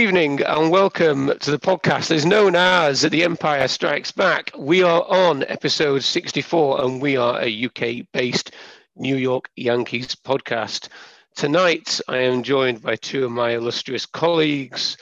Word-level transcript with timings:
Evening 0.00 0.40
and 0.40 0.70
welcome 0.70 1.30
to 1.40 1.50
the 1.50 1.58
podcast 1.58 2.10
as 2.10 2.24
known 2.24 2.56
as 2.56 3.02
The 3.02 3.22
Empire 3.22 3.68
Strikes 3.68 4.10
Back. 4.10 4.50
We 4.56 4.82
are 4.82 5.04
on 5.06 5.44
episode 5.46 6.02
64 6.02 6.82
and 6.82 7.02
we 7.02 7.18
are 7.18 7.38
a 7.38 7.66
UK 7.66 8.06
based 8.10 8.52
New 8.96 9.16
York 9.16 9.50
Yankees 9.56 10.14
podcast. 10.14 10.88
Tonight 11.36 12.00
I 12.08 12.16
am 12.16 12.42
joined 12.42 12.80
by 12.80 12.96
two 12.96 13.26
of 13.26 13.30
my 13.30 13.50
illustrious 13.50 14.06
colleagues. 14.06 14.96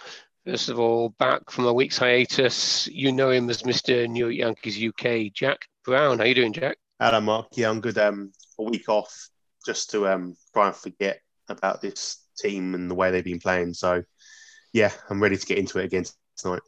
First 0.45 0.69
of 0.69 0.81
all, 0.81 1.11
back 1.11 1.49
from 1.49 1.67
a 1.67 1.73
week's 1.73 1.99
hiatus, 1.99 2.89
you 2.89 3.13
know 3.13 3.31
him 3.31 3.49
as 3.51 3.63
Mr. 3.63 4.09
New 4.09 4.27
York 4.27 4.35
Yankees 4.35 4.83
UK, 4.83 5.33
Jack 5.33 5.69
Brown. 5.85 6.19
How 6.19 6.25
are 6.25 6.27
you 6.27 6.35
doing, 6.35 6.53
Jack? 6.53 6.77
Hello, 6.99 7.21
Mark. 7.21 7.47
Yeah, 7.53 7.71
I'm 7.71 7.81
good. 7.81 7.99
Um, 7.99 8.33
a 8.59 8.65
week 8.65 8.89
off 8.89 9.29
just 9.65 9.91
to 9.91 10.09
um, 10.09 10.37
try 10.53 10.67
and 10.67 10.77
forget 10.77 11.21
about 11.49 11.83
this 11.83 12.19
team 12.37 12.75
and 12.75 12.91
the 12.91 12.97
way 12.97 13.13
they've 13.13 13.23
been 13.23 13.39
playing. 13.39 13.75
So, 13.75 14.03
yeah, 14.73 14.93
I'm 15.11 15.23
ready 15.23 15.37
to 15.37 15.47
get 15.47 15.59
into 15.59 15.79
it 15.79 15.85
again 15.85 16.05
tonight. 16.37 16.63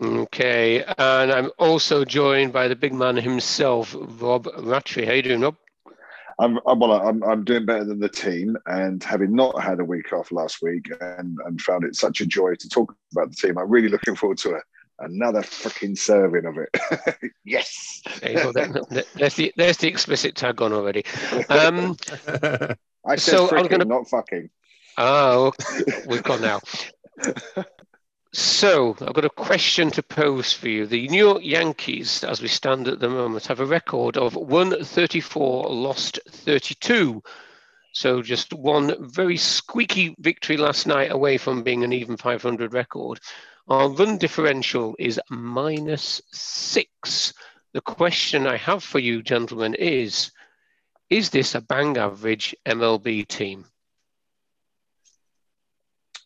Okay, 0.00 0.82
and 0.98 1.30
I'm 1.30 1.50
also 1.58 2.04
joined 2.04 2.52
by 2.52 2.66
the 2.66 2.74
big 2.74 2.92
man 2.92 3.16
himself, 3.16 3.94
Rob 4.20 4.48
Rattray. 4.58 5.06
How 5.06 5.12
you 5.12 5.22
doing, 5.22 5.40
Rob? 5.42 5.56
I'm, 6.38 6.58
I'm 6.66 6.80
well. 6.80 6.92
I'm, 6.92 7.22
I'm 7.22 7.44
doing 7.44 7.66
better 7.66 7.84
than 7.84 8.00
the 8.00 8.08
team, 8.08 8.56
and 8.66 9.02
having 9.02 9.34
not 9.34 9.62
had 9.62 9.78
a 9.78 9.84
week 9.84 10.12
off 10.12 10.32
last 10.32 10.60
week, 10.60 10.90
and, 11.00 11.38
and 11.46 11.60
found 11.60 11.84
it 11.84 11.94
such 11.94 12.20
a 12.20 12.26
joy 12.26 12.54
to 12.54 12.68
talk 12.68 12.94
about 13.12 13.30
the 13.30 13.36
team. 13.36 13.58
I'm 13.58 13.70
really 13.70 13.88
looking 13.88 14.16
forward 14.16 14.38
to 14.38 14.56
it. 14.56 14.62
Another 14.98 15.42
fucking 15.42 15.96
serving 15.96 16.46
of 16.46 16.58
it. 16.58 17.30
yes. 17.44 18.02
There 18.20 18.52
there's 19.14 19.34
the 19.34 19.52
there's 19.56 19.76
the 19.76 19.88
explicit 19.88 20.34
tag 20.34 20.60
on 20.62 20.72
already. 20.72 21.04
Um, 21.48 21.96
I 23.04 23.16
said 23.16 23.36
so 23.36 23.48
freaking, 23.48 23.58
I'm 23.58 23.66
gonna... 23.66 23.84
not 23.84 24.08
fucking. 24.08 24.50
Oh, 24.98 25.52
we've 26.06 26.22
gone 26.22 26.42
now. 26.42 26.60
So, 28.34 28.96
I've 29.02 29.12
got 29.12 29.26
a 29.26 29.30
question 29.30 29.90
to 29.90 30.02
pose 30.02 30.54
for 30.54 30.68
you. 30.68 30.86
The 30.86 31.06
New 31.08 31.18
York 31.18 31.42
Yankees, 31.44 32.24
as 32.24 32.40
we 32.40 32.48
stand 32.48 32.88
at 32.88 32.98
the 32.98 33.10
moment, 33.10 33.46
have 33.46 33.60
a 33.60 33.66
record 33.66 34.16
of 34.16 34.36
134, 34.36 35.68
lost 35.68 36.18
32. 36.30 37.22
So, 37.92 38.22
just 38.22 38.54
one 38.54 38.96
very 39.12 39.36
squeaky 39.36 40.14
victory 40.18 40.56
last 40.56 40.86
night 40.86 41.12
away 41.12 41.36
from 41.36 41.62
being 41.62 41.84
an 41.84 41.92
even 41.92 42.16
500 42.16 42.72
record. 42.72 43.20
Our 43.68 43.90
run 43.90 44.16
differential 44.16 44.96
is 44.98 45.20
minus 45.28 46.22
six. 46.32 47.34
The 47.74 47.82
question 47.82 48.46
I 48.46 48.56
have 48.56 48.82
for 48.82 48.98
you, 48.98 49.22
gentlemen, 49.22 49.74
is 49.74 50.32
Is 51.10 51.28
this 51.28 51.54
a 51.54 51.60
bang 51.60 51.98
average 51.98 52.56
MLB 52.64 53.28
team? 53.28 53.66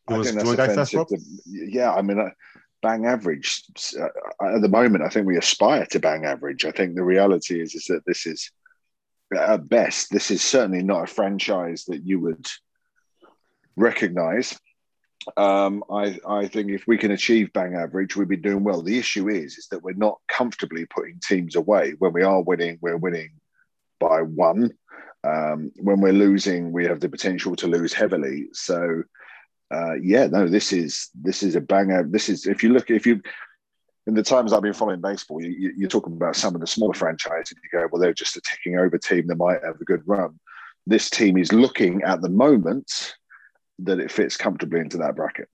I 0.09 0.23
think 0.23 0.37
that's 0.37 0.51
offensive. 0.51 1.09
To, 1.09 1.19
yeah, 1.47 1.93
I 1.93 2.03
mean, 2.03 2.19
uh, 2.19 2.31
bang 2.83 3.07
average 3.07 3.65
uh, 3.99 4.55
at 4.55 4.63
the 4.63 4.69
moment. 4.69 5.05
I 5.05 5.09
think 5.09 5.27
we 5.27 5.37
aspire 5.37 5.87
to 5.87 5.99
bang 5.99 6.25
average. 6.25 6.65
I 6.65 6.71
think 6.71 6.95
the 6.95 7.03
reality 7.03 7.61
is 7.61 7.75
is 7.75 7.87
that 7.87 8.05
this 8.07 8.27
is 8.27 8.51
at 9.37 9.69
best 9.69 10.11
this 10.11 10.31
is 10.31 10.43
certainly 10.43 10.83
not 10.83 11.05
a 11.05 11.07
franchise 11.07 11.85
that 11.87 12.05
you 12.05 12.21
would 12.21 12.47
recognize. 13.77 14.59
Um, 15.37 15.83
I, 15.91 16.21
I 16.29 16.47
think 16.47 16.71
if 16.71 16.87
we 16.87 16.97
can 16.97 17.11
achieve 17.11 17.53
bang 17.53 17.75
average, 17.75 18.15
we'd 18.15 18.29
be 18.29 18.37
doing 18.37 18.63
well. 18.63 18.83
The 18.83 18.99
issue 18.99 19.29
is 19.29 19.59
is 19.59 19.67
that 19.71 19.83
we're 19.83 19.95
not 19.95 20.21
comfortably 20.29 20.87
putting 20.87 21.19
teams 21.19 21.57
away. 21.57 21.95
When 21.99 22.13
we 22.13 22.23
are 22.23 22.43
winning, 22.43 22.79
we're 22.81 22.97
winning 22.97 23.31
by 23.99 24.23
one. 24.23 24.73
Um, 25.25 25.73
when 25.79 26.01
we're 26.01 26.13
losing, 26.13 26.71
we 26.71 26.85
have 26.85 27.01
the 27.01 27.09
potential 27.09 27.57
to 27.57 27.67
lose 27.67 27.93
heavily. 27.93 28.47
So 28.53 29.03
uh, 29.71 29.95
yeah, 29.95 30.27
no, 30.27 30.47
this 30.47 30.73
is 30.73 31.09
this 31.15 31.43
is 31.43 31.57
a 31.57 31.61
banger. 31.61 32.05
This 32.09 32.29
is 32.29 32.47
if 32.47 32.63
you 32.63 32.73
look 32.73 32.91
if 32.91 33.07
you 33.07 33.21
in 34.07 34.15
the 34.15 34.23
times 34.23 34.53
I've 34.53 34.63
been 34.63 34.73
following 34.73 35.01
baseball, 35.01 35.43
you, 35.43 35.85
are 35.85 35.89
talking 35.89 36.13
about 36.13 36.37
some 36.37 36.55
of 36.55 36.61
the 36.61 36.67
smaller 36.67 36.95
franchises. 36.95 37.57
You 37.63 37.81
go, 37.81 37.89
well, 37.91 38.01
they're 38.01 38.15
just 38.15 38.37
a 38.37 38.41
ticking 38.41 38.79
over 38.79 38.99
team 38.99 39.27
that 39.27 39.37
might 39.37 39.65
have 39.65 39.81
a 39.81 39.85
good 39.85 40.03
run. 40.07 40.39
This 40.87 41.11
team 41.11 41.37
is 41.37 41.53
looking 41.53 42.03
at 42.03 42.23
the 42.23 42.29
moment 42.29 43.17
that 43.81 43.99
it 43.99 44.13
fits 44.13 44.37
comfortably 44.37 44.81
into 44.81 44.99
that 44.99 45.17
bracket. 45.17 45.49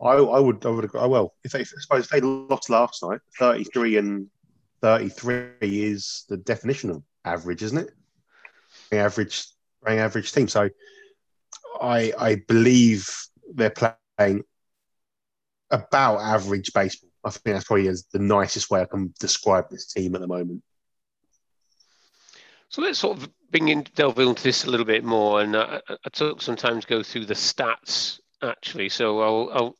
I, 0.00 0.12
I 0.12 0.38
would, 0.38 0.64
I 0.64 0.70
would 0.70 0.84
agree. 0.84 1.00
Well, 1.00 1.34
if 1.44 1.50
they, 1.52 1.60
I 1.60 1.64
suppose 1.64 2.08
they 2.08 2.20
lost 2.20 2.70
last 2.70 3.02
night, 3.02 3.20
thirty-three 3.38 3.96
and 3.96 4.28
thirty-three 4.80 5.50
is 5.60 6.24
the 6.28 6.36
definition 6.36 6.90
of 6.90 7.02
average, 7.24 7.62
isn't 7.64 7.78
it? 7.78 7.90
Average, 8.92 9.46
average 9.84 10.32
team. 10.32 10.46
So 10.46 10.70
I 11.80 12.12
I 12.18 12.34
believe 12.46 13.08
they're 13.54 13.70
playing 13.70 14.44
about 15.70 16.20
average 16.20 16.72
baseball. 16.72 17.10
I 17.24 17.30
think 17.30 17.44
that's 17.44 17.64
probably 17.64 17.88
the 17.88 18.18
nicest 18.18 18.70
way 18.70 18.80
I 18.80 18.86
can 18.86 19.12
describe 19.18 19.68
this 19.70 19.92
team 19.92 20.14
at 20.14 20.20
the 20.20 20.26
moment. 20.26 20.62
So 22.70 22.82
let's 22.82 23.00
sort 23.00 23.18
of 23.18 23.28
bring 23.50 23.68
in 23.68 23.84
delve 23.94 24.18
into 24.20 24.42
this 24.42 24.64
a 24.64 24.70
little 24.70 24.86
bit 24.86 25.04
more, 25.04 25.40
and 25.40 25.56
uh, 25.56 25.80
I 25.88 26.08
took 26.12 26.40
some 26.40 26.56
time 26.56 26.80
to 26.80 26.86
go 26.86 27.02
through 27.02 27.26
the 27.26 27.34
stats 27.34 28.20
actually. 28.42 28.88
So 28.88 29.20
I'll 29.20 29.50
I'll 29.52 29.76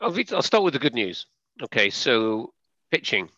I'll, 0.00 0.18
I'll 0.34 0.42
start 0.42 0.64
with 0.64 0.72
the 0.72 0.78
good 0.78 0.94
news. 0.94 1.26
Okay, 1.62 1.90
so 1.90 2.52
pitching, 2.90 3.28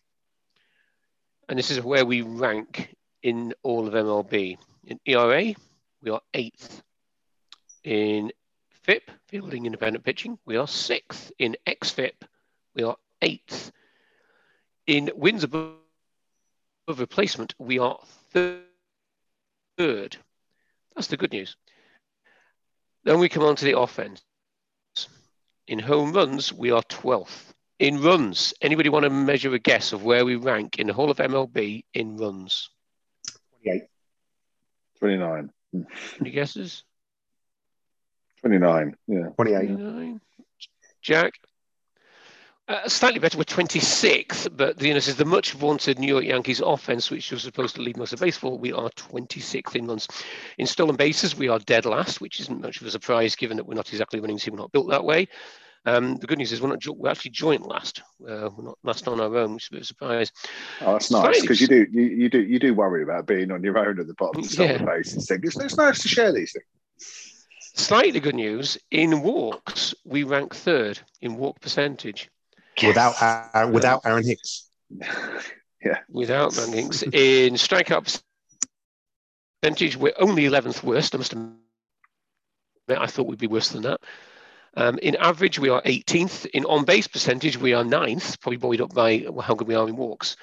and 1.48 1.58
this 1.58 1.70
is 1.70 1.80
where 1.80 2.06
we 2.06 2.22
rank 2.22 2.94
in 3.22 3.52
all 3.62 3.88
of 3.88 3.94
MLB. 3.94 4.56
In 4.86 5.00
ERA, 5.06 5.54
we 6.02 6.10
are 6.10 6.20
eighth. 6.32 6.82
In 7.84 8.32
FIP, 8.70 9.10
fielding 9.28 9.66
independent 9.66 10.04
pitching, 10.04 10.38
we 10.46 10.56
are 10.56 10.66
sixth. 10.66 11.30
In 11.38 11.56
XFIP, 11.66 12.12
we 12.74 12.82
are 12.82 12.96
eighth. 13.20 13.70
In 14.86 15.10
wins 15.14 15.44
above 15.44 15.76
replacement, 16.88 17.54
we 17.58 17.78
are 17.78 17.98
third. 18.32 20.16
That's 20.94 21.08
the 21.08 21.16
good 21.16 21.32
news. 21.32 21.56
Then 23.04 23.18
we 23.18 23.28
come 23.28 23.42
on 23.42 23.56
to 23.56 23.64
the 23.64 23.78
offense. 23.78 24.22
In 25.66 25.78
home 25.78 26.12
runs, 26.12 26.52
we 26.52 26.70
are 26.70 26.82
12th. 26.82 27.52
In 27.78 28.00
runs, 28.00 28.54
anybody 28.60 28.88
want 28.88 29.04
to 29.04 29.10
measure 29.10 29.52
a 29.52 29.58
guess 29.58 29.92
of 29.92 30.04
where 30.04 30.24
we 30.24 30.36
rank 30.36 30.78
in 30.78 30.86
the 30.86 30.92
whole 30.92 31.10
of 31.10 31.18
MLB 31.18 31.84
in 31.92 32.16
runs? 32.16 32.70
28. 33.62 33.82
29. 34.98 35.50
Any 36.20 36.30
guesses? 36.30 36.84
29, 38.44 38.96
yeah. 39.06 39.28
28. 39.36 39.66
29. 39.66 40.20
Jack? 41.00 41.32
Uh, 42.68 42.86
slightly 42.88 43.18
better, 43.18 43.38
we're 43.38 43.44
26th, 43.44 44.54
but 44.54 44.80
you 44.80 44.88
know, 44.88 44.94
this 44.94 45.08
is 45.08 45.16
the 45.16 45.24
much 45.24 45.52
vaunted 45.52 45.98
New 45.98 46.06
York 46.06 46.24
Yankees 46.24 46.60
offense, 46.60 47.10
which 47.10 47.30
was 47.30 47.42
supposed 47.42 47.74
to 47.74 47.82
lead 47.82 47.96
most 47.96 48.12
of 48.12 48.20
baseball. 48.20 48.58
We 48.58 48.72
are 48.72 48.90
26th 48.90 49.76
in 49.76 49.86
runs. 49.86 50.08
In 50.58 50.66
stolen 50.66 50.96
bases, 50.96 51.36
we 51.36 51.48
are 51.48 51.58
dead 51.58 51.86
last, 51.86 52.20
which 52.20 52.40
isn't 52.40 52.60
much 52.60 52.80
of 52.80 52.86
a 52.86 52.90
surprise 52.90 53.34
given 53.34 53.56
that 53.56 53.64
we're 53.64 53.74
not 53.74 53.90
exactly 53.90 54.20
winning 54.20 54.38
team. 54.38 54.54
We're 54.54 54.60
not 54.60 54.72
built 54.72 54.90
that 54.90 55.04
way. 55.04 55.28
Um, 55.86 56.16
the 56.16 56.26
good 56.26 56.38
news 56.38 56.52
is 56.52 56.62
we're 56.62 56.68
not 56.68 56.82
we're 56.86 57.10
actually 57.10 57.32
joint 57.32 57.66
last. 57.66 58.02
Uh, 58.22 58.48
we're 58.56 58.64
not 58.64 58.78
last 58.82 59.08
on 59.08 59.20
our 59.20 59.36
own, 59.36 59.54
which 59.54 59.64
is 59.64 59.68
a 59.68 59.72
bit 59.72 59.78
of 59.78 59.82
a 59.82 59.86
surprise. 59.86 60.32
Oh, 60.80 60.92
that's 60.92 61.10
nice 61.10 61.42
because 61.42 61.60
you 61.60 61.66
do 61.66 61.86
you, 61.90 62.02
you 62.02 62.28
do 62.30 62.42
you 62.42 62.58
do 62.58 62.72
worry 62.72 63.02
about 63.02 63.26
being 63.26 63.50
on 63.50 63.62
your 63.62 63.76
own 63.76 64.00
at 64.00 64.06
the 64.06 64.14
bottom 64.14 64.42
of 64.42 64.50
the 64.50 64.64
yeah. 64.64 64.82
bases. 64.82 65.30
It's, 65.30 65.56
it's 65.56 65.76
nice 65.76 66.00
to 66.00 66.08
share 66.08 66.32
these 66.32 66.52
things. 66.52 67.33
Slightly 67.76 68.20
good 68.20 68.36
news 68.36 68.78
in 68.92 69.20
walks, 69.20 69.94
we 70.04 70.22
rank 70.22 70.54
third 70.54 71.00
in 71.20 71.36
walk 71.36 71.60
percentage. 71.60 72.30
Without 72.80 73.20
uh, 73.20 73.68
without 73.70 74.02
Aaron 74.04 74.24
Hicks. 74.24 74.70
yeah. 75.84 75.98
Without 76.08 76.56
Aaron 76.56 76.72
Hicks. 76.72 77.02
in 77.02 77.54
strikeout 77.54 78.20
percentage, 79.62 79.96
we're 79.96 80.14
only 80.18 80.44
11th 80.44 80.84
worst. 80.84 81.14
I 81.14 81.18
must 81.18 81.32
admit, 81.32 81.56
I 82.88 83.06
thought 83.06 83.26
we'd 83.26 83.38
be 83.38 83.48
worse 83.48 83.70
than 83.70 83.82
that. 83.82 84.00
Um, 84.76 84.98
in 85.02 85.16
average, 85.16 85.58
we 85.58 85.68
are 85.68 85.82
18th. 85.82 86.46
In 86.46 86.64
on 86.66 86.84
base 86.84 87.08
percentage, 87.08 87.56
we 87.58 87.74
are 87.74 87.82
9th, 87.82 88.40
probably 88.40 88.56
buoyed 88.56 88.80
up 88.80 88.94
by 88.94 89.26
how 89.42 89.54
good 89.54 89.68
we 89.68 89.74
are 89.74 89.88
in 89.88 89.96
walks. 89.96 90.36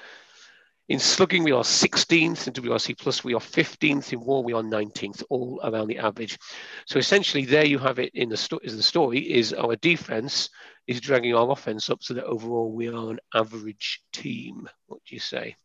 In 0.89 1.00
slugging, 1.00 1.44
we 1.44 1.51
are 1.51 1.63
16th. 1.63 2.48
In 2.48 2.54
WRC 2.54 2.98
Plus, 2.98 3.24
we 3.24 3.33
are 3.33 3.39
15th. 3.39 4.12
In 4.13 4.19
WAR, 4.19 4.44
we 4.44 4.54
are 4.54 4.62
19th, 4.62 5.24
all 5.30 5.60
around 5.63 5.88
the 5.88 6.00
average. 6.00 6.38
So 6.86 7.00
essentially, 7.00 7.45
there 7.45 7.66
you 7.66 7.78
have 7.78 8.00
it 8.00 8.12
in 8.13 8.30
the, 8.30 8.38
sto- 8.38 8.60
the 8.63 8.83
story, 8.83 9.19
is 9.19 9.54
our 9.54 9.75
defense 9.78 10.50
is 10.88 11.00
dragging 11.00 11.33
our 11.33 11.51
offense 11.51 11.89
up 11.89 12.04
so 12.04 12.13
that 12.16 12.25
overall 12.25 12.72
we 12.72 12.88
are 12.89 13.12
an 13.12 13.19
average 13.33 14.01
team. 14.12 14.68
What 14.88 15.00
do 15.07 15.16
you 15.16 15.19
say? 15.19 15.56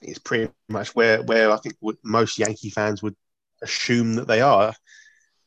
It's 0.00 0.18
pretty 0.18 0.52
much 0.68 0.94
where, 0.94 1.22
where 1.22 1.50
I 1.50 1.58
think 1.58 1.76
most 2.02 2.38
Yankee 2.38 2.70
fans 2.70 3.02
would 3.02 3.14
assume 3.62 4.14
that 4.14 4.26
they 4.26 4.40
are. 4.40 4.74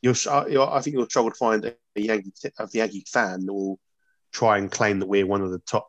You're, 0.00 0.14
uh, 0.28 0.46
you're, 0.48 0.70
I 0.70 0.80
think 0.80 0.94
you'll 0.94 1.04
struggle 1.06 1.30
to 1.30 1.36
find 1.36 1.64
a 1.66 1.74
Yankee, 1.94 2.32
a 2.58 2.68
Yankee 2.72 3.04
fan 3.06 3.44
that 3.44 3.52
will 3.52 3.78
try 4.32 4.58
and 4.58 4.70
claim 4.70 5.00
that 5.00 5.06
we're 5.06 5.26
one 5.26 5.42
of 5.42 5.50
the 5.50 5.58
top 5.58 5.88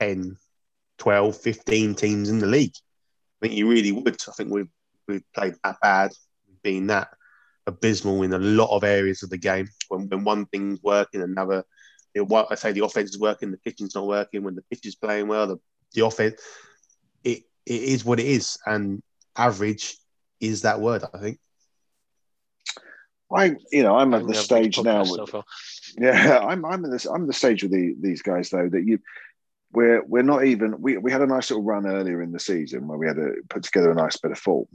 10 0.00 0.36
12, 0.98 1.36
15 1.36 1.94
teams 1.94 2.30
in 2.30 2.38
the 2.38 2.46
league. 2.46 2.74
I 3.40 3.46
think 3.46 3.58
you 3.58 3.68
really 3.68 3.92
would. 3.92 4.16
I 4.28 4.32
think 4.32 4.52
we've, 4.52 4.70
we've 5.08 5.32
played 5.34 5.54
that 5.62 5.76
bad, 5.82 6.12
we've 6.48 6.62
been 6.62 6.86
that 6.88 7.08
abysmal 7.66 8.22
in 8.22 8.32
a 8.32 8.38
lot 8.38 8.74
of 8.74 8.84
areas 8.84 9.22
of 9.22 9.30
the 9.30 9.38
game. 9.38 9.68
When, 9.88 10.08
when 10.08 10.24
one 10.24 10.46
thing's 10.46 10.82
working, 10.82 11.22
another, 11.22 11.64
you 12.14 12.22
know, 12.22 12.26
what 12.26 12.48
I 12.50 12.54
say 12.54 12.72
the 12.72 12.84
offense 12.84 13.10
is 13.10 13.18
working, 13.18 13.50
the 13.50 13.58
pitching's 13.58 13.94
not 13.94 14.06
working. 14.06 14.42
When 14.42 14.54
the 14.54 14.64
pitch 14.70 14.86
is 14.86 14.94
playing 14.94 15.28
well, 15.28 15.46
the, 15.46 15.56
the 15.94 16.04
offense, 16.04 16.40
it, 17.22 17.42
it 17.66 17.82
is 17.82 18.04
what 18.04 18.20
it 18.20 18.26
is. 18.26 18.58
And 18.66 19.02
average 19.36 19.96
is 20.40 20.62
that 20.62 20.80
word, 20.80 21.04
I 21.12 21.18
think. 21.18 21.38
I, 23.34 23.56
you 23.72 23.82
know, 23.82 23.96
I'm 23.96 24.14
at 24.14 24.26
the 24.26 24.34
stage 24.34 24.80
now. 24.80 25.02
With, 25.02 25.34
yeah, 25.98 26.38
I'm, 26.38 26.64
I'm 26.64 26.84
in 26.84 26.90
this. 26.90 27.04
I'm 27.06 27.26
the 27.26 27.32
stage 27.32 27.62
with 27.62 27.72
the, 27.72 27.94
these 28.00 28.22
guys 28.22 28.50
though 28.50 28.68
that 28.68 28.84
you, 28.84 29.00
we're 29.74 30.02
we're 30.04 30.22
not 30.22 30.44
even. 30.44 30.80
We 30.80 30.96
we 30.98 31.12
had 31.12 31.22
a 31.22 31.26
nice 31.26 31.50
little 31.50 31.64
run 31.64 31.86
earlier 31.86 32.22
in 32.22 32.32
the 32.32 32.40
season 32.40 32.86
where 32.86 32.98
we 32.98 33.06
had 33.06 33.16
to 33.16 33.34
put 33.48 33.64
together 33.64 33.90
a 33.90 33.94
nice 33.94 34.16
bit 34.16 34.32
of 34.32 34.38
form, 34.38 34.66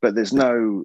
but 0.00 0.14
there's 0.14 0.32
no, 0.32 0.84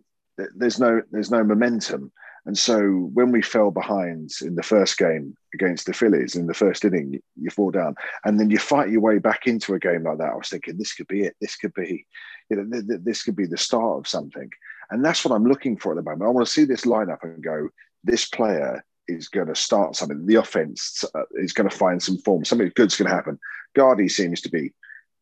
there's 0.56 0.80
no, 0.80 1.02
there's 1.12 1.32
no 1.32 1.44
momentum. 1.44 2.12
And 2.46 2.58
so 2.58 3.10
when 3.14 3.32
we 3.32 3.42
fell 3.42 3.72
behind 3.72 4.32
in 4.42 4.56
the 4.56 4.64
first 4.64 4.98
game 4.98 5.36
against 5.54 5.86
the 5.86 5.94
Phillies 5.94 6.36
in 6.36 6.48
the 6.48 6.54
first 6.54 6.86
inning, 6.86 7.20
you 7.36 7.50
fall 7.50 7.72
down, 7.72 7.96
and 8.24 8.40
then 8.40 8.50
you 8.50 8.58
fight 8.58 8.90
your 8.90 9.02
way 9.02 9.18
back 9.18 9.48
into 9.48 9.74
a 9.74 9.80
game 9.80 10.04
like 10.04 10.20
that. 10.20 10.32
I 10.32 10.36
was 10.36 10.48
thinking 10.48 10.78
this 10.78 10.94
could 10.94 11.08
be 11.08 11.24
it. 11.24 11.36
This 11.42 11.58
could 11.58 11.74
be, 11.74 12.06
you 12.50 12.56
know, 12.56 12.66
th- 12.72 12.88
th- 12.88 13.02
this 13.04 13.24
could 13.24 13.36
be 13.36 13.48
the 13.48 13.58
start 13.58 14.00
of 14.00 14.08
something. 14.08 14.50
And 14.92 15.04
that's 15.04 15.26
what 15.26 15.36
I'm 15.36 15.46
looking 15.46 15.76
for 15.76 15.92
at 15.92 15.98
the 15.98 16.10
moment. 16.10 16.24
I 16.24 16.32
want 16.32 16.48
to 16.48 16.54
see 16.54 16.64
this 16.64 16.86
lineup 16.86 17.24
and 17.24 17.44
go, 17.44 17.68
this 18.06 18.26
player 18.26 18.86
is 19.08 19.30
going 19.30 19.48
to 19.48 19.56
start 19.56 19.96
something. 19.96 20.26
The 20.26 20.36
offense 20.36 21.04
uh, 21.16 21.24
is 21.36 21.54
going 21.54 21.70
to 21.70 21.76
find 21.76 22.02
some 22.02 22.18
form. 22.20 22.46
Something 22.46 22.72
good's 22.76 22.96
going 22.96 23.10
to 23.10 23.16
happen. 23.16 23.40
Gardy 23.76 24.10
seems 24.10 24.42
to 24.42 24.50
be 24.50 24.74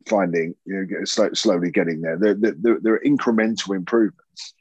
finding, 0.07 0.55
you 0.65 0.87
know, 0.89 1.03
slowly 1.33 1.71
getting 1.71 2.01
there. 2.01 2.17
There, 2.17 2.33
there. 2.33 2.79
there 2.81 2.93
are 2.93 3.01
incremental 3.05 3.75
improvements, 3.75 4.53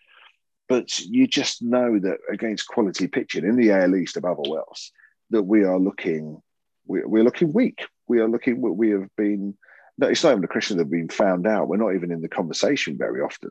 but 0.68 0.98
you 1.00 1.26
just 1.26 1.62
know 1.62 1.98
that 1.98 2.18
against 2.30 2.68
quality 2.68 3.06
pitching 3.06 3.44
in 3.44 3.56
the 3.56 3.70
AL 3.70 3.94
East 3.96 4.16
above 4.16 4.38
all 4.38 4.58
else, 4.58 4.90
that 5.30 5.42
we 5.42 5.64
are 5.64 5.78
looking, 5.78 6.40
we, 6.86 7.04
we're 7.04 7.24
looking 7.24 7.52
weak. 7.52 7.86
We 8.06 8.20
are 8.20 8.28
looking, 8.28 8.60
we 8.60 8.90
have 8.90 9.08
been, 9.16 9.56
no, 9.96 10.08
it's 10.08 10.22
not 10.22 10.32
even 10.32 10.44
a 10.44 10.48
question 10.48 10.76
that 10.78 10.84
we've 10.84 11.00
been 11.00 11.08
found 11.08 11.46
out. 11.46 11.68
We're 11.68 11.76
not 11.76 11.94
even 11.94 12.10
in 12.10 12.20
the 12.20 12.28
conversation 12.28 12.98
very 12.98 13.20
often. 13.20 13.50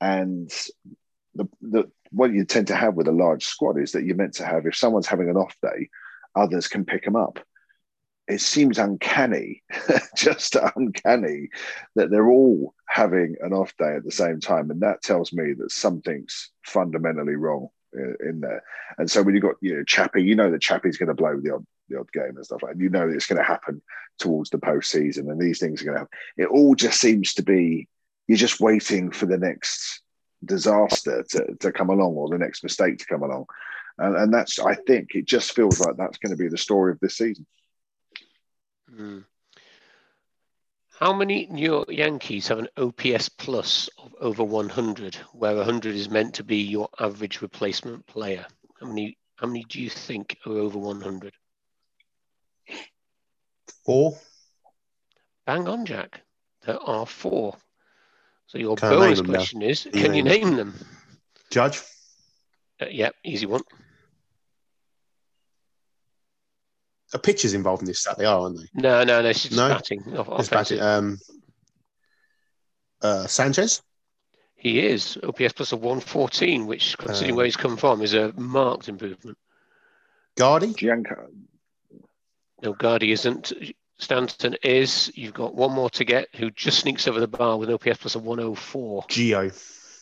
And 0.00 0.50
the, 1.34 1.48
the 1.60 1.90
what 2.12 2.32
you 2.32 2.44
tend 2.44 2.68
to 2.68 2.76
have 2.76 2.94
with 2.94 3.08
a 3.08 3.12
large 3.12 3.44
squad 3.44 3.78
is 3.78 3.92
that 3.92 4.04
you're 4.04 4.16
meant 4.16 4.34
to 4.34 4.46
have 4.46 4.66
if 4.66 4.76
someone's 4.76 5.06
having 5.06 5.28
an 5.28 5.36
off 5.36 5.56
day, 5.62 5.88
others 6.34 6.68
can 6.68 6.84
pick 6.84 7.04
them 7.04 7.16
up. 7.16 7.38
It 8.28 8.40
seems 8.40 8.78
uncanny, 8.78 9.62
just 10.16 10.56
uncanny, 10.76 11.48
that 11.96 12.10
they're 12.10 12.28
all 12.28 12.74
having 12.88 13.36
an 13.40 13.52
off 13.52 13.76
day 13.76 13.96
at 13.96 14.04
the 14.04 14.12
same 14.12 14.40
time, 14.40 14.70
and 14.70 14.82
that 14.82 15.02
tells 15.02 15.32
me 15.32 15.54
that 15.54 15.72
something's 15.72 16.50
fundamentally 16.64 17.34
wrong 17.34 17.68
in, 17.92 18.40
there. 18.40 18.62
And 18.98 19.10
so 19.10 19.22
when 19.22 19.34
you've 19.34 19.42
got 19.42 19.56
you 19.60 19.76
know 19.76 19.84
Chappie, 19.84 20.22
you 20.22 20.36
know 20.36 20.50
that 20.50 20.62
Chappie's 20.62 20.98
going 20.98 21.08
to 21.08 21.14
blow 21.14 21.40
the 21.40 21.54
odd 21.54 21.66
the 21.88 21.98
odd 21.98 22.12
game 22.12 22.36
and 22.36 22.44
stuff 22.44 22.62
like. 22.62 22.74
that. 22.74 22.82
You 22.82 22.90
know 22.90 23.08
that 23.08 23.14
it's 23.14 23.26
going 23.26 23.38
to 23.38 23.44
happen 23.44 23.82
towards 24.18 24.50
the 24.50 24.58
postseason, 24.58 25.30
and 25.30 25.40
these 25.40 25.58
things 25.58 25.82
are 25.82 25.86
going 25.86 25.94
to 25.96 26.00
happen. 26.00 26.18
It 26.36 26.46
all 26.46 26.74
just 26.74 27.00
seems 27.00 27.34
to 27.34 27.42
be 27.42 27.88
you're 28.28 28.38
just 28.38 28.60
waiting 28.60 29.10
for 29.10 29.26
the 29.26 29.38
next 29.38 30.01
disaster 30.44 31.24
to, 31.30 31.54
to 31.60 31.72
come 31.72 31.90
along 31.90 32.14
or 32.14 32.28
the 32.28 32.38
next 32.38 32.62
mistake 32.62 32.98
to 32.98 33.06
come 33.06 33.22
along. 33.22 33.46
And, 33.98 34.16
and 34.16 34.34
that's, 34.34 34.58
I 34.58 34.74
think, 34.74 35.14
it 35.14 35.26
just 35.26 35.52
feels 35.52 35.80
like 35.80 35.96
that's 35.96 36.18
going 36.18 36.30
to 36.30 36.42
be 36.42 36.48
the 36.48 36.58
story 36.58 36.92
of 36.92 37.00
this 37.00 37.16
season. 37.16 37.46
Hmm. 38.88 39.18
How 40.98 41.12
many 41.12 41.46
New 41.50 41.64
York 41.64 41.90
Yankees 41.90 42.48
have 42.48 42.60
an 42.60 42.68
OPS 42.76 43.28
plus 43.28 43.88
of 43.98 44.14
over 44.20 44.44
100, 44.44 45.16
where 45.32 45.56
100 45.56 45.94
is 45.94 46.08
meant 46.08 46.34
to 46.34 46.44
be 46.44 46.58
your 46.58 46.88
average 47.00 47.42
replacement 47.42 48.06
player? 48.06 48.46
How 48.80 48.86
many? 48.86 49.18
How 49.36 49.48
many 49.48 49.64
do 49.64 49.80
you 49.80 49.90
think 49.90 50.38
are 50.46 50.52
over 50.52 50.78
100? 50.78 51.34
Four. 53.84 54.16
Bang 55.44 55.66
on, 55.66 55.84
Jack. 55.84 56.22
There 56.64 56.80
are 56.80 57.06
four. 57.06 57.56
So 58.52 58.58
your 58.58 58.76
Can 58.76 58.92
I 58.92 58.96
bonus 58.96 59.18
them 59.18 59.28
now? 59.28 59.38
question 59.38 59.62
is: 59.62 59.88
Can 59.94 60.12
you 60.12 60.18
you 60.18 60.22
name 60.24 60.44
name 60.48 60.56
them? 60.56 60.74
Judge. 61.50 61.80
Uh, 62.78 62.84
yep, 62.90 63.14
easy 63.24 63.46
one. 63.46 63.62
A 67.14 67.18
pitchers 67.18 67.54
involved 67.54 67.80
in 67.80 67.86
this 67.86 68.00
stat, 68.00 68.18
they 68.18 68.26
are, 68.26 68.40
aren't 68.40 68.58
they? 68.58 68.66
No, 68.74 69.04
no, 69.04 69.22
no. 69.22 69.28
It's 69.30 69.50
No? 69.50 69.68
batting. 69.70 70.02
Off, 70.18 70.38
It's 70.40 70.50
batting. 70.50 70.80
Um, 70.80 71.18
uh, 73.00 73.26
Sanchez. 73.26 73.80
He 74.54 74.80
is 74.84 75.18
OPS 75.22 75.54
plus 75.54 75.72
of 75.72 75.80
114, 75.80 76.66
which, 76.66 76.96
considering 76.98 77.30
Um, 77.32 77.36
where 77.38 77.46
he's 77.46 77.56
come 77.56 77.78
from, 77.78 78.02
is 78.02 78.12
a 78.12 78.32
marked 78.34 78.88
improvement. 78.88 79.38
Gardy. 80.36 80.74
Gianca, 80.74 81.26
No, 82.62 82.74
Gardy 82.74 83.12
isn't. 83.12 83.50
Stanton 84.02 84.56
is. 84.62 85.12
You've 85.14 85.32
got 85.32 85.54
one 85.54 85.72
more 85.72 85.90
to 85.90 86.04
get 86.04 86.28
who 86.34 86.50
just 86.50 86.80
sneaks 86.80 87.06
over 87.06 87.20
the 87.20 87.28
bar 87.28 87.56
with 87.56 87.68
an 87.68 87.74
OPS 87.74 87.98
plus 87.98 88.14
of 88.16 88.24
104. 88.24 89.04
Gio. 89.04 89.50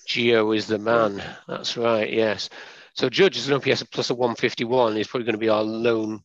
Gio 0.09 0.57
is 0.57 0.67
the 0.67 0.79
man. 0.79 1.23
That's 1.47 1.77
right, 1.77 2.11
yes. 2.11 2.49
So 2.95 3.09
Judge 3.09 3.37
is 3.37 3.49
an 3.49 3.55
OPS 3.55 3.83
plus 3.85 4.11
of 4.11 4.17
151. 4.17 4.97
He's 4.97 5.07
probably 5.07 5.27
going 5.27 5.35
to 5.35 5.39
be 5.39 5.49
our 5.51 5.63
lone 5.63 6.23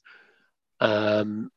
um, 0.80 1.52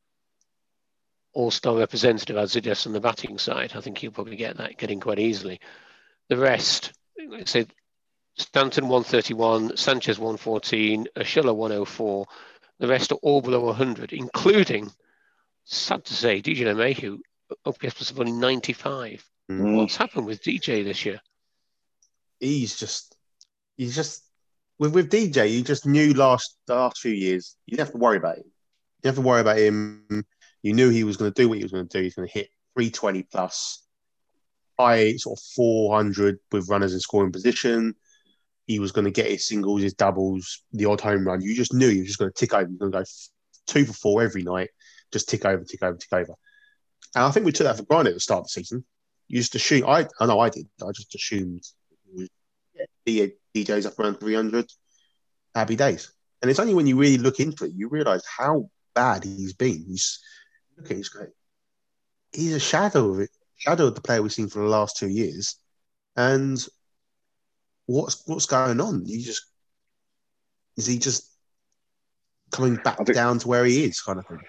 all-star 1.33 1.77
representative, 1.77 2.37
as 2.37 2.57
it 2.57 2.67
is 2.67 2.87
on 2.87 2.93
the 2.93 3.01
batting 3.01 3.39
side. 3.39 3.73
I 3.75 3.81
think 3.81 3.99
he'll 3.99 4.11
probably 4.11 4.37
get 4.37 4.57
that 4.57 4.77
getting 4.77 5.01
quite 5.01 5.21
easily. 5.21 5.61
The 6.29 6.37
rest, 6.37 6.93
said, 7.45 7.73
Stanton 8.37 8.89
131, 8.89 9.77
Sanchez 9.77 10.19
114, 10.19 11.07
Urshela 11.17 11.55
104. 11.55 12.27
The 12.81 12.89
rest 12.89 13.13
are 13.13 13.19
all 13.23 13.41
below 13.41 13.61
100, 13.67 14.13
including, 14.13 14.91
sad 15.77 16.05
to 16.07 16.15
say, 16.15 16.41
DJ 16.41 16.59
LeMahieu, 16.59 17.19
OPS 17.65 17.95
plus 17.95 18.11
of 18.11 18.21
only 18.21 18.33
95. 18.33 19.25
Mm. 19.51 19.77
What's 19.77 19.97
happened 19.97 20.27
with 20.27 20.43
DJ 20.43 20.85
this 20.85 21.05
year? 21.05 21.21
He's 22.41 22.79
just, 22.79 23.17
he's 23.77 23.95
just 23.95 24.23
with 24.79 24.95
with 24.95 25.11
DJ. 25.11 25.51
You 25.51 25.63
just 25.63 25.87
knew 25.87 26.15
last 26.15 26.57
the 26.67 26.75
last 26.75 26.99
few 26.99 27.13
years 27.13 27.57
you 27.67 27.77
didn't 27.77 27.87
have 27.87 27.95
to 27.95 27.99
worry 27.99 28.17
about 28.17 28.39
him. 28.39 28.45
You 28.45 29.03
didn't 29.03 29.17
have 29.17 29.25
to 29.25 29.29
worry 29.29 29.41
about 29.41 29.59
him. 29.59 30.25
You 30.63 30.73
knew 30.73 30.89
he 30.91 31.05
was 31.05 31.17
going 31.17 31.33
to 31.33 31.43
do 31.43 31.49
what 31.49 31.59
he 31.59 31.65
was 31.65 31.73
going 31.73 31.89
to 31.89 31.99
do. 31.99 32.03
He's 32.03 32.15
going 32.15 32.29
to 32.29 32.35
hit 32.35 32.49
320 32.75 33.23
plus, 33.25 33.85
high 34.79 35.17
sort 35.17 35.39
of 35.39 35.43
400 35.55 36.39
with 36.53 36.69
runners 36.69 36.95
in 36.95 37.01
scoring 37.01 37.33
position. 37.33 37.95
He 38.67 38.79
was 38.79 38.93
going 38.93 39.07
to 39.07 39.11
get 39.11 39.31
his 39.31 39.49
singles, 39.49 39.83
his 39.83 39.95
doubles, 39.95 40.63
the 40.73 40.85
odd 40.85 41.01
home 41.01 41.27
run. 41.27 41.41
You 41.41 41.55
just 41.55 41.73
knew 41.73 41.89
he 41.89 42.01
was 42.01 42.09
just 42.09 42.19
going 42.19 42.31
to 42.31 42.39
tick 42.39 42.53
over. 42.53 42.67
He 42.67 42.73
was 42.73 42.79
going 42.79 42.93
to 42.93 42.99
go 42.99 43.05
two 43.67 43.85
for 43.87 43.93
four 43.93 44.23
every 44.23 44.43
night, 44.43 44.71
just 45.13 45.29
tick 45.29 45.45
over, 45.45 45.65
tick 45.65 45.83
over, 45.83 45.97
tick 45.97 46.13
over. 46.13 46.35
And 47.15 47.25
I 47.25 47.31
think 47.31 47.47
we 47.47 47.53
took 47.53 47.67
that 47.67 47.77
for 47.77 47.85
granted 47.85 48.11
at 48.11 48.15
the 48.15 48.21
start 48.21 48.41
of 48.41 48.45
the 48.45 48.51
season. 48.51 48.85
You 49.29 49.39
just 49.39 49.55
assume, 49.55 49.87
I, 49.87 50.07
I 50.21 50.27
know 50.27 50.41
I 50.41 50.49
did. 50.49 50.67
I 50.83 50.91
just 50.93 51.15
assumed 51.15 51.63
yeah, 53.07 53.27
DJ's 53.55 53.87
up 53.87 53.99
around 53.99 54.21
300, 54.21 54.71
happy 55.55 55.77
days. 55.77 56.13
And 56.41 56.51
it's 56.51 56.61
only 56.61 56.75
when 56.75 56.87
you 56.87 56.97
really 56.97 57.19
look 57.19 57.41
into 57.41 57.65
it, 57.65 57.73
you 57.75 57.89
realize 57.89 58.23
how 58.27 58.71
bad 58.95 59.25
he's 59.25 59.55
been. 59.55 59.85
He's 59.87 60.21
look 60.77 60.91
at 60.91 60.97
he's 60.97 61.09
great. 61.09 61.31
He's 62.33 62.55
a 62.55 62.61
shadow 62.61 63.11
of 63.11 63.21
it, 63.21 63.31
shadow 63.57 63.87
of 63.87 63.95
the 63.95 64.01
player 64.01 64.23
we've 64.23 64.33
seen 64.33 64.49
for 64.49 64.61
the 64.61 64.69
last 64.69 64.97
two 64.97 65.09
years. 65.09 65.57
And 66.17 66.65
what's 67.87 68.23
what's 68.27 68.47
going 68.47 68.81
on? 68.81 69.07
You 69.07 69.25
just 69.25 69.47
is 70.77 70.87
he 70.87 70.99
just 70.99 71.29
coming 72.53 72.77
back 72.77 72.99
think- 72.99 73.15
down 73.15 73.39
to 73.41 73.49
where 73.49 73.65
he 73.65 73.85
is, 73.85 74.01
kind 74.01 74.19
of 74.19 74.27
thing? 74.27 74.41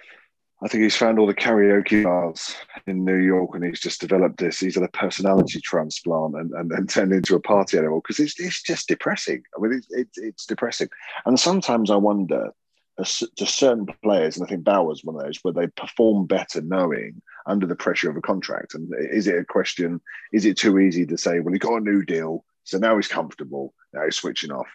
I 0.61 0.67
think 0.67 0.83
he's 0.83 0.95
found 0.95 1.19
all 1.19 1.27
the 1.27 1.33
karaoke 1.33 2.03
bars 2.03 2.53
in 2.85 3.05
New 3.05 3.15
York 3.15 3.51
and 3.53 3.63
he's 3.63 3.79
just 3.79 4.01
developed 4.01 4.39
this. 4.39 4.59
He's 4.59 4.75
had 4.75 4.83
a 4.83 4.89
personality 4.89 5.61
transplant 5.61 6.35
and, 6.35 6.51
and, 6.51 6.71
and 6.71 6.89
turned 6.89 7.13
into 7.13 7.35
a 7.35 7.39
party 7.39 7.77
animal 7.77 8.01
because 8.01 8.19
it's, 8.19 8.37
it's 8.39 8.61
just 8.61 8.89
depressing. 8.89 9.41
I 9.55 9.61
mean, 9.61 9.73
it's, 9.73 9.87
it's, 9.89 10.17
it's 10.17 10.45
depressing. 10.45 10.89
And 11.25 11.39
sometimes 11.39 11.89
I 11.89 11.95
wonder 11.95 12.51
to 13.05 13.45
certain 13.45 13.85
players, 14.03 14.35
and 14.35 14.45
I 14.45 14.49
think 14.49 14.65
Bauer's 14.65 15.05
one 15.05 15.15
of 15.15 15.21
those, 15.21 15.39
where 15.41 15.53
they 15.53 15.67
perform 15.67 16.25
better 16.25 16.61
knowing 16.61 17.21
under 17.45 17.65
the 17.65 17.75
pressure 17.75 18.09
of 18.09 18.17
a 18.17 18.21
contract. 18.21 18.73
And 18.73 18.91
is 18.99 19.27
it 19.27 19.39
a 19.39 19.45
question, 19.45 20.01
is 20.33 20.45
it 20.45 20.57
too 20.57 20.79
easy 20.79 21.05
to 21.05 21.17
say, 21.17 21.39
well, 21.39 21.53
he 21.53 21.59
got 21.59 21.77
a 21.77 21.79
new 21.79 22.03
deal, 22.03 22.43
so 22.65 22.77
now 22.77 22.97
he's 22.97 23.07
comfortable, 23.07 23.73
now 23.93 24.03
he's 24.03 24.17
switching 24.17 24.51
off? 24.51 24.67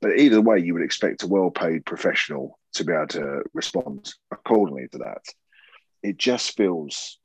But 0.00 0.16
either 0.16 0.40
way, 0.40 0.58
you 0.58 0.72
would 0.72 0.82
expect 0.82 1.22
a 1.22 1.28
well 1.28 1.50
paid 1.50 1.84
professional 1.84 2.58
to 2.74 2.84
be 2.84 2.92
able 2.92 3.06
to 3.08 3.42
respond 3.54 4.12
accordingly 4.30 4.88
to 4.92 4.98
that. 4.98 5.22
It 6.02 6.16
just 6.16 6.56
feels 6.56 7.18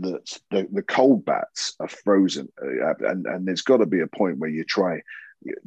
that 0.00 0.38
the, 0.50 0.68
the 0.72 0.82
cold 0.82 1.24
bats 1.24 1.74
are 1.80 1.88
frozen, 1.88 2.48
uh, 2.62 2.94
and, 3.00 3.26
and 3.26 3.46
there's 3.46 3.62
got 3.62 3.78
to 3.78 3.86
be 3.86 4.00
a 4.00 4.06
point 4.06 4.38
where 4.38 4.50
you 4.50 4.64
try 4.64 5.00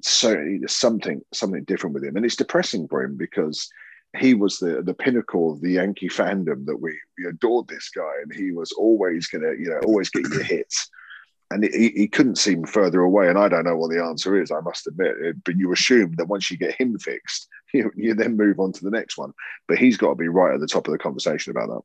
so 0.02 0.42
something 0.68 1.22
something 1.34 1.64
different 1.66 1.94
with 1.94 2.04
him, 2.04 2.16
and 2.16 2.26
it's 2.26 2.36
depressing 2.36 2.88
for 2.88 3.04
him 3.04 3.18
because 3.18 3.70
he 4.18 4.34
was 4.34 4.58
the 4.58 4.82
the 4.82 4.94
pinnacle 4.94 5.52
of 5.52 5.62
the 5.62 5.74
Yankee 5.74 6.10
fandom 6.10 6.66
that 6.66 6.78
we, 6.78 6.98
we 7.18 7.26
adored 7.26 7.68
this 7.68 7.90
guy, 7.90 8.12
and 8.24 8.34
he 8.34 8.52
was 8.52 8.72
always 8.74 9.28
gonna 9.28 9.52
you 9.58 9.70
know 9.70 9.80
always 9.86 10.10
get 10.10 10.28
your 10.30 10.44
hits, 10.44 10.90
and 11.52 11.64
he, 11.64 11.90
he 11.90 12.08
couldn't 12.08 12.38
seem 12.38 12.66
further 12.66 13.02
away. 13.02 13.30
And 13.30 13.38
I 13.38 13.50
don't 13.50 13.66
know 13.66 13.76
what 13.76 13.92
the 13.92 14.04
answer 14.04 14.42
is, 14.42 14.52
I 14.52 14.62
must 14.62 14.88
admit. 14.88 15.44
But 15.44 15.58
you 15.58 15.72
assume 15.74 16.14
that 16.16 16.28
once 16.28 16.50
you 16.50 16.58
get 16.58 16.76
him 16.76 16.98
fixed, 16.98 17.48
you, 17.78 17.92
you 17.96 18.14
then 18.14 18.38
move 18.38 18.60
on 18.60 18.72
to 18.74 18.84
the 18.84 18.92
next 18.92 19.18
one. 19.18 19.34
But 19.68 19.78
he's 19.78 19.98
got 19.98 20.10
to 20.10 20.16
be 20.16 20.28
right 20.28 20.54
at 20.54 20.60
the 20.60 20.68
top 20.68 20.88
of 20.88 20.92
the 20.92 20.98
conversation 20.98 21.52
about 21.52 21.70
that. 21.70 21.82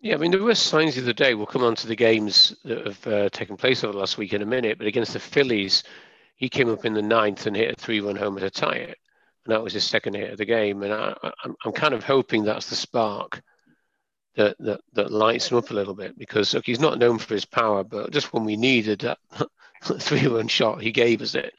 Yeah, 0.00 0.14
I 0.14 0.18
mean, 0.18 0.30
there 0.30 0.42
were 0.42 0.54
signs 0.54 0.94
the 0.94 1.02
other 1.02 1.12
day. 1.12 1.34
We'll 1.34 1.46
come 1.46 1.64
on 1.64 1.74
to 1.76 1.86
the 1.86 1.96
games 1.96 2.54
that 2.64 2.86
have 2.86 3.06
uh, 3.06 3.28
taken 3.30 3.56
place 3.56 3.82
over 3.82 3.92
the 3.92 3.98
last 3.98 4.18
week 4.18 4.34
in 4.34 4.42
a 4.42 4.46
minute. 4.46 4.78
But 4.78 4.86
against 4.86 5.14
the 5.14 5.18
Phillies, 5.18 5.82
he 6.36 6.48
came 6.48 6.68
up 6.68 6.84
in 6.84 6.92
the 6.94 7.02
ninth 7.02 7.46
and 7.46 7.56
hit 7.56 7.72
a 7.72 7.80
three-run 7.80 8.16
homer 8.16 8.40
to 8.40 8.50
tie 8.50 8.74
it, 8.74 8.98
and 9.44 9.52
that 9.52 9.62
was 9.62 9.72
his 9.72 9.84
second 9.84 10.14
hit 10.14 10.32
of 10.32 10.38
the 10.38 10.44
game. 10.44 10.82
And 10.82 10.92
I, 10.92 11.16
I'm, 11.42 11.56
I'm 11.64 11.72
kind 11.72 11.94
of 11.94 12.04
hoping 12.04 12.44
that's 12.44 12.68
the 12.68 12.76
spark 12.76 13.42
that, 14.36 14.54
that 14.58 14.80
that 14.92 15.10
lights 15.10 15.50
him 15.50 15.56
up 15.56 15.70
a 15.70 15.74
little 15.74 15.94
bit 15.94 16.18
because 16.18 16.52
look, 16.52 16.66
he's 16.66 16.78
not 16.78 16.98
known 16.98 17.18
for 17.18 17.32
his 17.32 17.46
power, 17.46 17.82
but 17.82 18.10
just 18.12 18.34
when 18.34 18.44
we 18.44 18.56
needed 18.56 19.00
that 19.00 19.18
three-run 19.82 20.48
shot, 20.48 20.82
he 20.82 20.92
gave 20.92 21.22
us 21.22 21.34
it. 21.34 21.54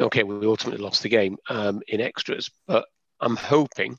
Okay, 0.00 0.24
we 0.24 0.46
ultimately 0.46 0.82
lost 0.82 1.02
the 1.02 1.08
game 1.08 1.36
um, 1.48 1.80
in 1.86 2.00
extras, 2.00 2.50
but 2.66 2.86
I'm 3.20 3.36
hoping, 3.36 3.96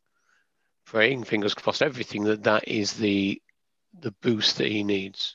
praying, 0.86 1.24
fingers 1.24 1.54
crossed, 1.54 1.82
everything 1.82 2.26
that 2.26 2.44
that 2.44 2.68
is 2.68 2.94
the 2.94 3.42
the 4.02 4.12
boost 4.22 4.58
that 4.58 4.68
he 4.68 4.84
needs. 4.84 5.34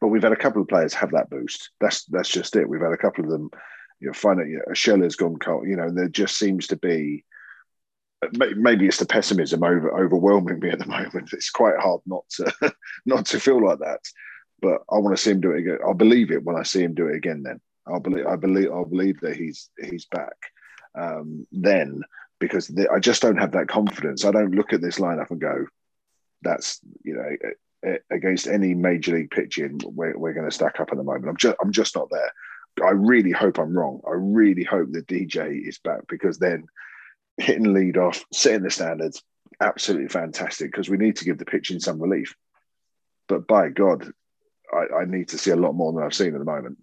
But 0.00 0.08
we've 0.08 0.22
had 0.22 0.32
a 0.32 0.36
couple 0.36 0.60
of 0.60 0.68
players 0.68 0.94
have 0.94 1.12
that 1.12 1.30
boost. 1.30 1.70
That's 1.80 2.04
that's 2.04 2.28
just 2.28 2.56
it. 2.56 2.68
We've 2.68 2.82
had 2.82 2.92
a 2.92 2.98
couple 2.98 3.24
of 3.24 3.30
them. 3.30 3.50
You 4.00 4.08
know, 4.08 4.12
find 4.12 4.38
know, 4.38 4.74
Schiller's 4.74 5.16
gone 5.16 5.38
cold. 5.38 5.66
You 5.66 5.76
know, 5.76 5.90
there 5.90 6.08
just 6.08 6.38
seems 6.38 6.66
to 6.68 6.76
be. 6.76 7.24
Maybe 8.34 8.86
it's 8.86 8.98
the 8.98 9.06
pessimism 9.06 9.64
over 9.64 10.04
overwhelming 10.04 10.60
me 10.60 10.70
at 10.70 10.78
the 10.78 10.86
moment. 10.86 11.32
It's 11.32 11.50
quite 11.50 11.78
hard 11.78 12.02
not 12.06 12.24
to 12.36 12.74
not 13.06 13.26
to 13.26 13.40
feel 13.40 13.64
like 13.64 13.78
that. 13.80 14.00
But 14.60 14.82
I 14.90 14.98
want 14.98 15.16
to 15.16 15.22
see 15.22 15.32
him 15.32 15.40
do 15.40 15.52
it 15.52 15.60
again. 15.60 15.78
I'll 15.84 15.94
believe 15.94 16.30
it 16.30 16.44
when 16.44 16.56
I 16.56 16.62
see 16.62 16.82
him 16.82 16.94
do 16.94 17.08
it 17.08 17.16
again. 17.16 17.42
Then 17.42 17.60
I'll 17.86 18.00
believe. 18.00 18.26
I 18.26 18.36
believe. 18.36 18.70
I'll 18.70 18.84
believe 18.84 19.20
that 19.20 19.36
he's 19.36 19.70
he's 19.78 20.06
back. 20.06 20.36
Um, 20.94 21.46
then 21.50 22.02
because 22.38 22.70
I 22.92 22.98
just 22.98 23.22
don't 23.22 23.38
have 23.38 23.52
that 23.52 23.68
confidence. 23.68 24.24
I 24.24 24.30
don't 24.30 24.54
look 24.54 24.72
at 24.72 24.80
this 24.80 24.98
lineup 24.98 25.30
and 25.30 25.40
go, 25.40 25.66
"That's 26.42 26.80
you 27.04 27.14
know 27.14 27.36
against 28.10 28.46
any 28.46 28.74
major 28.74 29.14
league 29.14 29.30
pitching 29.30 29.80
we're, 29.84 30.16
we're 30.16 30.32
going 30.32 30.48
to 30.48 30.54
stack 30.54 30.78
up 30.78 30.90
at 30.92 30.96
the 30.96 31.02
moment. 31.02 31.28
I'm 31.28 31.36
just 31.36 31.56
I'm 31.60 31.72
just 31.72 31.96
not 31.96 32.08
there. 32.10 32.32
I 32.84 32.90
really 32.90 33.32
hope 33.32 33.58
I'm 33.58 33.76
wrong. 33.76 34.00
I 34.06 34.12
really 34.14 34.64
hope 34.64 34.92
that 34.92 35.06
DJ 35.06 35.66
is 35.66 35.78
back 35.78 36.00
because 36.08 36.38
then 36.38 36.64
hitting 37.36 37.74
lead 37.74 37.96
off, 37.96 38.24
setting 38.32 38.62
the 38.62 38.70
standards, 38.70 39.22
absolutely 39.60 40.08
fantastic 40.08 40.70
because 40.70 40.88
we 40.88 40.96
need 40.96 41.16
to 41.16 41.24
give 41.24 41.38
the 41.38 41.44
pitching 41.44 41.80
some 41.80 42.00
relief. 42.00 42.34
But 43.28 43.46
by 43.46 43.68
God, 43.68 44.10
I, 44.72 45.00
I 45.00 45.04
need 45.04 45.28
to 45.28 45.38
see 45.38 45.50
a 45.50 45.56
lot 45.56 45.74
more 45.74 45.92
than 45.92 46.02
I've 46.02 46.14
seen 46.14 46.34
at 46.34 46.38
the 46.38 46.44
moment. 46.44 46.78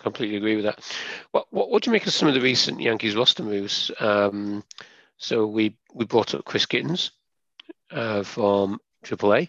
Completely 0.00 0.36
agree 0.36 0.56
with 0.56 0.64
that. 0.64 0.80
What, 1.30 1.46
what, 1.50 1.70
what 1.70 1.82
do 1.82 1.90
you 1.90 1.92
make 1.92 2.06
of 2.06 2.12
some 2.12 2.28
of 2.28 2.34
the 2.34 2.40
recent 2.40 2.80
Yankees 2.80 3.14
roster 3.14 3.42
moves? 3.42 3.90
Um, 4.00 4.64
so 5.18 5.46
we 5.46 5.76
we 5.94 6.06
brought 6.06 6.34
up 6.34 6.44
Chris 6.44 6.66
Gittens 6.66 7.10
uh, 7.90 8.22
from 8.22 8.80
AAA. 9.04 9.48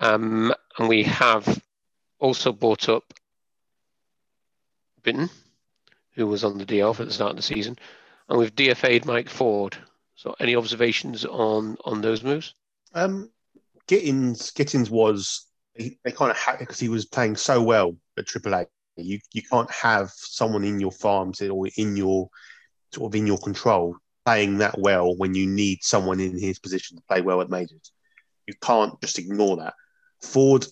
Um, 0.00 0.52
and 0.78 0.88
we 0.88 1.04
have 1.04 1.62
also 2.18 2.52
brought 2.52 2.88
up 2.88 3.14
Britton, 5.02 5.30
who 6.12 6.26
was 6.26 6.44
on 6.44 6.58
the 6.58 6.66
DL 6.66 6.98
at 6.98 7.06
the 7.06 7.12
start 7.12 7.30
of 7.30 7.36
the 7.36 7.42
season, 7.42 7.78
and 8.28 8.38
we've 8.38 8.54
DFA'd 8.54 9.06
Mike 9.06 9.28
Ford. 9.28 9.76
So, 10.16 10.34
any 10.40 10.56
observations 10.56 11.24
on 11.24 11.76
on 11.84 12.00
those 12.00 12.22
moves? 12.22 12.54
Um, 12.92 13.30
Gittens, 13.86 14.52
Gittens 14.52 14.90
was 14.90 15.46
they, 15.76 15.98
they 16.04 16.12
kind 16.12 16.30
of 16.30 16.36
had 16.36 16.58
because 16.58 16.78
he 16.78 16.88
was 16.88 17.04
playing 17.04 17.36
so 17.36 17.62
well 17.62 17.96
at 18.16 18.26
AAA. 18.26 18.66
You 18.96 19.18
you 19.32 19.42
can't 19.42 19.70
have 19.70 20.10
someone 20.14 20.64
in 20.64 20.80
your 20.80 20.92
farms 20.92 21.40
or 21.42 21.66
in 21.76 21.96
your 21.96 22.28
sort 22.92 23.10
of 23.10 23.18
in 23.18 23.26
your 23.26 23.38
control 23.38 23.96
playing 24.24 24.58
that 24.58 24.78
well 24.78 25.16
when 25.16 25.34
you 25.34 25.46
need 25.46 25.82
someone 25.82 26.20
in 26.20 26.38
his 26.38 26.58
position 26.58 26.96
to 26.96 27.02
play 27.08 27.20
well 27.20 27.40
at 27.40 27.50
majors. 27.50 27.92
You 28.46 28.54
can't 28.62 28.98
just 29.00 29.18
ignore 29.18 29.56
that. 29.58 29.74
Ford, 30.22 30.66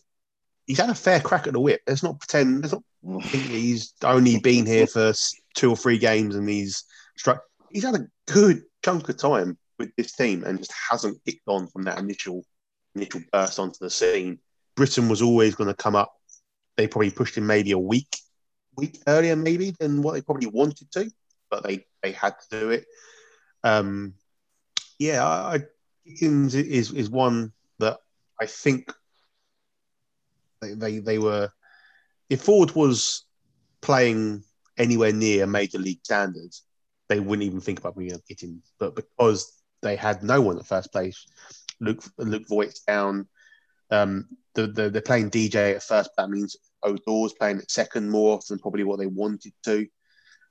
he's 0.66 0.78
had 0.78 0.90
a 0.90 0.94
fair 0.94 1.20
crack 1.20 1.46
at 1.46 1.52
the 1.52 1.60
whip. 1.60 1.82
Let's 1.86 2.02
not 2.02 2.20
pretend. 2.20 2.62
Let's 2.62 2.72
not 2.72 2.82
think 3.24 3.44
he's 3.44 3.94
only 4.02 4.38
been 4.38 4.66
here 4.66 4.86
for 4.86 5.12
two 5.54 5.70
or 5.70 5.76
three 5.76 5.98
games 5.98 6.36
and 6.36 6.48
he's 6.48 6.84
struck. 7.16 7.42
He's 7.70 7.84
had 7.84 7.94
a 7.94 8.06
good 8.26 8.62
chunk 8.84 9.08
of 9.08 9.16
time 9.16 9.58
with 9.78 9.94
this 9.96 10.12
team 10.12 10.44
and 10.44 10.58
just 10.58 10.72
hasn't 10.90 11.24
kicked 11.26 11.46
on 11.46 11.66
from 11.68 11.82
that 11.84 11.98
initial 11.98 12.44
initial 12.94 13.22
burst 13.32 13.58
onto 13.58 13.78
the 13.80 13.90
scene. 13.90 14.38
Britton 14.76 15.08
was 15.08 15.22
always 15.22 15.54
going 15.54 15.68
to 15.68 15.74
come 15.74 15.96
up. 15.96 16.12
They 16.76 16.86
probably 16.86 17.10
pushed 17.10 17.36
him 17.36 17.46
maybe 17.46 17.72
a 17.72 17.78
week 17.78 18.16
week 18.76 19.02
earlier, 19.06 19.36
maybe 19.36 19.74
than 19.78 20.02
what 20.02 20.12
they 20.14 20.22
probably 20.22 20.46
wanted 20.46 20.90
to, 20.92 21.10
but 21.50 21.62
they 21.62 21.84
they 22.02 22.12
had 22.12 22.34
to 22.40 22.60
do 22.60 22.70
it. 22.70 22.86
Um, 23.64 24.14
yeah, 24.98 25.24
I, 25.24 25.60
Gittens 26.06 26.54
is 26.54 26.92
is 26.92 27.10
one 27.10 27.52
that 27.78 27.98
I 28.40 28.46
think 28.46 28.92
they, 30.60 30.74
they, 30.74 30.98
they 30.98 31.18
were. 31.18 31.50
If 32.30 32.42
Ford 32.42 32.74
was 32.74 33.24
playing 33.82 34.42
anywhere 34.78 35.12
near 35.12 35.46
major 35.46 35.78
league 35.78 36.00
standards, 36.02 36.62
they 37.08 37.20
wouldn't 37.20 37.46
even 37.46 37.60
think 37.60 37.78
about 37.78 37.94
bringing 37.94 38.14
up 38.14 38.22
Gittens. 38.28 38.72
But 38.78 38.96
because 38.96 39.62
they 39.82 39.96
had 39.96 40.22
no 40.22 40.40
one 40.40 40.58
at 40.58 40.66
first 40.66 40.92
place, 40.92 41.26
Luke 41.80 42.02
Luke 42.18 42.48
Voit's 42.48 42.80
down. 42.80 43.28
Um, 43.92 44.26
the, 44.54 44.66
the, 44.66 44.90
they're 44.90 45.02
playing 45.02 45.30
DJ 45.30 45.74
at 45.74 45.82
first. 45.82 46.10
but 46.16 46.24
That 46.24 46.30
means 46.30 46.56
Odor's 46.82 47.34
playing 47.34 47.58
at 47.58 47.70
second 47.70 48.10
more 48.10 48.36
often, 48.36 48.58
probably 48.58 48.84
what 48.84 48.98
they 48.98 49.06
wanted 49.06 49.52
to. 49.64 49.86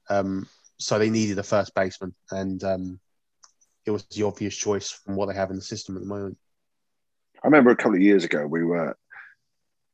Um, 0.10 0.48
so 0.78 0.98
they 0.98 1.10
needed 1.10 1.38
a 1.38 1.44
first 1.44 1.76
baseman, 1.76 2.16
and 2.32 2.64
um, 2.64 3.00
it 3.86 3.92
was 3.92 4.04
the 4.06 4.24
obvious 4.24 4.56
choice 4.56 4.90
from 4.92 5.16
what 5.16 5.28
they 5.28 5.36
have 5.36 5.50
in 5.50 5.56
the 5.56 5.62
system 5.62 5.96
at 5.96 6.02
the 6.02 6.08
moment. 6.08 6.38
I 7.44 7.48
remember 7.48 7.72
a 7.72 7.76
couple 7.76 7.96
of 7.96 8.02
years 8.02 8.24
ago 8.24 8.46
we 8.46 8.64
were 8.64 8.96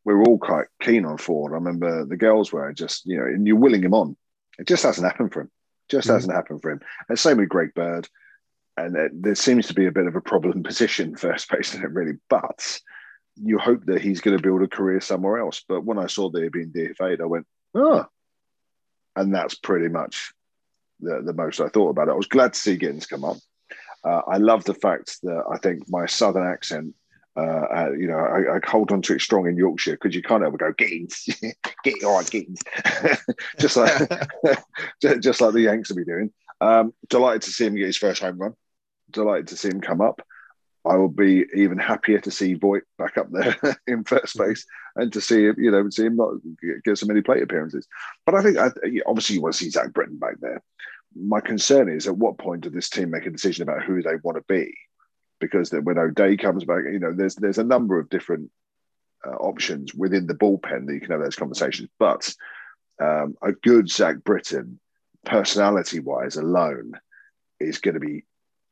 we 0.05 0.13
were 0.13 0.23
all 0.23 0.37
quite 0.37 0.67
keen 0.81 1.05
on 1.05 1.17
Ford. 1.17 1.51
I 1.51 1.55
remember 1.55 2.05
the 2.05 2.17
girls 2.17 2.51
were 2.51 2.71
just 2.73 3.05
you 3.05 3.17
know, 3.17 3.25
and 3.25 3.45
you're 3.45 3.57
willing 3.57 3.83
him 3.83 3.93
on. 3.93 4.15
It 4.57 4.67
just 4.67 4.83
hasn't 4.83 5.05
happened 5.05 5.33
for 5.33 5.41
him. 5.41 5.51
Just 5.89 6.07
mm 6.07 6.13
hasn't 6.13 6.33
happened 6.33 6.61
for 6.61 6.71
him. 6.71 6.81
And 7.07 7.19
same 7.19 7.37
with 7.37 7.49
Greg 7.49 7.73
Bird. 7.73 8.07
And 8.75 8.95
there 9.13 9.35
seems 9.35 9.67
to 9.67 9.73
be 9.73 9.87
a 9.87 9.91
bit 9.91 10.05
of 10.05 10.15
a 10.15 10.21
problem 10.21 10.63
position 10.63 11.15
first 11.15 11.49
base 11.49 11.73
in 11.73 11.83
it 11.83 11.91
really, 11.91 12.17
but 12.29 12.79
you 13.41 13.57
hope 13.57 13.85
that 13.85 14.01
he's 14.01 14.21
going 14.21 14.37
to 14.37 14.43
build 14.43 14.61
a 14.61 14.67
career 14.67 15.01
somewhere 15.01 15.37
else. 15.39 15.63
But 15.67 15.83
when 15.83 15.97
I 15.97 16.07
saw 16.07 16.29
they 16.29 16.43
had 16.43 16.51
been 16.51 16.71
DFA'd, 16.71 17.21
I 17.21 17.25
went, 17.25 17.45
oh, 17.75 18.05
and 19.15 19.33
that's 19.33 19.55
pretty 19.55 19.87
much 19.87 20.33
the, 20.99 21.21
the 21.23 21.33
most 21.33 21.59
I 21.59 21.69
thought 21.69 21.89
about 21.89 22.07
it. 22.07 22.11
I 22.11 22.15
was 22.15 22.27
glad 22.27 22.53
to 22.53 22.59
see 22.59 22.77
Gittens 22.77 23.07
come 23.07 23.25
up. 23.25 23.37
Uh, 24.03 24.21
I 24.27 24.37
love 24.37 24.63
the 24.63 24.73
fact 24.73 25.17
that 25.23 25.43
I 25.51 25.57
think 25.57 25.89
my 25.89 26.05
southern 26.05 26.47
accent, 26.47 26.93
uh, 27.35 27.41
uh, 27.41 27.91
you 27.97 28.07
know, 28.07 28.17
I, 28.17 28.55
I, 28.55 28.59
hold 28.65 28.91
on 28.91 29.01
to 29.03 29.15
it 29.15 29.21
strong 29.21 29.47
in 29.47 29.57
Yorkshire 29.57 29.93
because 29.93 30.15
you 30.15 30.21
can't 30.21 30.43
ever 30.43 30.57
go 30.57 30.71
Gittens, 30.73 31.27
get 31.83 32.03
all 32.03 32.17
right, 32.17 32.29
Gittens, 32.29 32.61
just 33.59 33.75
like 33.75 33.91
just 35.19 35.41
like 35.41 35.53
the 35.53 35.61
Yanks 35.61 35.89
will 35.89 35.97
be 35.97 36.05
doing. 36.05 36.31
Um, 36.61 36.93
delighted 37.09 37.43
to 37.43 37.51
see 37.51 37.65
him 37.65 37.75
get 37.75 37.85
his 37.85 37.97
first 37.97 38.21
home 38.21 38.37
run. 38.37 38.53
Delighted 39.11 39.49
to 39.49 39.57
see 39.57 39.69
him 39.69 39.81
come 39.81 40.01
up. 40.01 40.21
I 40.87 40.95
will 40.95 41.09
be 41.09 41.45
even 41.53 41.77
happier 41.77 42.19
to 42.21 42.31
see 42.31 42.53
Voit 42.53 42.83
back 42.97 43.17
up 43.17 43.29
there 43.31 43.57
in 43.87 44.03
first 44.03 44.37
base 44.37 44.65
and 44.95 45.11
to 45.13 45.21
see 45.21 45.45
him, 45.45 45.55
you 45.57 45.69
know, 45.69 45.89
see 45.89 46.05
him 46.05 46.15
not 46.15 46.35
get 46.83 46.97
so 46.97 47.05
many 47.05 47.21
plate 47.21 47.43
appearances. 47.43 47.87
But 48.25 48.35
I 48.35 48.41
think, 48.41 48.57
I, 48.57 48.71
obviously, 49.05 49.35
you 49.35 49.41
want 49.41 49.55
to 49.55 49.63
see 49.63 49.69
Zach 49.69 49.91
Britton 49.91 50.17
back 50.17 50.35
there. 50.39 50.63
My 51.15 51.41
concern 51.41 51.89
is 51.89 52.07
at 52.07 52.17
what 52.17 52.37
point 52.37 52.61
does 52.61 52.73
this 52.73 52.89
team 52.89 53.11
make 53.11 53.25
a 53.25 53.31
decision 53.31 53.63
about 53.63 53.83
who 53.83 54.01
they 54.01 54.15
want 54.23 54.37
to 54.37 54.43
be? 54.47 54.73
Because 55.39 55.71
when 55.71 55.97
O'Day 55.97 56.37
comes 56.37 56.63
back, 56.63 56.83
you 56.91 56.99
know, 56.99 57.13
there's 57.13 57.35
there's 57.35 57.59
a 57.59 57.63
number 57.63 57.99
of 57.99 58.09
different 58.09 58.49
uh, 59.25 59.35
options 59.35 59.93
within 59.93 60.25
the 60.25 60.33
bullpen 60.33 60.85
that 60.85 60.93
you 60.93 61.01
can 61.01 61.11
have 61.11 61.21
those 61.21 61.35
conversations. 61.35 61.89
But 61.99 62.33
um, 62.99 63.35
a 63.41 63.51
good 63.51 63.89
Zach 63.89 64.23
Britton, 64.23 64.79
personality 65.25 65.99
wise 65.99 66.37
alone, 66.37 66.93
is 67.59 67.79
going 67.79 67.95
to 67.95 67.99
be, 67.99 68.23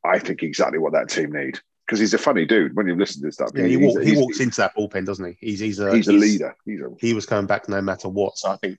I 0.04 0.18
think, 0.18 0.42
exactly 0.42 0.78
what 0.78 0.92
that 0.92 1.08
team 1.08 1.32
need 1.32 1.60
because 1.86 2.00
he's 2.00 2.14
a 2.14 2.18
funny 2.18 2.44
dude 2.44 2.74
when 2.74 2.88
you 2.88 2.96
listen 2.96 3.22
to 3.22 3.30
stuff. 3.30 3.50
Yeah, 3.54 3.66
he, 3.66 3.76
walk, 3.76 4.02
he 4.02 4.16
walks 4.16 4.40
into 4.40 4.56
that 4.56 4.74
bullpen, 4.76 5.06
doesn't 5.06 5.24
he? 5.24 5.36
He's 5.40 5.60
he's 5.60 5.78
a 5.78 5.94
he's 5.94 6.08
a 6.08 6.12
leader. 6.12 6.56
He's 6.64 6.80
a, 6.80 6.88
he 6.98 7.14
was 7.14 7.26
coming 7.26 7.46
back 7.46 7.68
no 7.68 7.80
matter 7.80 8.08
what. 8.08 8.36
So 8.36 8.50
I 8.50 8.56
think 8.56 8.78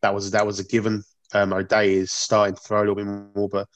that 0.00 0.14
was 0.14 0.30
that 0.30 0.46
was 0.46 0.58
a 0.58 0.64
given. 0.64 1.04
Um, 1.32 1.52
O'Day 1.52 1.94
is 1.94 2.12
starting 2.12 2.54
to 2.54 2.60
throw 2.60 2.78
a 2.78 2.80
little 2.80 2.94
bit 2.94 3.06
more, 3.06 3.48
but 3.48 3.68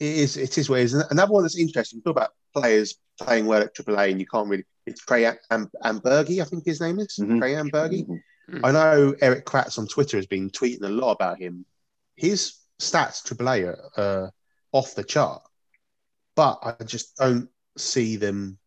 it 0.00 0.16
is 0.16 0.36
it 0.36 0.58
is 0.58 0.68
what 0.68 0.80
it 0.80 0.84
is. 0.84 0.94
Another 0.94 1.32
one 1.32 1.42
that's 1.42 1.58
interesting. 1.58 2.02
Talk 2.02 2.16
about 2.16 2.30
players 2.54 2.96
playing 3.18 3.46
well 3.46 3.62
at 3.62 3.74
AAA, 3.74 4.10
and 4.10 4.20
you 4.20 4.26
can't 4.26 4.48
really. 4.48 4.64
It's 4.84 5.04
Trey 5.04 5.24
Am- 5.26 5.70
Amburgey, 5.84 6.42
I 6.42 6.44
think 6.44 6.66
his 6.66 6.80
name 6.80 6.98
is 6.98 7.16
mm-hmm. 7.20 7.38
Trey 7.38 7.52
Amburgey. 7.52 8.04
Mm-hmm. 8.04 8.64
I 8.64 8.72
know 8.72 9.14
Eric 9.20 9.46
Kratz 9.46 9.78
on 9.78 9.86
Twitter 9.86 10.16
has 10.16 10.26
been 10.26 10.50
tweeting 10.50 10.82
a 10.82 10.88
lot 10.88 11.12
about 11.12 11.38
him. 11.38 11.64
His 12.16 12.56
stats 12.80 13.22
AAA 13.22 13.68
are 13.68 13.90
uh, 14.24 14.30
off 14.72 14.96
the 14.96 15.04
chart, 15.04 15.42
but 16.34 16.58
I 16.62 16.82
just 16.84 17.16
don't 17.16 17.48
see 17.76 18.16
them 18.16 18.58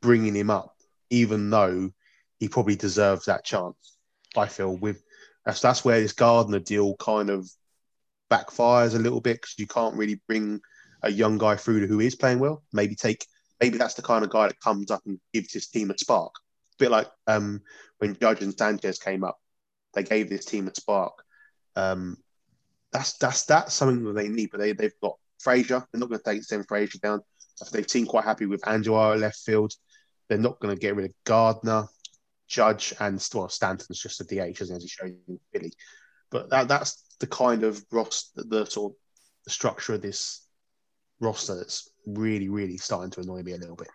bringing 0.00 0.34
him 0.34 0.50
up, 0.50 0.76
even 1.10 1.50
though 1.50 1.90
he 2.38 2.48
probably 2.48 2.76
deserves 2.76 3.26
that 3.26 3.44
chance. 3.44 3.96
I 4.36 4.46
feel 4.46 4.76
with 4.76 5.02
that's 5.44 5.60
that's 5.60 5.84
where 5.84 6.00
this 6.00 6.12
Gardner 6.12 6.58
deal 6.58 6.96
kind 6.96 7.30
of 7.30 7.48
backfires 8.30 8.94
a 8.94 8.98
little 8.98 9.20
bit 9.20 9.40
because 9.40 9.54
you 9.58 9.66
can't 9.66 9.96
really 9.96 10.20
bring 10.26 10.60
a 11.02 11.10
young 11.10 11.36
guy 11.38 11.56
through 11.56 11.86
who 11.86 12.00
is 12.00 12.14
playing 12.14 12.38
well. 12.38 12.62
Maybe 12.72 12.94
take 12.94 13.26
maybe 13.60 13.78
that's 13.78 13.94
the 13.94 14.02
kind 14.02 14.24
of 14.24 14.30
guy 14.30 14.48
that 14.48 14.60
comes 14.60 14.90
up 14.90 15.02
and 15.06 15.20
gives 15.32 15.52
his 15.52 15.68
team 15.68 15.90
a 15.90 15.98
spark. 15.98 16.32
A 16.34 16.76
bit 16.78 16.90
like 16.90 17.08
um, 17.26 17.60
when 17.98 18.16
Judge 18.18 18.42
and 18.42 18.56
Sanchez 18.56 18.98
came 18.98 19.24
up, 19.24 19.38
they 19.94 20.02
gave 20.02 20.28
this 20.28 20.44
team 20.44 20.68
a 20.68 20.74
spark. 20.74 21.12
Um, 21.76 22.16
that's 22.92 23.14
that's 23.18 23.44
that's 23.44 23.74
something 23.74 24.04
that 24.04 24.14
they 24.14 24.28
need, 24.28 24.50
but 24.50 24.60
they 24.60 24.72
they've 24.72 25.00
got 25.02 25.16
Frazier. 25.38 25.86
They're 25.92 26.00
not 26.00 26.08
going 26.08 26.20
to 26.20 26.30
take 26.30 26.44
Sam 26.44 26.64
Frazier 26.64 26.98
down. 27.02 27.20
They've 27.70 27.88
seemed 27.88 28.08
quite 28.08 28.24
happy 28.24 28.46
with 28.46 28.66
Angela 28.66 29.14
left 29.16 29.38
field. 29.38 29.72
They're 30.28 30.38
not 30.38 30.60
going 30.60 30.74
to 30.74 30.80
get 30.80 30.96
rid 30.96 31.06
of 31.06 31.12
Gardner, 31.24 31.86
Judge, 32.48 32.94
and 33.00 33.24
well, 33.34 33.48
Stanton's 33.48 34.00
just 34.00 34.20
a 34.20 34.24
DH, 34.24 34.60
as 34.60 34.70
he 34.70 34.88
showed 34.88 35.16
in 35.28 35.38
Philly. 35.52 35.72
But 36.30 36.50
that 36.50 36.68
that's 36.68 37.04
the 37.20 37.26
kind 37.26 37.64
of 37.64 37.84
roster, 37.90 38.42
the 38.44 38.64
sort 38.64 38.92
of 38.92 38.96
the 39.44 39.50
structure 39.50 39.94
of 39.94 40.02
this 40.02 40.46
roster 41.20 41.54
that's 41.54 41.90
really, 42.06 42.48
really 42.48 42.76
starting 42.76 43.10
to 43.10 43.20
annoy 43.20 43.42
me 43.42 43.52
a 43.52 43.58
little 43.58 43.76
bit. 43.76 43.88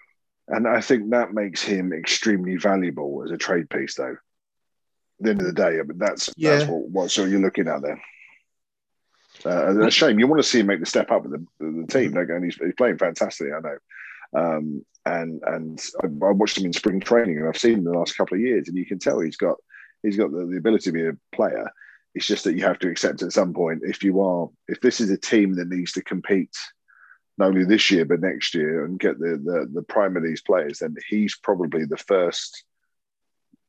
And 0.47 0.67
I 0.67 0.79
think 0.79 1.09
that 1.09 1.33
makes 1.33 1.61
him 1.61 1.91
extremely 1.91 2.55
valuable 2.55 3.23
as 3.25 3.31
a 3.31 3.37
trade 3.37 3.69
piece, 3.69 3.95
though. 3.95 4.15
At 5.19 5.23
the 5.23 5.29
end 5.31 5.41
of 5.41 5.47
the 5.47 5.53
day, 5.53 5.79
I 5.79 5.83
mean, 5.83 5.97
that's 5.97 6.29
yeah. 6.37 6.57
that's 6.57 6.69
what, 6.69 6.89
what 6.89 7.11
sort 7.11 7.29
you're 7.29 7.41
looking 7.41 7.67
at 7.67 7.81
there. 7.81 8.01
Uh, 9.47 9.85
a 9.85 9.91
shame. 9.91 10.19
You 10.19 10.27
want 10.27 10.41
to 10.41 10.47
see 10.47 10.59
him 10.59 10.67
make 10.67 10.79
the 10.79 10.85
step 10.85 11.11
up 11.11 11.23
with 11.23 11.31
the, 11.31 11.45
the 11.59 11.87
team, 11.87 12.13
mm-hmm. 12.13 12.31
and 12.31 12.43
he's, 12.43 12.55
he's, 12.55 12.73
playing 12.75 12.97
fantastically. 12.97 13.53
I 13.53 13.59
know. 13.61 13.77
Um, 14.35 14.85
and 15.05 15.41
and 15.45 15.81
I, 16.03 16.07
I, 16.07 16.31
watched 16.31 16.57
him 16.57 16.65
in 16.65 16.73
spring 16.73 16.99
training, 16.99 17.37
and 17.37 17.47
I've 17.47 17.57
seen 17.57 17.75
him 17.75 17.83
the 17.85 17.91
last 17.91 18.17
couple 18.17 18.35
of 18.35 18.41
years, 18.41 18.67
and 18.67 18.77
you 18.77 18.85
can 18.85 18.99
tell 18.99 19.19
he's 19.19 19.37
got 19.37 19.55
he's 20.03 20.17
got 20.17 20.31
the, 20.31 20.45
the 20.45 20.57
ability 20.57 20.85
to 20.85 20.91
be 20.91 21.07
a 21.07 21.17
player. 21.35 21.69
It's 22.13 22.25
just 22.25 22.43
that 22.43 22.55
you 22.55 22.63
have 22.63 22.79
to 22.79 22.89
accept 22.89 23.21
at 23.21 23.31
some 23.31 23.53
point 23.53 23.83
if 23.83 24.03
you 24.03 24.21
are 24.21 24.49
if 24.67 24.81
this 24.81 24.99
is 24.99 25.11
a 25.11 25.17
team 25.17 25.53
that 25.55 25.69
needs 25.69 25.93
to 25.93 26.01
compete 26.01 26.55
not 27.37 27.49
only 27.49 27.63
this 27.63 27.91
year 27.91 28.05
but 28.05 28.19
next 28.19 28.55
year 28.55 28.85
and 28.85 28.99
get 28.99 29.19
the 29.19 29.41
the, 29.43 29.69
the 29.73 29.83
prime 29.83 30.17
of 30.17 30.23
these 30.23 30.41
players, 30.41 30.79
then 30.79 30.95
he's 31.07 31.37
probably 31.37 31.85
the 31.85 31.97
first 31.97 32.63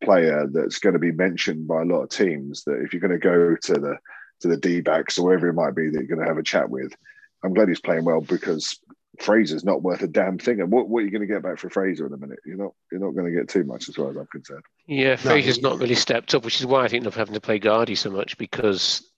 player 0.03 0.47
that's 0.53 0.79
going 0.79 0.93
to 0.93 0.99
be 0.99 1.13
mentioned 1.13 1.69
by 1.69 1.83
a 1.83 1.85
lot 1.85 2.03
of 2.03 2.09
teams. 2.09 2.65
That 2.65 2.81
if 2.83 2.93
you're 2.93 3.01
going 3.01 3.13
to 3.13 3.19
go 3.19 3.55
to 3.55 3.73
the 3.75 3.97
to 4.41 4.49
the 4.49 4.57
D 4.57 4.81
backs 4.81 5.19
or 5.19 5.27
wherever 5.27 5.49
it 5.49 5.55
might 5.55 5.75
be 5.75 5.89
that 5.89 5.99
you're 5.99 6.17
going 6.17 6.21
to 6.21 6.27
have 6.27 6.39
a 6.39 6.43
chat 6.43 6.71
with. 6.71 6.93
I'm 7.43 7.55
glad 7.55 7.69
he's 7.69 7.81
playing 7.81 8.05
well 8.05 8.21
because 8.21 8.79
Frazier's 9.21 9.65
not 9.65 9.83
worth 9.83 10.03
a 10.03 10.09
damn 10.09 10.39
thing. 10.39 10.61
And 10.61 10.71
what, 10.71 10.89
what 10.89 11.01
are 11.01 11.05
you 11.05 11.11
going 11.11 11.27
to 11.27 11.33
get 11.33 11.43
back 11.43 11.59
for 11.59 11.71
Frazier 11.71 12.07
in 12.07 12.13
a 12.13 12.17
minute? 12.17 12.39
You're 12.45 12.57
not 12.57 12.73
you're 12.91 13.01
not 13.01 13.15
going 13.15 13.27
to 13.27 13.37
get 13.37 13.49
too 13.49 13.65
much 13.65 13.89
as 13.89 13.97
far 13.97 14.11
as 14.11 14.17
I'm 14.17 14.27
concerned. 14.27 14.65
Yeah, 14.87 15.17
Frazier's 15.17 15.61
no. 15.61 15.71
not 15.71 15.81
really 15.81 15.95
stepped 15.95 16.35
up, 16.35 16.45
which 16.45 16.61
is 16.61 16.67
why 16.67 16.85
I 16.85 16.89
think 16.89 17.03
they're 17.03 17.13
having 17.13 17.35
to 17.35 17.41
play 17.41 17.59
Gardy 17.59 17.95
so 17.95 18.11
much 18.11 18.39
because 18.39 19.09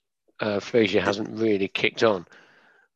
uh, 0.40 0.60
Frazier 0.60 1.00
hasn't 1.00 1.38
really 1.38 1.68
kicked 1.68 2.02
on. 2.02 2.26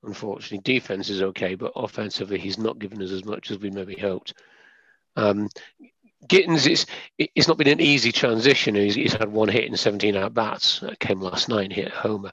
Unfortunately, 0.02 0.58
defense 0.58 1.08
is 1.08 1.22
okay, 1.22 1.54
but 1.54 1.72
offensively, 1.76 2.38
he's 2.38 2.58
not 2.58 2.78
given 2.78 3.02
us 3.02 3.10
as 3.10 3.24
much 3.24 3.50
as 3.50 3.58
we 3.58 3.70
maybe 3.70 3.96
hoped. 3.96 4.34
Um, 5.16 5.48
Gittens, 6.28 6.66
it's 6.66 6.86
it's 7.18 7.48
not 7.48 7.58
been 7.58 7.68
an 7.68 7.80
easy 7.80 8.12
transition. 8.12 8.74
He's, 8.74 8.94
he's 8.94 9.12
had 9.12 9.30
one 9.30 9.48
hit 9.48 9.64
in 9.64 9.76
17 9.76 10.16
at 10.16 10.34
bats. 10.34 10.80
That 10.80 10.98
came 11.00 11.20
last 11.20 11.48
night, 11.48 11.72
hit 11.72 11.90
Homer. 11.90 12.32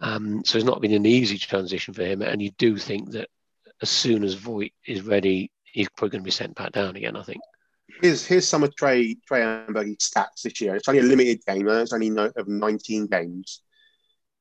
Um, 0.00 0.44
so 0.44 0.58
it's 0.58 0.66
not 0.66 0.80
been 0.80 0.92
an 0.92 1.06
easy 1.06 1.38
transition 1.38 1.94
for 1.94 2.04
him. 2.04 2.22
And 2.22 2.42
you 2.42 2.50
do 2.58 2.76
think 2.76 3.12
that 3.12 3.28
as 3.80 3.90
soon 3.90 4.24
as 4.24 4.34
Voit 4.34 4.72
is 4.86 5.02
ready, 5.02 5.50
he's 5.64 5.88
probably 5.90 6.10
going 6.10 6.22
to 6.22 6.24
be 6.24 6.30
sent 6.30 6.54
back 6.54 6.72
down 6.72 6.96
again. 6.96 7.16
I 7.16 7.22
think. 7.22 7.40
Here's 8.00 8.26
here's 8.26 8.48
some 8.48 8.64
of 8.64 8.74
Trey 8.76 9.16
Trey 9.26 9.42
Amberg's 9.42 10.10
stats 10.10 10.42
this 10.42 10.60
year. 10.60 10.76
It's 10.76 10.88
only 10.88 11.00
a 11.00 11.04
limited 11.04 11.40
game. 11.46 11.68
It's 11.68 11.92
only 11.92 12.10
no, 12.10 12.30
of 12.36 12.48
19 12.48 13.06
games. 13.06 13.62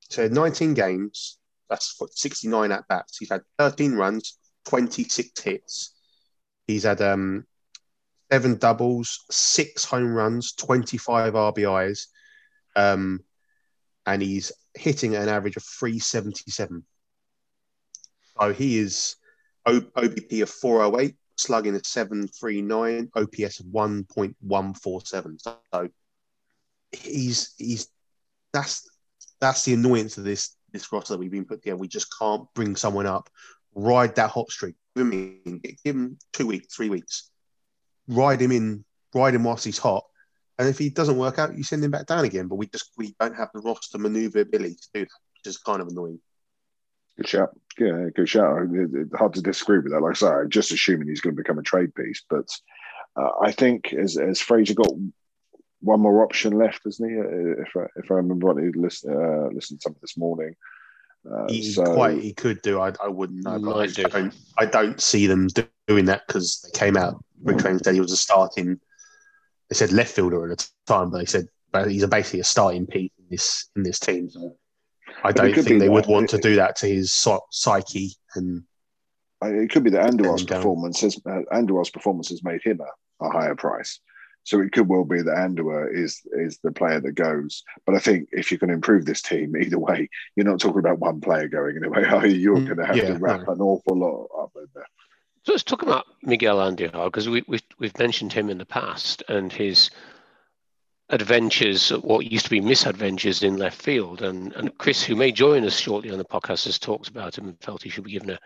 So 0.10 0.28
19 0.28 0.74
games. 0.74 1.38
That's 1.70 2.00
69 2.12 2.72
at 2.72 2.88
bats. 2.88 3.18
He's 3.18 3.30
had 3.30 3.42
13 3.58 3.96
runs, 3.96 4.38
26 4.66 5.40
hits. 5.42 5.96
He's 6.68 6.84
had 6.84 7.02
um 7.02 7.46
seven 8.34 8.56
doubles, 8.56 9.26
six 9.30 9.86
home 9.86 10.12
runs, 10.12 10.54
25 10.54 11.34
RBIs, 11.34 12.08
um, 12.76 13.20
and 14.08 14.24
he's 14.24 14.52
hitting 14.74 15.16
an 15.16 15.30
average 15.30 15.56
of 15.56 15.62
377. 15.62 16.84
So 18.40 18.52
he 18.52 18.80
is 18.80 19.18
OBP 19.68 20.42
of 20.42 20.50
408, 20.50 21.16
slugging 21.38 21.76
at 21.76 21.86
739, 21.86 23.12
OPS 23.16 23.60
of 23.60 23.68
1.147. 23.68 25.40
So 25.72 25.90
he's 26.92 27.54
he's 27.60 27.88
that's 28.52 28.90
that's 29.40 29.64
the 29.64 29.76
annoyance 29.76 30.18
of 30.18 30.24
this 30.24 30.56
this 30.72 30.92
roster 30.92 31.14
that 31.14 31.20
we've 31.20 31.30
been 31.30 31.46
put 31.46 31.62
together. 31.62 31.78
We 31.78 31.88
just 31.88 32.08
can't 32.18 32.52
bring 32.56 32.76
someone 32.76 33.06
up, 33.06 33.30
ride 33.76 34.16
that 34.16 34.32
hot 34.32 34.50
streak. 34.50 34.74
Give 34.96 35.12
him, 35.12 35.62
give 35.62 35.96
him 35.96 36.18
two 36.34 36.48
weeks, 36.48 36.76
three 36.76 36.90
weeks, 36.90 37.30
ride 38.08 38.42
him 38.42 38.52
in, 38.52 38.86
ride 39.14 39.36
him 39.36 39.44
whilst 39.44 39.66
he's 39.66 39.78
hot. 39.78 40.06
And 40.60 40.70
if 40.70 40.78
he 40.78 40.90
doesn't 40.90 41.18
work 41.18 41.40
out, 41.40 41.58
you 41.58 41.64
send 41.64 41.84
him 41.84 41.92
back 41.92 42.06
down 42.06 42.26
again. 42.26 42.48
But 42.48 42.56
we 42.56 42.68
just 42.68 42.92
we 42.98 43.16
don't 43.20 43.36
have 43.36 43.50
the 43.54 43.62
roster 43.62 43.98
maneuverability 43.98 44.76
to 44.76 44.88
do 44.94 45.00
that, 45.02 45.10
which 45.34 45.48
is 45.48 45.58
kind 45.58 45.82
of 45.82 45.88
annoying. 45.88 46.20
Good 47.18 47.28
shout. 47.28 47.50
Yeah, 47.78 48.10
good 48.16 48.30
shout. 48.30 48.68
Hard 49.16 49.34
to 49.34 49.42
disagree 49.42 49.80
with 49.80 49.92
that. 49.92 50.02
Like 50.02 50.12
I 50.12 50.20
say, 50.20 50.28
I'm 50.28 50.50
just 50.50 50.72
assuming 50.72 51.08
he's 51.08 51.22
going 51.22 51.36
to 51.36 51.42
become 51.42 51.60
a 51.60 51.64
trade 51.64 51.94
piece. 51.96 52.24
But 52.30 52.48
uh, 53.16 53.30
I 53.42 53.52
think 53.52 53.94
as 53.94 54.18
as 54.18 54.40
Frazier 54.40 54.76
got 54.76 54.92
one 55.82 56.00
more 56.00 56.24
option 56.24 56.54
left, 56.54 56.82
isn't 56.86 57.10
he? 57.10 57.20
Uh, 57.20 57.62
if 57.62 57.76
I, 57.76 57.86
if 57.98 58.12
I 58.12 58.16
remember 58.16 58.48
rightly, 58.48 58.72
listen, 58.80 59.12
uh, 59.12 59.50
listened 59.54 59.80
to 59.80 59.84
something 59.84 60.02
this 60.02 60.18
morning. 60.18 60.56
Uh, 61.30 61.46
he 61.48 61.64
so, 61.64 61.84
quite 61.86 62.22
he 62.22 62.34
could 62.34 62.62
do. 62.62 62.82
I, 62.82 62.94
I 63.04 63.08
wouldn't 63.08 63.44
know. 63.44 63.80
I, 63.80 63.88
do. 63.88 64.04
I, 64.06 64.10
don't, 64.10 64.36
I 64.58 64.66
don't 64.66 65.02
see 65.02 65.26
them 65.26 65.48
doing 65.88 66.06
that 66.06 66.28
because 66.28 66.62
they 66.62 66.78
came 66.78 66.98
out. 66.98 67.24
Rick 67.42 67.60
Train 67.60 67.80
said 67.80 67.94
he 67.94 68.02
was 68.02 68.12
a 68.12 68.18
starting. 68.18 68.80
They 69.70 69.76
said 69.76 69.92
left 69.92 70.14
fielder 70.14 70.52
at 70.52 70.58
the 70.58 70.68
time, 70.86 71.12
but 71.12 71.20
they 71.20 71.26
said 71.26 71.48
but 71.74 71.90
he's 71.90 72.04
a, 72.04 72.08
basically 72.08 72.40
a 72.40 72.46
starting 72.46 72.86
piece 72.86 73.12
in 73.18 73.26
this 73.30 73.70
in 73.76 73.84
this 73.84 74.00
team. 74.00 74.30
So 74.30 74.56
I 75.24 75.32
don't 75.34 75.54
think 75.54 75.80
they 75.80 75.90
would 75.90 76.08
want 76.08 76.30
to 76.30 76.38
do 76.38 76.56
that 76.56 76.78
to 76.78 76.88
his 76.88 77.12
psyche 77.52 78.12
and. 78.36 78.64
It 79.46 79.72
could 79.72 79.84
be 79.84 79.90
that 79.90 80.10
Andujar's 80.10 80.46
performance 80.46 81.02
has 81.02 81.20
uh, 81.26 81.42
Andujar's 81.52 81.90
performance 81.90 82.30
has 82.30 82.42
made 82.46 82.62
him 82.64 82.80
a, 82.80 83.26
a 83.26 83.30
higher 83.30 83.56
price. 83.56 84.00
So 84.44 84.60
it 84.60 84.72
could 84.74 84.90
well 84.90 85.06
be 85.06 85.22
that 85.22 85.36
Andujar 85.36 85.94
is 85.94 86.22
is 86.34 86.60
the 86.60 86.72
player 86.72 87.00
that 87.00 87.14
goes. 87.14 87.64
But 87.86 87.96
I 87.96 88.00
think 88.00 88.30
if 88.32 88.52
you 88.52 88.58
can 88.58 88.70
improve 88.70 89.06
this 89.06 89.22
team, 89.22 89.56
either 89.62 89.80
way, 89.80 90.10
you're 90.36 90.46
not 90.46 90.60
talking 90.60 90.80
about 90.80 91.00
one 91.00 91.22
player 91.22 91.48
going 91.48 91.78
anyway, 91.78 92.04
are 92.06 92.28
you? 92.28 92.36
You're 92.36 92.58
mm, 92.58 92.66
going 92.66 92.78
to 92.78 92.86
have 92.86 92.98
yeah, 92.98 93.08
to 93.08 93.18
wrap 93.18 93.48
no. 93.48 93.54
an 93.54 93.62
awful 93.62 93.98
lot 93.98 94.44
up 94.44 94.52
in 94.56 94.68
there. 94.76 94.88
So 95.46 95.52
let's 95.52 95.64
talk 95.64 95.82
about 95.82 96.06
Miguel 96.22 96.58
Andujar 96.58 97.06
because 97.06 97.28
we, 97.28 97.44
we, 97.48 97.60
we've 97.78 97.98
mentioned 98.00 98.32
him 98.32 98.50
in 98.50 98.58
the 98.58 98.66
past 98.66 99.24
and 99.28 99.52
his 99.52 99.90
adventures, 101.10 101.90
what 101.90 102.32
used 102.32 102.46
to 102.46 102.50
be 102.50 102.62
misadventures 102.62 103.44
in 103.44 103.58
left 103.58 103.82
field. 103.82 104.22
And, 104.22 104.54
and 104.54 104.78
Chris, 104.78 105.04
who 105.04 105.18
may 105.18 105.34
join 105.34 105.66
us 105.66 105.78
shortly 105.78 106.12
on 106.12 106.18
the 106.18 106.24
podcast, 106.24 106.64
has 106.66 106.80
talked 106.80 107.10
about 107.10 107.38
him 107.38 107.50
and 107.50 107.60
felt 107.60 107.84
he 107.84 107.90
should 107.90 108.06
be 108.06 108.14
given 108.14 108.30
a, 108.30 108.40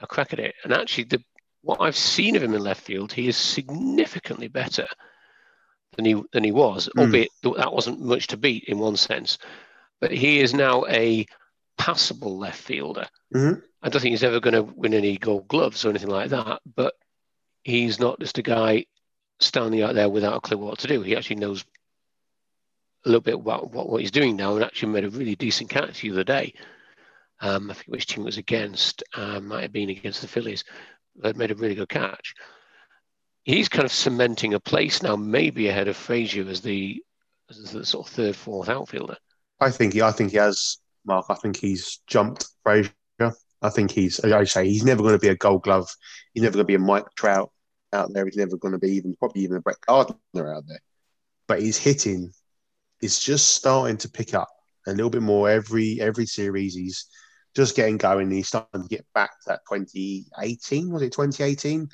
a 0.00 0.06
crack 0.06 0.34
at 0.34 0.40
it. 0.40 0.54
And 0.62 0.74
actually, 0.74 1.04
the, 1.04 1.24
what 1.62 1.80
I've 1.80 1.96
seen 1.96 2.36
of 2.36 2.42
him 2.42 2.52
in 2.52 2.62
left 2.62 2.82
field, 2.82 3.12
he 3.12 3.28
is 3.28 3.36
significantly 3.38 4.48
better 4.48 4.86
than 5.96 6.04
he 6.04 6.22
than 6.32 6.44
he 6.44 6.52
was, 6.52 6.88
mm. 6.96 7.00
albeit 7.00 7.30
that 7.42 7.72
wasn't 7.72 8.00
much 8.00 8.28
to 8.28 8.36
beat 8.36 8.64
in 8.64 8.78
one 8.78 8.96
sense. 8.96 9.38
But 10.00 10.10
he 10.10 10.40
is 10.40 10.54
now 10.54 10.84
a 10.86 11.26
passable 11.78 12.38
left 12.38 12.60
fielder. 12.60 13.06
Mm-hmm. 13.34 13.60
I 13.82 13.88
don't 13.88 14.00
think 14.00 14.12
he's 14.12 14.24
ever 14.24 14.40
going 14.40 14.54
to 14.54 14.62
win 14.62 14.94
any 14.94 15.16
Gold 15.16 15.48
Gloves 15.48 15.84
or 15.84 15.90
anything 15.90 16.10
like 16.10 16.30
that. 16.30 16.60
But 16.74 16.94
he's 17.62 18.00
not 18.00 18.20
just 18.20 18.38
a 18.38 18.42
guy 18.42 18.86
standing 19.40 19.82
out 19.82 19.94
there 19.94 20.08
without 20.08 20.36
a 20.36 20.40
clue 20.40 20.58
what 20.58 20.78
to 20.80 20.88
do. 20.88 21.02
He 21.02 21.16
actually 21.16 21.36
knows 21.36 21.64
a 23.04 23.08
little 23.08 23.20
bit 23.20 23.34
about 23.34 23.72
what, 23.72 23.88
what 23.88 24.00
he's 24.00 24.10
doing 24.10 24.36
now, 24.36 24.54
and 24.54 24.64
actually 24.64 24.92
made 24.92 25.04
a 25.04 25.10
really 25.10 25.34
decent 25.34 25.70
catch 25.70 26.00
the 26.00 26.10
other 26.10 26.24
day. 26.24 26.54
Um, 27.40 27.70
I 27.70 27.74
think 27.74 27.88
which 27.88 28.06
team 28.06 28.22
was 28.22 28.38
against, 28.38 29.02
um, 29.16 29.48
might 29.48 29.62
have 29.62 29.72
been 29.72 29.90
against 29.90 30.20
the 30.20 30.28
Phillies, 30.28 30.62
but 31.16 31.36
made 31.36 31.50
a 31.50 31.56
really 31.56 31.74
good 31.74 31.88
catch 31.88 32.34
he's 33.44 33.68
kind 33.68 33.84
of 33.84 33.92
cementing 33.92 34.54
a 34.54 34.60
place 34.60 35.02
now, 35.02 35.16
maybe 35.16 35.68
ahead 35.68 35.88
of 35.88 35.96
Frazier 35.96 36.48
as 36.48 36.60
the 36.60 37.02
as 37.50 37.72
the 37.72 37.84
sort 37.84 38.06
of 38.06 38.12
third, 38.12 38.36
fourth 38.36 38.68
outfielder. 38.68 39.16
I 39.60 39.70
think 39.70 39.92
he, 39.92 40.02
I 40.02 40.10
think 40.12 40.30
he 40.30 40.38
has, 40.38 40.78
Mark. 41.04 41.26
I 41.28 41.34
think 41.34 41.56
he's 41.56 42.00
jumped 42.06 42.46
Frazier. 42.62 42.92
I 43.20 43.70
think 43.70 43.90
he's, 43.92 44.18
as 44.20 44.32
I 44.32 44.44
say, 44.44 44.68
he's 44.68 44.84
never 44.84 45.02
going 45.02 45.14
to 45.14 45.20
be 45.20 45.28
a 45.28 45.36
Gold 45.36 45.62
Glove. 45.62 45.88
He's 46.34 46.42
never 46.42 46.54
going 46.54 46.64
to 46.64 46.68
be 46.68 46.74
a 46.74 46.80
Mike 46.80 47.04
Trout 47.16 47.52
out 47.92 48.12
there. 48.12 48.24
He's 48.24 48.36
never 48.36 48.56
going 48.56 48.72
to 48.72 48.78
be 48.78 48.90
even 48.92 49.14
probably 49.16 49.42
even 49.42 49.58
a 49.58 49.60
Brett 49.60 49.80
Gardner 49.86 50.54
out 50.54 50.64
there. 50.66 50.80
But 51.46 51.60
his 51.60 51.78
hitting 51.78 52.32
is 53.00 53.20
just 53.20 53.52
starting 53.52 53.98
to 53.98 54.08
pick 54.08 54.34
up 54.34 54.48
a 54.86 54.90
little 54.90 55.10
bit 55.10 55.22
more 55.22 55.48
every 55.48 56.00
every 56.00 56.26
series. 56.26 56.74
He's 56.74 57.06
just 57.54 57.76
getting 57.76 57.98
going. 57.98 58.30
He's 58.30 58.48
starting 58.48 58.82
to 58.82 58.88
get 58.88 59.06
back 59.14 59.30
to 59.30 59.50
that 59.50 59.60
2018. 59.70 60.90
Was 60.90 61.02
it 61.02 61.12
2018? 61.12 61.88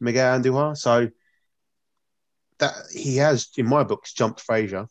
Miguel 0.00 0.38
Andujar. 0.40 0.76
So 0.76 1.08
that 2.58 2.74
he 2.92 3.16
has, 3.16 3.48
in 3.56 3.66
my 3.66 3.84
books, 3.84 4.12
jumped 4.12 4.40
Frazier. 4.40 4.86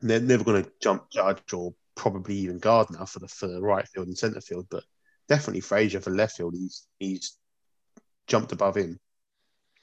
And 0.00 0.10
they're 0.10 0.20
never 0.20 0.44
going 0.44 0.62
to 0.64 0.70
jump 0.82 1.10
Judge 1.10 1.52
or 1.52 1.74
probably 1.94 2.34
even 2.36 2.58
Gardner 2.58 3.06
for 3.06 3.18
the 3.18 3.28
for 3.28 3.46
the 3.48 3.62
right 3.62 3.86
field 3.88 4.08
and 4.08 4.18
centre 4.18 4.40
field, 4.42 4.66
but 4.70 4.84
definitely 5.28 5.60
Frazier 5.62 6.00
for 6.00 6.10
left 6.10 6.36
field. 6.36 6.54
He's 6.54 6.86
he's 6.98 7.36
jumped 8.26 8.52
above 8.52 8.76
him. 8.76 9.00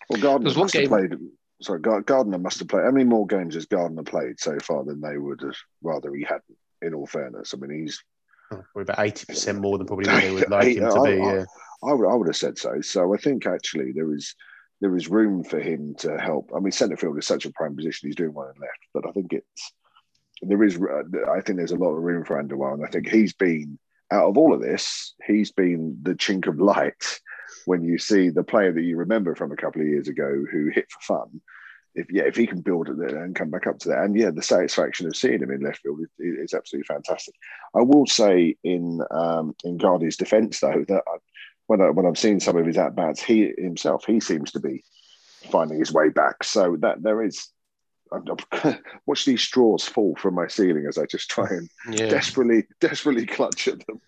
Well, 0.09 0.21
Gardner 0.21 0.45
There's 0.45 0.57
one 0.57 0.65
must 0.65 0.75
have 0.75 0.87
played. 0.89 1.15
Sorry, 1.61 1.79
Gardner 1.79 2.37
must 2.37 2.59
have 2.59 2.67
played. 2.67 2.83
How 2.83 2.91
many 2.91 3.05
more 3.05 3.25
games 3.25 3.55
has 3.55 3.65
Gardner 3.65 4.03
played 4.03 4.39
so 4.39 4.59
far 4.59 4.83
than 4.83 5.01
they 5.01 5.17
would 5.17 5.41
have? 5.41 5.55
Rather, 5.81 6.13
he 6.13 6.23
hadn't. 6.23 6.43
In 6.81 6.93
all 6.93 7.07
fairness, 7.07 7.53
I 7.53 7.57
mean, 7.57 7.81
he's. 7.81 8.03
Oh, 8.51 8.61
Probably 8.73 8.93
about 8.93 9.05
eighty 9.05 9.25
percent 9.25 9.61
more 9.61 9.77
than 9.77 9.87
probably 9.87 10.05
what 10.11 10.21
they 10.21 10.31
would 10.31 10.49
like 10.49 10.75
him 10.77 10.89
to 10.89 10.99
I- 10.99 11.15
be. 11.15 11.21
I- 11.21 11.33
Yeah. 11.37 11.45
I 11.85 11.93
would, 11.93 12.07
I 12.09 12.15
would 12.15 12.27
have 12.27 12.37
said 12.37 12.57
so. 12.57 12.79
So 12.81 13.13
I 13.13 13.17
think 13.17 13.45
actually 13.45 13.91
there 13.93 14.13
is 14.13 14.35
there 14.81 14.95
is 14.95 15.07
room 15.07 15.43
for 15.43 15.59
him 15.59 15.95
to 15.99 16.17
help. 16.17 16.51
I 16.55 16.59
mean, 16.59 16.71
centre 16.71 16.97
field 16.97 17.17
is 17.17 17.27
such 17.27 17.45
a 17.45 17.51
prime 17.51 17.75
position; 17.75 18.09
he's 18.09 18.15
doing 18.15 18.33
well 18.33 18.47
and 18.47 18.59
left, 18.59 18.79
but 18.93 19.07
I 19.07 19.11
think 19.11 19.33
it's 19.33 19.73
there 20.41 20.63
is. 20.63 20.77
uh, 20.77 21.31
I 21.31 21.41
think 21.41 21.57
there's 21.57 21.71
a 21.71 21.77
lot 21.77 21.95
of 21.95 22.03
room 22.03 22.25
for 22.25 22.37
Underwell, 22.37 22.73
and 22.73 22.85
I 22.85 22.89
think 22.89 23.07
he's 23.07 23.33
been 23.33 23.77
out 24.13 24.29
of 24.29 24.37
all 24.37 24.53
of 24.53 24.61
this, 24.61 25.15
he's 25.25 25.51
been 25.51 25.97
the 26.03 26.13
chink 26.13 26.47
of 26.47 26.59
light 26.59 27.19
when 27.65 27.83
you 27.83 27.97
see 27.97 28.29
the 28.29 28.43
player 28.43 28.71
that 28.71 28.81
you 28.81 28.97
remember 28.97 29.35
from 29.35 29.51
a 29.51 29.55
couple 29.55 29.81
of 29.81 29.87
years 29.87 30.07
ago 30.07 30.43
who 30.51 30.69
hit 30.69 30.85
for 30.91 30.99
fun. 31.01 31.41
If 31.95 32.07
yeah, 32.11 32.23
if 32.23 32.35
he 32.35 32.47
can 32.47 32.61
build 32.61 32.89
it 32.89 32.97
and 32.97 33.35
come 33.35 33.51
back 33.51 33.67
up 33.67 33.79
to 33.79 33.89
that, 33.89 34.03
and 34.03 34.15
yeah, 34.15 34.31
the 34.31 34.41
satisfaction 34.41 35.05
of 35.07 35.15
seeing 35.15 35.41
him 35.41 35.51
in 35.51 35.61
left 35.61 35.81
field 35.81 35.99
is, 36.01 36.09
is 36.19 36.53
absolutely 36.53 36.87
fantastic. 36.87 37.35
I 37.75 37.81
will 37.81 38.07
say 38.07 38.55
in 38.63 38.99
um, 39.11 39.55
in 39.63 39.77
Gardy's 39.77 40.17
defence 40.17 40.59
though 40.59 40.85
that 40.87 41.03
when 41.73 41.81
I, 41.81 41.89
when 41.89 42.05
I've 42.05 42.19
seen 42.19 42.39
some 42.39 42.55
of 42.55 42.65
his 42.67 42.77
at 42.77 42.95
bats, 42.95 43.21
he 43.21 43.51
himself 43.57 44.05
he 44.05 44.19
seems 44.19 44.51
to 44.51 44.59
be 44.59 44.83
finding 45.51 45.79
his 45.79 45.91
way 45.91 46.09
back. 46.09 46.43
So 46.43 46.77
that 46.81 47.01
there 47.01 47.23
is. 47.23 47.47
I'm, 48.11 48.23
I'm, 48.51 48.77
watch 49.07 49.25
these 49.25 49.41
straws 49.41 49.83
fall 49.87 50.15
from 50.15 50.35
my 50.35 50.47
ceiling 50.47 50.85
as 50.87 50.99
I 50.99 51.05
just 51.07 51.31
try 51.31 51.47
and 51.49 51.67
Yeah. 51.99 52.09
desperately, 52.09 52.65
desperately 52.79 53.25
clutch 53.25 53.67
at 53.67 53.83
them. 53.87 53.99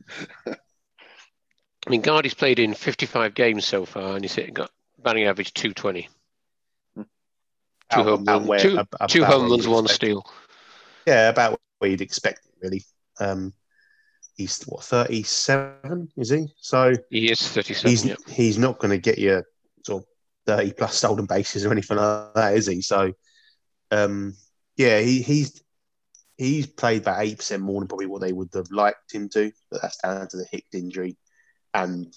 I 0.46 1.90
mean, 1.90 2.02
Gardy's 2.02 2.36
played 2.36 2.60
in 2.60 2.76
55 2.76 3.34
games 3.34 3.66
so 3.66 3.84
far, 3.86 4.14
and 4.16 4.24
he's 4.24 4.36
hit, 4.36 4.54
got 4.54 4.70
batting 5.02 5.24
average 5.26 5.54
220. 5.56 6.08
Two 6.98 7.06
About- 7.92 8.06
home, 8.06 8.22
about 8.22 8.44
where- 8.44 8.60
two, 8.60 8.78
about 8.78 9.10
two 9.10 9.22
where 9.22 9.30
home 9.32 9.50
runs, 9.50 9.68
one 9.68 9.86
expect 9.86 9.96
steal. 9.96 10.26
Yeah, 11.08 11.30
about 11.30 11.60
where 11.80 11.90
you'd 11.90 12.02
expect 12.02 12.42
really. 12.62 12.84
Um, 13.20 13.54
he's 14.36 14.62
what 14.64 14.84
thirty-seven, 14.84 16.10
is 16.18 16.30
he? 16.30 16.48
So 16.58 16.94
He 17.10 17.32
is 17.32 17.42
37. 17.48 17.90
he's 17.90 18.36
he's 18.36 18.58
not 18.58 18.80
going 18.80 18.92
to 18.92 18.98
get 18.98 19.18
you 19.18 19.44
sort 19.86 20.04
of 20.04 20.10
thirty 20.46 20.72
plus 20.72 20.96
stolen 20.96 21.26
bases 21.26 21.66
or 21.66 21.72
anything 21.72 21.98
like 21.98 22.34
that, 22.36 22.54
is 22.56 22.68
he? 22.68 22.82
So, 22.82 23.14
um, 23.92 24.36
yeah, 24.78 25.00
he, 25.00 25.22
he's 25.22 25.62
he's 26.38 26.68
played 26.68 27.02
about 27.02 27.24
eight 27.24 27.38
percent 27.38 27.64
more 27.64 27.80
than 27.82 27.88
probably 27.88 28.08
what 28.08 28.22
they 28.22 28.34
would 28.34 28.50
have 28.54 28.72
liked 28.72 29.14
him 29.14 29.30
to, 29.30 29.52
but 29.72 29.82
that's 29.82 29.98
down 29.98 30.28
to 30.28 30.38
the 30.38 30.48
Hicks 30.52 30.74
injury 30.74 31.18
and 31.74 32.14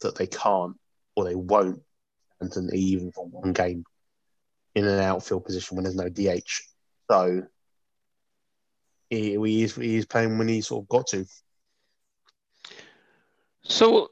that 0.00 0.16
they 0.16 0.26
can't 0.26 0.76
or 1.14 1.24
they 1.24 1.34
won't 1.34 1.82
Anthony 2.40 2.78
even 2.78 3.12
for 3.12 3.26
one 3.26 3.52
game 3.52 3.84
in 4.74 4.84
an 4.86 5.00
outfield 5.00 5.44
position 5.44 5.76
when 5.76 5.84
there's 5.84 5.96
no 5.96 6.08
DH. 6.08 6.62
So 7.10 7.42
he, 9.10 9.36
he 9.36 9.62
is 9.62 9.74
he 9.76 9.96
is 9.96 10.06
playing 10.06 10.38
when 10.38 10.48
he 10.48 10.60
sort 10.60 10.84
of 10.84 10.88
got 10.88 11.06
to. 11.08 11.26
So, 13.62 14.10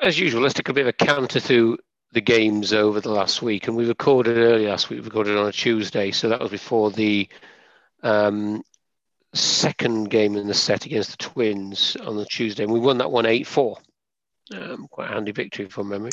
as 0.00 0.18
usual, 0.18 0.42
let's 0.42 0.54
take 0.54 0.68
a 0.68 0.72
bit 0.72 0.82
of 0.82 0.88
a 0.88 0.92
counter 0.92 1.40
through 1.40 1.78
the 2.12 2.20
games 2.20 2.72
over 2.72 3.00
the 3.00 3.10
last 3.10 3.42
week. 3.42 3.66
And 3.66 3.76
we 3.76 3.86
recorded 3.86 4.36
early 4.36 4.66
last 4.66 4.90
week, 4.90 5.00
we 5.00 5.04
recorded 5.06 5.36
on 5.36 5.48
a 5.48 5.52
Tuesday. 5.52 6.10
So 6.10 6.28
that 6.28 6.40
was 6.40 6.50
before 6.50 6.90
the 6.90 7.28
um, 8.02 8.62
second 9.32 10.10
game 10.10 10.36
in 10.36 10.46
the 10.46 10.54
set 10.54 10.86
against 10.86 11.10
the 11.12 11.16
Twins 11.16 11.96
on 11.96 12.16
the 12.16 12.26
Tuesday. 12.26 12.62
And 12.64 12.72
we 12.72 12.80
won 12.80 12.98
that 12.98 13.10
one 13.10 13.26
8 13.26 13.46
4. 13.46 13.78
Um, 14.54 14.86
quite 14.88 15.10
a 15.10 15.14
handy 15.14 15.32
victory 15.32 15.66
from 15.66 15.88
memory. 15.88 16.10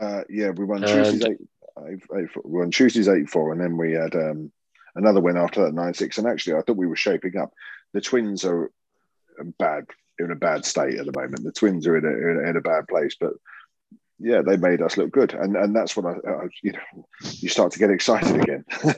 Uh, 0.00 0.22
yeah, 0.28 0.50
we 0.50 0.64
won 0.64 0.82
And- 0.82 0.92
Tuesdays 1.04 1.24
eight, 1.24 1.48
eight, 1.88 2.02
eight, 2.18 2.30
four. 2.30 2.42
we 2.44 2.58
won 2.60 2.70
Tuesdays 2.70 3.08
eight 3.08 3.28
four, 3.28 3.52
and 3.52 3.60
then 3.60 3.76
we 3.76 3.92
had 3.92 4.14
um, 4.14 4.50
another 4.94 5.20
win 5.20 5.36
after 5.36 5.64
that 5.64 5.74
nine 5.74 5.94
six. 5.94 6.18
And 6.18 6.26
actually, 6.26 6.54
I 6.54 6.62
thought 6.62 6.76
we 6.76 6.86
were 6.86 6.96
shaping 6.96 7.36
up. 7.36 7.52
The 7.92 8.00
Twins 8.00 8.44
are 8.44 8.70
bad 9.58 9.86
in 10.18 10.30
a 10.30 10.36
bad 10.36 10.64
state 10.64 10.94
at 10.94 11.06
the 11.06 11.18
moment. 11.18 11.44
The 11.44 11.52
Twins 11.52 11.86
are 11.86 11.96
in 11.96 12.04
a, 12.04 12.08
in 12.08 12.44
a, 12.44 12.50
in 12.50 12.56
a 12.56 12.60
bad 12.60 12.86
place, 12.88 13.16
but 13.18 13.34
yeah, 14.18 14.42
they 14.42 14.56
made 14.56 14.80
us 14.80 14.96
look 14.96 15.10
good, 15.10 15.34
and 15.34 15.56
and 15.56 15.74
that's 15.74 15.96
what 15.96 16.06
I, 16.06 16.30
I 16.30 16.46
you 16.62 16.72
know 16.72 17.06
you 17.40 17.48
start 17.48 17.72
to 17.72 17.78
get 17.78 17.90
excited 17.90 18.40
again. 18.40 18.64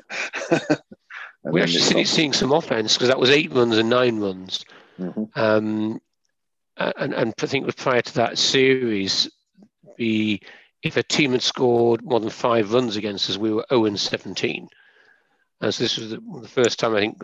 We're 1.44 1.62
actually 1.62 2.00
it's 2.00 2.10
seeing, 2.10 2.32
some 2.32 2.52
offense 2.52 2.94
because 2.94 3.08
that 3.08 3.20
was 3.20 3.30
eight 3.30 3.52
runs 3.52 3.78
and 3.78 3.88
nine 3.88 4.18
runs. 4.18 4.64
Mhm. 4.98 5.28
Um, 5.36 6.00
and, 6.76 7.14
and 7.14 7.34
I 7.40 7.46
think 7.46 7.74
prior 7.76 8.02
to 8.02 8.14
that 8.14 8.36
series, 8.36 9.30
the 9.96 10.40
if 10.82 10.96
a 10.96 11.02
team 11.02 11.32
had 11.32 11.42
scored 11.42 12.04
more 12.04 12.20
than 12.20 12.30
five 12.30 12.72
runs 12.72 12.96
against 12.96 13.30
us, 13.30 13.38
we 13.38 13.52
were 13.52 13.64
0 13.70 13.86
and 13.86 13.98
17. 13.98 14.68
And 15.60 15.74
so 15.74 15.84
this 15.84 15.96
was 15.98 16.10
the, 16.10 16.20
the 16.42 16.48
first 16.48 16.78
time 16.78 16.94
I 16.94 17.00
think 17.00 17.22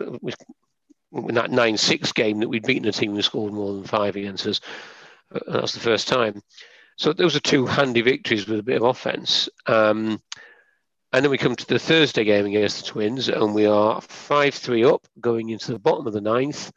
in 1.13 1.35
that 1.35 1.51
9 1.51 1.77
6 1.77 2.11
game 2.13 2.39
that 2.39 2.49
we'd 2.49 2.65
beaten 2.65 2.87
a 2.87 2.91
team 2.91 3.13
who 3.13 3.21
scored 3.21 3.53
more 3.53 3.73
than 3.73 3.83
five 3.83 4.15
against 4.15 4.47
us. 4.47 4.61
Uh, 5.33 5.39
And 5.47 5.55
that's 5.55 5.73
the 5.73 5.79
first 5.79 6.07
time. 6.07 6.41
So 6.97 7.13
those 7.13 7.35
are 7.35 7.39
two 7.39 7.65
handy 7.65 8.01
victories 8.01 8.47
with 8.47 8.59
a 8.59 8.63
bit 8.63 8.77
of 8.77 8.83
offense. 8.83 9.49
Um, 9.65 10.21
and 11.11 11.23
then 11.23 11.29
we 11.29 11.37
come 11.37 11.55
to 11.55 11.67
the 11.67 11.77
Thursday 11.77 12.23
game 12.23 12.45
against 12.47 12.77
the 12.83 12.91
Twins, 12.91 13.29
and 13.29 13.53
we 13.53 13.67
are 13.67 14.01
5 14.01 14.53
3 14.53 14.83
up 14.85 15.05
going 15.19 15.49
into 15.49 15.71
the 15.71 15.79
bottom 15.79 16.07
of 16.07 16.13
the 16.13 16.21
ninth. 16.21 16.71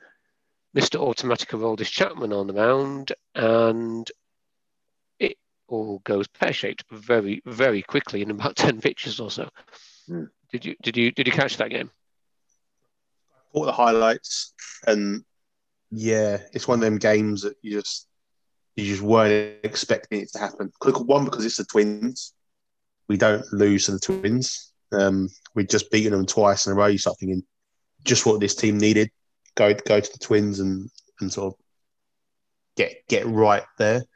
Mr. 0.76 1.00
Automatic 1.00 1.48
Aroldis 1.50 1.90
Chapman 1.90 2.34
on 2.34 2.46
the 2.46 2.52
mound, 2.52 3.12
and 3.34 4.10
it 5.18 5.38
all 5.68 6.00
goes 6.04 6.28
pear 6.28 6.52
shaped 6.52 6.84
very, 6.90 7.40
very 7.46 7.80
quickly 7.80 8.20
in 8.20 8.30
about 8.30 8.56
10 8.56 8.82
pitches 8.82 9.18
or 9.18 9.30
so. 9.30 9.48
Hmm. 10.06 10.24
Did 10.56 10.64
you 10.64 10.76
did 10.82 10.96
you 10.96 11.12
did 11.12 11.26
you 11.26 11.34
catch 11.34 11.58
that 11.58 11.68
game? 11.68 11.90
Caught 13.52 13.66
the 13.66 13.72
highlights, 13.72 14.54
and 14.86 15.22
yeah, 15.90 16.38
it's 16.54 16.66
one 16.66 16.78
of 16.78 16.80
them 16.80 16.96
games 16.96 17.42
that 17.42 17.56
you 17.60 17.72
just 17.72 18.08
you 18.74 18.86
just 18.86 19.02
weren't 19.02 19.58
expecting 19.64 20.22
it 20.22 20.32
to 20.32 20.38
happen. 20.38 20.72
One 20.82 21.26
because 21.26 21.44
it's 21.44 21.58
the 21.58 21.64
Twins. 21.64 22.32
We 23.06 23.18
don't 23.18 23.44
lose 23.52 23.84
to 23.84 23.92
the 23.92 23.98
Twins. 23.98 24.72
Um, 24.92 25.28
we've 25.54 25.68
just 25.68 25.90
beaten 25.90 26.12
them 26.12 26.24
twice 26.24 26.64
in 26.64 26.72
a 26.72 26.74
row. 26.74 26.86
You 26.86 26.96
start 26.96 27.18
thinking 27.18 27.42
just 28.02 28.24
what 28.24 28.40
this 28.40 28.54
team 28.54 28.78
needed. 28.78 29.10
Go 29.56 29.74
go 29.74 30.00
to 30.00 30.10
the 30.10 30.18
Twins 30.18 30.60
and 30.60 30.88
and 31.20 31.30
sort 31.30 31.52
of 31.52 31.60
get 32.78 33.06
get 33.10 33.26
right 33.26 33.64
there. 33.76 34.06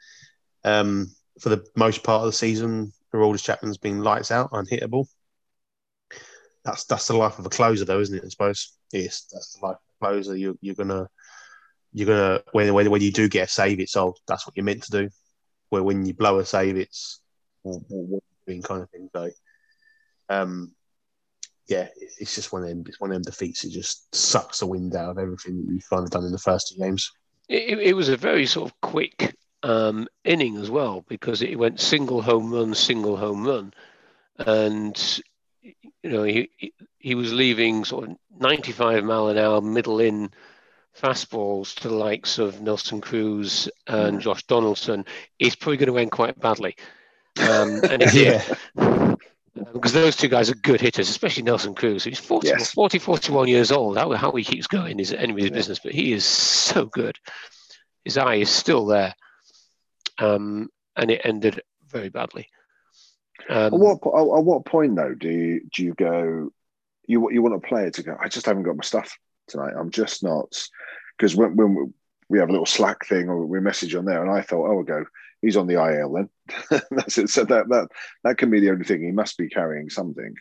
Um, 0.63 1.11
for 1.39 1.49
the 1.49 1.63
most 1.75 2.03
part 2.03 2.21
of 2.21 2.25
the 2.25 2.33
season, 2.33 2.93
Aroldis 3.13 3.43
Chapman's 3.43 3.77
been 3.77 4.01
lights 4.03 4.31
out, 4.31 4.49
unhittable. 4.53 5.05
That's 6.63 6.85
that's 6.85 7.07
the 7.07 7.17
life 7.17 7.39
of 7.39 7.45
a 7.45 7.49
closer, 7.49 7.85
though, 7.85 7.99
isn't 7.99 8.17
it? 8.17 8.23
I 8.25 8.29
suppose. 8.29 8.73
Yes, 8.91 9.27
that's 9.31 9.53
the 9.53 9.65
life 9.65 9.77
of 9.77 9.81
a 10.01 10.05
closer. 10.05 10.35
You, 10.35 10.57
you're 10.61 10.75
gonna 10.75 11.07
you're 11.93 12.07
gonna 12.07 12.41
when, 12.51 12.73
when 12.73 12.89
when 12.91 13.01
you 13.01 13.11
do 13.11 13.27
get 13.27 13.47
a 13.47 13.51
save, 13.51 13.79
it's 13.79 13.95
oh 13.95 14.15
that's 14.27 14.45
what 14.45 14.55
you're 14.55 14.65
meant 14.65 14.83
to 14.83 14.91
do. 14.91 15.09
Where 15.69 15.83
when 15.83 16.05
you 16.05 16.13
blow 16.13 16.39
a 16.39 16.45
save, 16.45 16.77
it's 16.77 17.21
what, 17.63 17.81
kind 18.63 18.83
of 18.83 18.89
thing. 18.89 19.09
So, 19.15 19.29
um, 20.29 20.73
yeah, 21.67 21.87
it's 22.19 22.35
just 22.35 22.51
one 22.51 22.63
of 22.63 22.69
them. 22.69 22.83
It's 22.87 22.99
one 22.99 23.11
of 23.11 23.15
them 23.15 23.23
defeats. 23.23 23.63
It 23.63 23.71
just 23.71 24.13
sucks 24.13 24.59
the 24.59 24.67
wind 24.67 24.95
out 24.95 25.11
of 25.11 25.17
everything 25.17 25.65
that 25.65 25.71
you've 25.71 25.89
kind 25.89 26.03
of 26.03 26.09
done 26.09 26.25
in 26.25 26.31
the 26.31 26.37
first 26.37 26.69
two 26.69 26.79
games. 26.79 27.11
It, 27.47 27.79
it 27.79 27.93
was 27.93 28.09
a 28.09 28.17
very 28.17 28.45
sort 28.45 28.69
of 28.69 28.81
quick 28.81 29.35
um, 29.63 30.07
inning 30.23 30.57
as 30.57 30.69
well 30.69 31.05
because 31.07 31.41
it 31.41 31.57
went 31.57 31.79
single 31.79 32.21
home 32.21 32.53
run, 32.53 32.73
single 32.73 33.17
home 33.17 33.45
run, 33.45 33.73
and 34.39 35.21
you 35.61 36.09
know 36.09 36.23
he 36.23 36.49
he- 36.99 37.15
was 37.15 37.31
leaving 37.33 37.85
sort 37.85 38.09
of 38.09 38.17
95 38.39 39.03
mile 39.03 39.27
an 39.29 39.37
hour 39.37 39.61
middle 39.61 39.99
in 39.99 40.31
fastballs 40.99 41.73
to 41.75 41.87
the 41.87 41.95
likes 41.95 42.37
of 42.39 42.61
Nelson 42.61 43.01
Cruz 43.01 43.69
and 43.87 44.17
Mm. 44.17 44.21
Josh 44.21 44.43
Donaldson. 44.43 45.05
It's 45.39 45.55
probably 45.55 45.77
going 45.77 45.91
to 45.91 45.97
end 45.99 46.11
quite 46.11 46.39
badly, 46.39 46.75
um, 47.39 47.81
and 47.89 48.01
did. 48.11 48.41
because 49.73 49.93
those 49.93 50.15
two 50.15 50.27
guys 50.27 50.49
are 50.49 50.55
good 50.55 50.81
hitters, 50.81 51.09
especially 51.09 51.43
Nelson 51.43 51.75
Cruz, 51.75 52.03
who's 52.03 52.19
40, 52.19 52.47
Yes. 52.47 52.71
40 52.71 52.99
41 52.99 53.47
years 53.47 53.71
old. 53.71 53.97
How, 53.97 54.11
how 54.13 54.31
he 54.31 54.43
keeps 54.43 54.67
going 54.67 54.99
is 54.99 55.13
anybody's 55.13 55.49
Yeah. 55.49 55.55
business, 55.55 55.79
but 55.79 55.91
he 55.93 56.13
is 56.13 56.25
so 56.25 56.85
good. 56.85 57.17
His 58.03 58.17
eye 58.17 58.35
is 58.35 58.49
still 58.49 58.85
there. 58.85 59.13
Um, 60.17 60.69
and 60.95 61.09
it 61.11 61.21
ended 61.23 61.61
very 61.87 62.09
badly. 62.09 62.47
Um, 63.49 63.73
At 63.73 63.73
what 63.73 63.97
at 63.97 64.43
what 64.43 64.65
point 64.65 64.95
though 64.95 65.13
do 65.13 65.29
you 65.29 65.61
do 65.73 65.83
you 65.83 65.93
go? 65.93 66.51
You 67.07 67.31
you 67.31 67.41
want 67.41 67.55
a 67.55 67.59
player 67.59 67.89
to 67.91 68.03
go? 68.03 68.17
I 68.19 68.27
just 68.27 68.45
haven't 68.45 68.63
got 68.63 68.77
my 68.77 68.83
stuff 68.83 69.17
tonight. 69.47 69.73
I'm 69.77 69.91
just 69.91 70.23
not 70.23 70.67
because 71.17 71.35
when 71.35 71.55
when 71.55 71.93
we 72.29 72.39
have 72.39 72.49
a 72.49 72.51
little 72.51 72.65
Slack 72.65 73.05
thing 73.05 73.27
or 73.27 73.45
we 73.45 73.59
message 73.59 73.93
on 73.95 74.05
there, 74.05 74.21
and 74.21 74.31
I 74.31 74.41
thought, 74.41 74.65
oh, 74.65 74.77
I'll 74.77 74.83
go. 74.83 75.03
he's 75.41 75.57
on 75.57 75.67
the 75.67 75.73
IL 75.73 76.13
then. 76.13 76.81
That's 76.91 77.17
it. 77.17 77.29
So 77.29 77.43
that 77.45 77.67
that 77.69 77.89
that 78.23 78.37
can 78.37 78.49
be 78.49 78.59
the 78.59 78.69
only 78.69 78.85
thing. 78.85 79.03
He 79.03 79.11
must 79.11 79.37
be 79.37 79.49
carrying 79.49 79.89
something. 79.89 80.35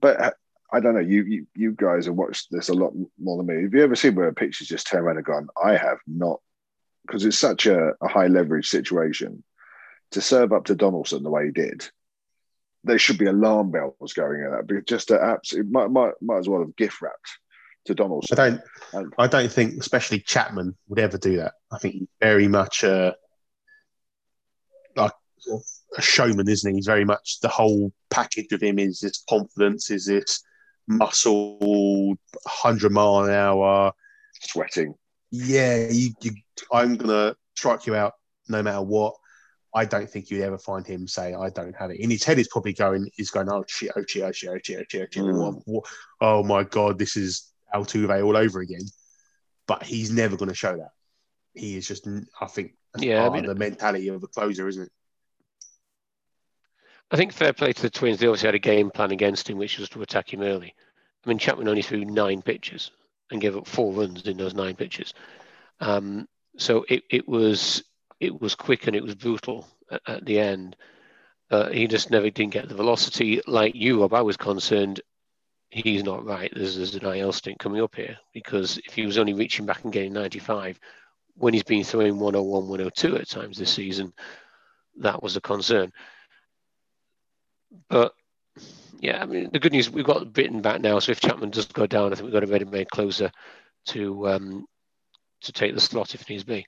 But 0.00 0.20
uh, 0.20 0.30
I 0.72 0.80
don't 0.80 0.94
know. 0.94 1.00
You, 1.00 1.24
you 1.24 1.46
you 1.54 1.72
guys 1.72 2.06
have 2.06 2.14
watched 2.14 2.48
this 2.50 2.68
a 2.68 2.74
lot 2.74 2.92
more 3.18 3.36
than 3.38 3.46
me. 3.46 3.62
Have 3.62 3.74
you 3.74 3.82
ever 3.82 3.96
seen 3.96 4.14
where 4.14 4.28
a 4.28 4.34
pitcher's 4.34 4.68
just 4.68 4.86
turned 4.86 5.04
around 5.04 5.16
and 5.16 5.26
gone, 5.26 5.48
"I 5.62 5.76
have 5.76 5.98
not," 6.06 6.40
because 7.06 7.24
it's 7.24 7.38
such 7.38 7.66
a, 7.66 7.92
a 8.02 8.08
high 8.08 8.26
leverage 8.26 8.68
situation 8.68 9.42
to 10.12 10.20
serve 10.20 10.52
up 10.52 10.66
to 10.66 10.74
Donaldson 10.74 11.22
the 11.22 11.30
way 11.30 11.46
he 11.46 11.50
did. 11.50 11.90
There 12.84 12.98
should 12.98 13.18
be 13.18 13.26
alarm 13.26 13.70
bells 13.70 14.12
going 14.12 14.42
at 14.42 14.50
that 14.50 14.66
because 14.66 14.84
just 14.84 15.08
to 15.08 15.20
absolutely 15.20 15.70
might, 15.70 15.90
might 15.90 16.14
might 16.20 16.38
as 16.38 16.48
well 16.48 16.60
have 16.60 16.74
gift 16.76 17.00
wrapped 17.00 17.38
to 17.86 17.94
Donaldson. 17.94 18.38
I 18.38 18.48
don't. 18.48 18.60
And- 18.92 19.14
I 19.18 19.26
don't 19.26 19.50
think, 19.52 19.80
especially 19.80 20.20
Chapman, 20.20 20.76
would 20.88 20.98
ever 20.98 21.18
do 21.18 21.36
that. 21.38 21.54
I 21.70 21.78
think 21.78 21.94
he's 21.94 22.08
very 22.20 22.48
much 22.48 22.82
a 22.82 23.14
like 24.96 25.12
a 25.96 26.02
showman, 26.02 26.48
isn't 26.48 26.70
he? 26.70 26.76
He's 26.76 26.86
very 26.86 27.04
much 27.04 27.40
the 27.40 27.48
whole 27.48 27.92
package 28.10 28.52
of 28.52 28.62
him 28.62 28.78
is 28.78 29.00
this 29.00 29.24
confidence, 29.28 29.90
is 29.90 30.06
this 30.06 30.42
muscle, 30.88 32.16
hundred 32.46 32.92
mile 32.92 33.24
an 33.24 33.30
hour. 33.30 33.92
sweating. 34.40 34.94
Yeah, 35.30 35.88
you, 35.90 36.10
you, 36.20 36.32
I'm 36.72 36.96
gonna 36.96 37.34
strike 37.54 37.86
you 37.86 37.94
out 37.94 38.12
no 38.48 38.62
matter 38.62 38.82
what. 38.82 39.14
I 39.74 39.84
don't 39.86 40.08
think 40.08 40.30
you'd 40.30 40.42
ever 40.42 40.58
find 40.58 40.86
him 40.86 41.06
say, 41.08 41.34
"I 41.34 41.48
don't 41.50 41.74
have 41.76 41.90
it." 41.90 42.00
In 42.00 42.10
his 42.10 42.24
head, 42.24 42.36
he's 42.38 42.48
probably 42.48 42.72
going, 42.74 43.08
"He's 43.14 43.30
going, 43.30 43.48
oh 43.50 43.64
shit, 43.66 43.90
oh 43.96 44.02
shit, 44.06 44.22
oh 44.22 44.32
shit, 44.32 44.50
oh 44.50 44.58
shit, 44.62 44.78
oh 44.80 44.84
shit, 44.88 45.02
oh 45.02 45.06
shit. 45.10 45.24
Mm. 45.24 45.38
What- 45.54 45.62
what- 45.66 45.84
oh 46.20 46.42
my 46.42 46.62
god, 46.64 46.98
this 46.98 47.16
is 47.16 47.50
Altuve 47.74 48.22
all 48.24 48.36
over 48.36 48.60
again." 48.60 48.84
But 49.66 49.82
he's 49.82 50.10
never 50.10 50.36
going 50.36 50.48
to 50.50 50.54
show 50.54 50.76
that. 50.76 50.90
He 51.54 51.76
is 51.76 51.86
just, 51.86 52.06
I 52.40 52.46
think, 52.46 52.74
Yeah, 52.98 53.26
I 53.26 53.30
mean- 53.32 53.46
the 53.46 53.54
mentality 53.54 54.08
of 54.08 54.22
a 54.22 54.26
closer, 54.26 54.68
isn't 54.68 54.82
it? 54.84 54.92
I 57.10 57.16
think 57.16 57.32
fair 57.32 57.52
play 57.52 57.72
to 57.72 57.82
the 57.82 57.90
Twins. 57.90 58.18
They 58.18 58.26
obviously 58.26 58.48
had 58.48 58.54
a 58.54 58.58
game 58.58 58.90
plan 58.90 59.10
against 59.10 59.48
him, 59.48 59.58
which 59.58 59.78
was 59.78 59.88
to 59.90 60.02
attack 60.02 60.32
him 60.32 60.40
early. 60.42 60.74
I 61.24 61.28
mean, 61.28 61.38
Chapman 61.38 61.68
only 61.68 61.82
threw 61.82 62.04
nine 62.04 62.42
pitches 62.42 62.90
and 63.30 63.40
gave 63.40 63.56
up 63.56 63.66
four 63.66 63.92
runs 63.92 64.26
in 64.26 64.36
those 64.38 64.54
nine 64.54 64.74
pitches. 64.76 65.12
Um, 65.80 66.26
so 66.56 66.84
it, 66.88 67.02
it 67.10 67.28
was 67.28 67.82
it 68.22 68.40
was 68.40 68.54
quick 68.54 68.86
and 68.86 68.94
it 68.94 69.02
was 69.02 69.14
brutal 69.14 69.66
at, 69.90 70.00
at 70.06 70.24
the 70.24 70.38
end. 70.38 70.76
He 71.70 71.86
just 71.86 72.10
never 72.10 72.30
didn't 72.30 72.54
get 72.54 72.68
the 72.68 72.74
velocity. 72.74 73.42
Like 73.46 73.74
you, 73.74 74.00
Rob, 74.00 74.14
I 74.14 74.22
was 74.22 74.38
concerned 74.38 75.02
he's 75.72 76.04
not 76.04 76.24
right. 76.24 76.52
There's, 76.54 76.76
there's 76.76 76.94
an 76.94 77.04
IL 77.04 77.32
stint 77.32 77.58
coming 77.58 77.82
up 77.82 77.94
here 77.94 78.16
because 78.32 78.78
if 78.86 78.94
he 78.94 79.06
was 79.06 79.18
only 79.18 79.34
reaching 79.34 79.66
back 79.66 79.84
and 79.84 79.92
getting 79.92 80.12
95 80.12 80.78
when 81.34 81.54
he's 81.54 81.62
been 81.62 81.82
throwing 81.82 82.18
101, 82.18 82.68
102 82.68 83.16
at 83.16 83.28
times 83.28 83.58
this 83.58 83.72
season, 83.72 84.12
that 84.98 85.22
was 85.22 85.36
a 85.36 85.40
concern. 85.40 85.90
But 87.88 88.14
yeah, 89.00 89.22
I 89.22 89.26
mean, 89.26 89.48
the 89.50 89.58
good 89.58 89.72
news 89.72 89.90
we've 89.90 90.04
got 90.04 90.32
Britton 90.32 90.60
back 90.60 90.82
now, 90.82 90.98
so 90.98 91.12
if 91.12 91.20
Chapman 91.20 91.50
does 91.50 91.66
go 91.66 91.86
down, 91.86 92.12
I 92.12 92.16
think 92.16 92.24
we've 92.26 92.34
got 92.34 92.44
a 92.44 92.52
ready-made 92.52 92.90
closer 92.90 93.32
to 93.86 94.28
um, 94.28 94.66
to 95.40 95.52
take 95.52 95.74
the 95.74 95.80
slot 95.80 96.14
if 96.14 96.28
needs 96.28 96.44
be. 96.44 96.66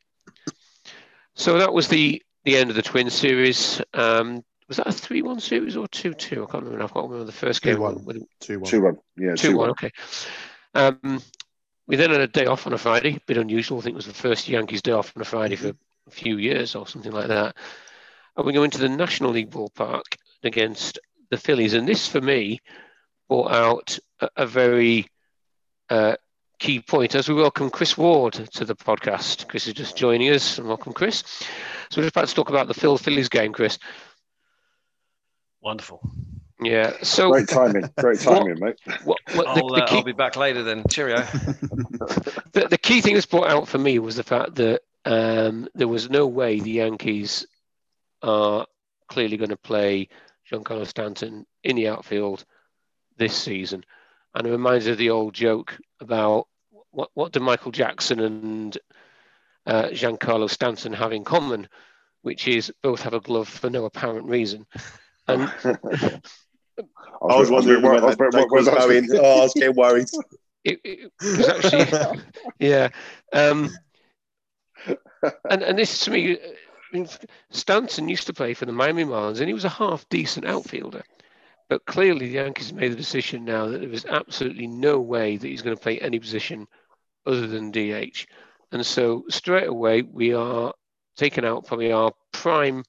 So 1.35 1.59
that 1.59 1.73
was 1.73 1.89
the 1.89 2.23
the 2.45 2.57
end 2.57 2.71
of 2.71 2.77
the 2.77 2.83
Twin 2.83 3.11
series. 3.11 3.81
Um, 3.93 4.45
was 4.69 4.79
that 4.79 4.87
a 4.87 4.93
three-one 4.93 5.41
series 5.41 5.77
or 5.77 5.87
two-two? 5.89 6.45
I 6.45 6.51
can't 6.51 6.65
remember. 6.65 6.85
I 6.85 6.89
can't 6.89 7.09
remember 7.09 7.25
the 7.25 7.33
first 7.33 7.63
game. 7.63 7.77
2-1. 7.77 8.23
Two 8.41 8.61
one. 8.61 8.71
Two 8.71 8.83
one. 8.83 8.97
Yeah, 9.17 9.35
Two 9.35 9.57
one, 9.57 9.71
okay. 9.71 9.91
Um, 10.75 11.23
we 11.87 11.97
then 11.97 12.11
had 12.11 12.21
a 12.21 12.27
day 12.27 12.47
off 12.47 12.67
on 12.67 12.73
a 12.73 12.79
Friday, 12.79 13.17
a 13.17 13.21
bit 13.27 13.37
unusual. 13.37 13.79
I 13.79 13.83
think 13.83 13.95
it 13.95 13.97
was 13.97 14.07
the 14.07 14.15
first 14.15 14.49
Yankees 14.49 14.83
day 14.83 14.93
off 14.93 15.13
on 15.17 15.23
a 15.23 15.27
Friday 15.27 15.57
for 15.57 15.73
a 16.07 16.11
few 16.11 16.39
years 16.39 16.75
or 16.75 16.87
something 16.87 17.13
like 17.13 17.29
that. 17.29 17.57
And 18.37 18.47
we 18.47 18.53
go 18.53 18.63
into 18.63 18.79
the 18.79 18.89
National 18.89 19.31
League 19.31 19.51
ballpark 19.51 20.03
against 20.43 20.99
the 21.31 21.37
Phillies. 21.37 21.75
And 21.75 21.87
this, 21.87 22.09
for 22.09 22.21
me, 22.21 22.61
brought 23.29 23.53
out 23.53 23.99
a, 24.21 24.31
a 24.37 24.47
very 24.47 25.07
uh, 25.91 26.17
key 26.65 26.81
point 26.81 27.15
as 27.15 27.29
we 27.29 27.35
welcome 27.35 27.69
Chris 27.69 27.99
Ward 27.99 28.33
to 28.33 28.65
the 28.65 28.75
podcast. 28.75 29.49
Chris 29.49 29.67
is 29.67 29.75
just 29.75 29.99
joining 29.99 30.31
us. 30.31 30.57
And 30.57 30.67
welcome, 30.67 30.95
Chris. 30.95 31.23
So 31.91 32.01
we're 32.01 32.05
just 32.05 32.17
about 32.17 32.29
to 32.29 32.35
talk 32.35 32.49
about 32.49 32.69
the 32.69 32.73
Phil 32.73 32.97
Phillies 32.97 33.29
game, 33.29 33.53
Chris. 33.53 33.79
Wonderful. 35.61 36.01
Yeah. 36.63 36.95
So 37.03 37.33
Great 37.33 37.49
timing. 37.49 37.91
Great 37.99 38.19
timing, 38.19 38.61
mate. 38.61 38.77
what, 39.05 39.19
what 39.35 39.55
the, 39.55 39.61
I'll, 39.61 39.75
the 39.75 39.83
uh, 39.83 39.87
key, 39.87 39.97
I'll 39.97 40.05
be 40.05 40.13
back 40.13 40.37
later 40.37 40.63
then. 40.63 40.85
Cheerio. 40.89 41.17
the, 42.53 42.69
the 42.71 42.79
key 42.79 43.03
thing 43.03 43.13
that's 43.13 43.27
brought 43.27 43.51
out 43.51 43.69
for 43.69 43.77
me 43.77 43.99
was 43.99 44.17
the 44.17 44.23
fact 44.23 44.55
that 44.55 44.81
um, 45.05 45.69
there 45.75 45.87
was 45.87 46.09
no 46.09 46.27
way 46.27 46.61
the 46.61 46.71
Yankees 46.71 47.47
are 48.23 48.67
clearly 49.09 49.37
going 49.37 49.51
to 49.51 49.59
play 49.59 50.09
Giancarlo 50.51 50.87
Stanton 50.87 51.45
in 51.63 51.77
the 51.77 51.89
outfield 51.89 52.47
this 53.19 53.37
season. 53.37 53.85
And 54.35 54.47
it 54.47 54.51
reminds 54.51 54.87
me 54.87 54.93
of 54.93 54.99
the 54.99 55.11
old 55.11 55.35
joke 55.35 55.77
about 56.01 56.49
what, 56.95 57.11
what 57.15 57.33
do 57.33 57.41
Michael 57.41 57.73
Jackson 57.73 58.21
and 58.21 58.79
uh, 59.67 59.85
Giancarlo 59.85 60.49
Stanton 60.49 60.93
have 60.93 61.13
in 61.13 61.25
common, 61.25 61.69
which 62.23 62.49
is 62.49 62.73
both 62.83 63.03
have 63.03 63.15
a 63.15 63.21
glove 63.21 63.49
for 63.49 63.71
no 63.71 63.85
apparent 63.85 64.27
reason. 64.27 64.67
And 65.27 65.51
I 65.63 66.21
was 67.23 67.51
wondering 67.51 67.81
where 67.81 67.93
where 67.93 68.01
that 68.03 68.33
joke 68.33 68.51
was 68.51 68.69
going. 68.69 69.09
Oh, 69.15 69.41
I 69.41 69.43
was 69.45 69.55
getting 69.55 69.75
worried. 69.75 70.07
it, 70.65 70.81
it 70.85 71.13
was 71.23 71.49
actually 71.49 72.21
yeah. 72.59 72.89
Um, 73.33 73.71
and 75.49 75.63
and 75.63 75.79
this 75.79 76.01
to 76.01 76.11
me, 76.11 76.37
I 76.37 76.37
mean, 76.93 77.09
Stanton 77.49 78.11
used 78.11 78.27
to 78.27 78.35
play 78.35 78.53
for 78.53 78.67
the 78.67 78.73
Miami 78.73 79.05
Marlins, 79.05 79.39
and 79.39 79.49
he 79.49 79.55
was 79.55 79.65
a 79.65 79.71
half 79.71 80.07
decent 80.11 80.47
outfielder. 80.47 81.05
But 81.71 81.87
clearly, 81.87 82.27
the 82.27 82.35
Yankees 82.35 82.75
made 82.75 82.93
the 82.93 82.97
decision 82.97 83.47
now 83.47 83.69
that 83.69 83.81
there 83.81 83.89
was 83.89 84.05
absolutely 84.05 84.67
no 84.67 85.01
way 85.01 85.39
that 85.39 85.49
he's 85.49 85.63
going 85.63 85.77
to 85.77 85.83
play 85.83 85.99
any 86.01 86.19
position 86.19 86.69
other 87.27 87.47
than 87.47 87.71
DH. 87.71 88.27
And 88.73 88.85
so 88.85 89.25
straight 89.29 89.69
away, 89.69 90.03
we 90.03 90.35
are 90.35 90.73
taking 91.17 91.45
out 91.45 91.67
probably 91.67 91.93
our 91.93 92.13
prime 92.33 92.85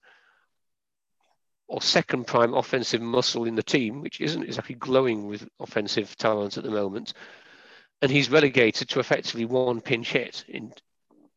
or 1.67 1.81
second 1.81 2.27
prime 2.27 2.53
offensive 2.53 3.01
muscle 3.01 3.45
in 3.45 3.55
the 3.55 3.63
team, 3.63 4.01
which 4.01 4.21
isn't 4.21 4.43
exactly 4.43 4.75
glowing 4.75 5.27
with 5.27 5.47
offensive 5.59 6.15
talent 6.15 6.57
at 6.57 6.63
the 6.63 6.71
moment 6.71 7.13
and 8.01 8.11
he's 8.11 8.29
relegated 8.29 8.89
to 8.89 8.99
effectively 8.99 9.45
one 9.45 9.81
pinch 9.81 10.11
hit 10.11 10.45
in 10.47 10.71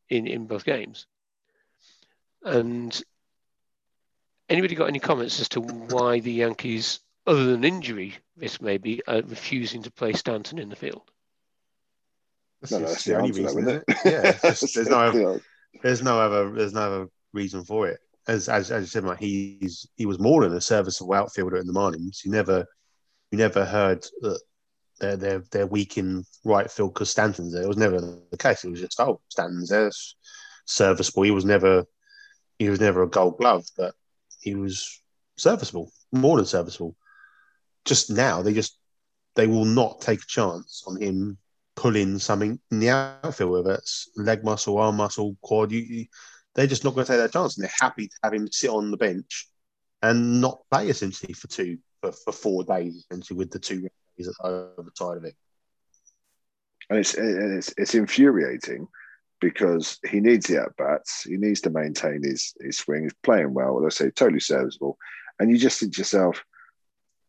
in 0.09 0.27
in 0.27 0.47
both 0.47 0.65
games. 0.65 1.07
And 2.43 3.01
anybody 4.49 4.75
got 4.75 4.89
any 4.89 5.01
comments 5.01 5.41
as 5.41 5.49
to 5.51 5.61
why 5.61 6.21
the 6.21 6.33
Yankees, 6.33 7.01
other 7.27 7.45
than 7.45 7.65
injury 7.65 8.17
risk, 8.37 8.63
maybe, 8.63 9.03
are 9.07 9.23
refusing 9.23 9.83
to 9.83 9.91
play 9.91 10.13
Stanton 10.13 10.59
in 10.59 10.69
the 10.69 10.77
field? 10.77 11.11
That's 12.61 12.73
No, 12.73 12.79
no, 12.79 12.87
that's 12.87 13.05
the 13.05 13.17
only 13.17 13.29
answer, 13.29 13.43
though, 13.43 13.49
reason, 13.49 13.69
isn't 13.69 13.85
isn't 13.89 14.07
it? 14.07 14.13
Yeah, 14.43 14.51
just- 14.51 14.75
there's 14.75 14.89
no 14.89 14.99
other, 15.01 15.41
there's 15.83 16.03
no 16.03 16.21
other 16.21 16.51
there's 16.51 16.73
no 16.73 16.81
other 16.81 17.07
reason 17.33 17.65
for 17.65 17.89
it. 17.89 18.01
As 18.27 18.49
as, 18.49 18.71
as 18.71 18.83
you 18.83 18.87
said, 18.87 19.05
like 19.05 19.19
he's 19.21 19.87
he 19.97 20.07
was 20.07 20.19
more 20.19 20.43
than 20.43 20.57
a 20.57 20.61
serviceable 20.61 21.15
outfielder 21.15 21.57
in 21.57 21.67
the 21.67 21.73
Marlins. 21.73 22.25
You 22.25 22.31
never 22.31 22.67
you 23.31 23.39
never 23.39 23.65
heard 23.65 24.05
that 24.21 24.41
they're 25.01 25.17
they're 25.17 25.43
they're 25.51 25.67
weak 25.67 25.99
in 25.99 26.25
right 26.45 26.71
field 26.71 26.95
because 26.95 27.11
Stanton's 27.11 27.53
there. 27.53 27.63
It 27.63 27.69
was 27.69 27.77
never 27.77 28.01
the 28.01 28.37
case. 28.37 28.65
It 28.65 28.71
was 28.71 28.81
just 28.81 29.01
oh 29.01 29.21
Stanton's 29.29 29.71
there, 29.71 29.91
serviceable. 30.67 31.23
He 31.23 31.31
was 31.31 31.45
never 31.45 31.85
he 32.59 32.69
was 32.69 32.81
never 32.81 33.03
a 33.03 33.09
Gold 33.09 33.39
Glove, 33.39 33.65
but 33.77 33.95
he 34.41 34.55
was 34.55 35.01
serviceable, 35.37 35.93
more 36.13 36.37
than 36.37 36.47
serviceable. 36.47 36.97
Just 37.85 38.11
now, 38.11 38.43
they 38.43 38.53
just 38.53 38.79
they 39.37 39.47
will 39.47 39.65
not 39.65 40.01
take 40.01 40.21
a 40.21 40.27
chance 40.27 40.83
on 40.87 41.01
him 41.01 41.39
pulling 41.79 42.19
something 42.19 42.59
in 42.73 42.81
the 42.81 42.91
outfield, 42.91 43.53
whether 43.53 43.75
it's 43.75 44.11
leg 44.17 44.43
muscle, 44.43 44.79
arm 44.79 44.97
muscle, 44.97 45.37
quad. 45.43 45.71
You, 45.71 45.81
you, 45.81 46.07
they're 46.55 46.67
just 46.67 46.83
not 46.83 46.95
going 46.95 47.07
to 47.07 47.13
take 47.13 47.21
that 47.21 47.33
chance, 47.33 47.57
and 47.57 47.63
they're 47.65 47.73
happy 47.81 48.09
to 48.09 48.15
have 48.25 48.35
him 48.35 48.49
sit 48.51 48.71
on 48.71 48.91
the 48.91 48.97
bench 48.97 49.49
and 50.03 50.41
not 50.41 50.63
play 50.73 50.89
essentially 50.89 51.33
for 51.33 51.47
two 51.47 51.79
for, 52.03 52.11
for 52.11 52.33
four 52.33 52.65
days, 52.65 53.07
essentially 53.11 53.39
with 53.39 53.51
the 53.51 53.61
two 53.61 53.89
days 54.17 54.29
over 54.43 54.73
the 54.79 54.91
side 54.95 55.19
of 55.19 55.25
it. 55.25 55.37
and 56.91 56.99
it's 56.99 57.15
it's 57.15 57.73
it's 57.77 57.95
infuriating 57.95 58.89
because 59.41 60.01
he 60.11 60.19
needs 60.21 60.47
the 60.47 60.61
at 60.61 60.77
bats. 60.77 61.23
He 61.23 61.37
needs 61.37 61.61
to 61.63 61.71
maintain 61.71 62.23
his 62.25 62.55
his 62.61 62.79
swing. 62.79 63.05
He's 63.05 63.15
playing 63.23 63.55
well. 63.55 63.81
Let's 63.81 63.97
say 63.97 64.11
totally 64.11 64.41
serviceable, 64.41 64.99
and 65.39 65.51
you 65.51 65.59
just 65.59 65.79
think 65.79 65.95
to 65.95 66.01
yourself, 66.01 66.45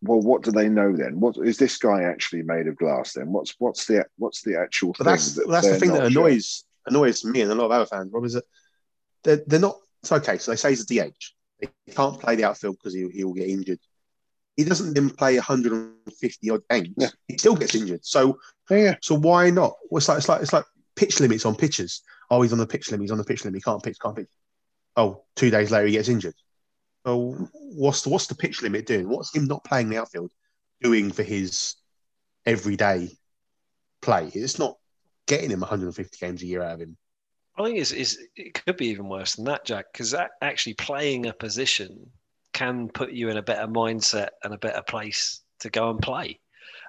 well, 0.01 0.21
what 0.21 0.43
do 0.43 0.51
they 0.51 0.69
know 0.69 0.95
then? 0.95 1.19
What 1.19 1.37
is 1.37 1.57
this 1.57 1.77
guy 1.77 2.03
actually 2.03 2.43
made 2.43 2.67
of 2.67 2.77
glass? 2.77 3.13
Then 3.13 3.31
what's 3.31 3.55
what's 3.59 3.85
the 3.85 4.05
what's 4.17 4.41
the 4.43 4.57
actual 4.59 4.93
But 4.97 5.05
thing? 5.05 5.11
that's 5.11 5.35
that 5.35 5.47
that's 5.49 5.67
the 5.69 5.79
thing 5.79 5.91
that 5.93 6.05
annoys 6.05 6.63
annoys 6.85 7.25
me 7.25 7.41
and 7.41 7.51
a 7.51 7.55
lot 7.55 7.65
of 7.65 7.71
other 7.71 7.85
fans. 7.85 8.11
Rob 8.11 8.25
is 8.25 8.33
that 8.33 8.45
they're, 9.23 9.41
they're 9.45 9.59
not. 9.59 9.77
It's 10.01 10.11
okay. 10.11 10.37
So 10.37 10.51
they 10.51 10.55
say 10.57 10.69
he's 10.69 10.89
a 10.89 11.09
DH. 11.09 11.33
He 11.85 11.91
can't 11.91 12.19
play 12.19 12.35
the 12.35 12.45
outfield 12.45 12.77
because 12.77 12.93
he 12.93 13.07
he 13.09 13.23
will 13.23 13.33
get 13.33 13.49
injured. 13.49 13.79
He 14.55 14.63
doesn't 14.65 14.93
then 14.93 15.09
play 15.09 15.35
150 15.35 16.49
odd 16.49 16.61
games. 16.69 16.89
Yeah. 16.97 17.09
He 17.27 17.37
still 17.37 17.55
gets 17.55 17.75
injured. 17.75 18.05
So 18.05 18.39
Yeah, 18.69 18.95
so 19.01 19.15
why 19.15 19.49
not? 19.49 19.75
Well, 19.89 19.97
it's 19.97 20.07
like 20.07 20.17
it's 20.19 20.29
like 20.29 20.41
it's 20.41 20.53
like 20.53 20.65
pitch 20.95 21.19
limits 21.19 21.45
on 21.45 21.55
pitchers. 21.55 22.01
Oh, 22.29 22.41
he's 22.41 22.53
on 22.53 22.59
the 22.59 22.67
pitch 22.67 22.91
limit. 22.91 23.03
He's 23.03 23.11
on 23.11 23.17
the 23.17 23.23
pitch 23.25 23.43
limit. 23.43 23.57
He 23.57 23.61
can't 23.61 23.83
pitch. 23.83 23.97
Can't 24.01 24.15
pitch. 24.15 24.27
oh, 24.95 25.23
two 25.35 25.49
days 25.49 25.71
later 25.71 25.87
he 25.87 25.93
gets 25.93 26.09
injured. 26.09 26.35
Oh, 27.05 27.47
what's 27.53 28.01
the 28.01 28.09
what's 28.09 28.27
the 28.27 28.35
pitch 28.35 28.61
limit 28.61 28.85
doing? 28.85 29.09
What's 29.09 29.35
him 29.35 29.45
not 29.45 29.63
playing 29.63 29.89
the 29.89 29.97
outfield 29.97 30.31
doing 30.81 31.11
for 31.11 31.23
his 31.23 31.75
everyday 32.45 33.09
play? 34.01 34.29
It's 34.33 34.59
not 34.59 34.77
getting 35.27 35.51
him 35.51 35.61
150 35.61 36.17
games 36.17 36.41
a 36.41 36.45
year 36.45 36.61
out 36.61 36.75
of 36.75 36.81
him. 36.81 36.97
I 37.57 37.63
think 37.63 37.77
it's, 37.77 37.91
it's, 37.91 38.17
it 38.35 38.53
could 38.53 38.77
be 38.77 38.87
even 38.87 39.09
worse 39.09 39.35
than 39.35 39.45
that, 39.45 39.65
Jack, 39.65 39.87
because 39.91 40.15
actually 40.41 40.75
playing 40.75 41.25
a 41.25 41.33
position 41.33 42.09
can 42.53 42.87
put 42.87 43.11
you 43.11 43.29
in 43.29 43.37
a 43.37 43.41
better 43.41 43.67
mindset 43.67 44.29
and 44.43 44.53
a 44.53 44.57
better 44.57 44.81
place 44.81 45.41
to 45.59 45.69
go 45.69 45.89
and 45.89 45.99
play. 45.99 46.39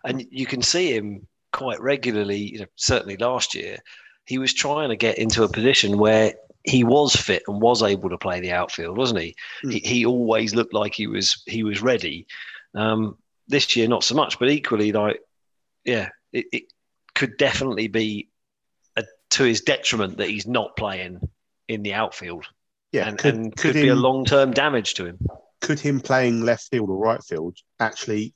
And 0.05 0.25
you 0.31 0.47
can 0.47 0.63
see 0.63 0.95
him 0.95 1.27
quite 1.53 1.81
regularly, 1.81 2.39
you 2.39 2.61
know, 2.61 2.67
certainly 2.77 3.17
last 3.17 3.55
year, 3.55 3.79
he 4.27 4.39
was 4.39 4.55
trying 4.55 4.91
to 4.91 4.97
get 4.97 5.19
into 5.19 5.43
a 5.43 5.49
position 5.49 5.99
where 5.99 6.35
he 6.65 6.85
was 6.85 7.17
fit 7.17 7.43
and 7.47 7.61
was 7.61 7.83
able 7.83 8.11
to 8.11 8.19
play 8.19 8.41
the 8.41 8.53
outfield, 8.53 8.97
wasn't 8.99 9.21
he? 9.21 9.35
Mm. 9.65 9.73
He, 9.73 9.79
he 9.81 10.07
always 10.07 10.55
looked 10.55 10.75
like 10.75 10.95
he 10.95 11.07
was 11.07 11.43
he 11.47 11.63
was 11.63 11.83
ready. 11.83 12.27
Um, 12.75 13.17
this 13.49 13.75
year, 13.77 13.89
not 13.89 14.05
so 14.05 14.15
much, 14.15 14.39
but 14.39 14.49
equally, 14.49 14.93
like, 14.93 15.21
yeah, 15.85 16.11
it, 16.33 16.47
it 16.53 16.63
could 17.15 17.37
definitely 17.37 17.89
be 17.89 18.29
a, 18.97 19.05
to 19.31 19.45
his 19.45 19.63
detriment 19.63 20.19
that 20.19 20.29
he's 20.29 20.47
not 20.47 20.77
playing 20.77 21.21
in 21.69 21.83
the 21.83 21.95
outfield. 21.95 22.47
Yeah, 22.93 23.09
and 23.09 23.19
could, 23.19 23.35
and 23.35 23.57
could, 23.57 23.73
could 23.73 23.77
him, 23.77 23.83
be 23.83 23.89
a 23.89 23.95
long 23.95 24.25
term 24.25 24.53
damage 24.53 24.95
to 24.95 25.07
him. 25.07 25.19
Could 25.61 25.81
him 25.81 26.01
playing 26.01 26.43
left 26.43 26.71
field 26.71 26.91
or 26.91 26.97
right 26.97 27.23
field 27.23 27.57
actually 27.79 28.35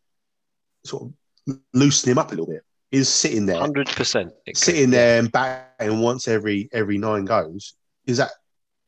sort 0.85 1.05
of 1.49 1.59
loosen 1.73 2.11
him 2.11 2.19
up 2.19 2.29
a 2.29 2.31
little 2.31 2.47
bit? 2.47 2.63
Is 2.91 3.09
sitting 3.09 3.47
there, 3.47 3.59
hundred 3.59 3.89
percent, 3.89 4.33
sitting 4.55 4.91
there 4.91 5.19
and 5.19 5.31
batting 5.33 6.01
once 6.01 6.29
every 6.29 6.69
every 6.73 6.97
nine 6.97 7.25
goes. 7.25 7.75
Is 8.07 8.19
that 8.19 8.31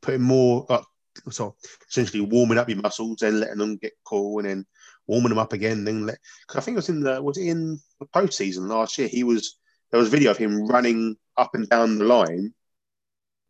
putting 0.01 0.23
more 0.23 0.67
up? 0.71 0.85
So 1.31 1.57
essentially 1.89 2.21
warming 2.21 2.59
up 2.59 2.69
your 2.69 2.79
muscles 2.79 3.23
and 3.23 3.41
letting 3.41 3.59
them 3.59 3.77
get 3.77 3.93
cool, 4.05 4.39
and 4.39 4.49
then 4.49 4.67
warming 5.07 5.31
them 5.31 5.39
up 5.39 5.53
again. 5.53 5.85
Then 5.85 6.07
let. 6.07 6.19
Cause 6.47 6.59
I 6.59 6.61
think 6.61 6.75
it 6.75 6.79
was 6.79 6.89
in 6.89 7.01
the 7.01 7.23
was 7.23 7.39
it 7.39 7.49
in 7.49 7.79
the 8.01 8.07
postseason 8.07 8.69
last 8.69 8.99
year. 8.99 9.09
He 9.09 9.25
was 9.25 9.59
there 9.91 9.99
was 9.99 10.09
a 10.09 10.13
video 10.13 10.31
of 10.31 10.37
him 10.37 10.67
running 10.67 11.17
up 11.37 11.55
and 11.55 11.69
down 11.69 11.99
the 11.99 12.05
line 12.05 12.53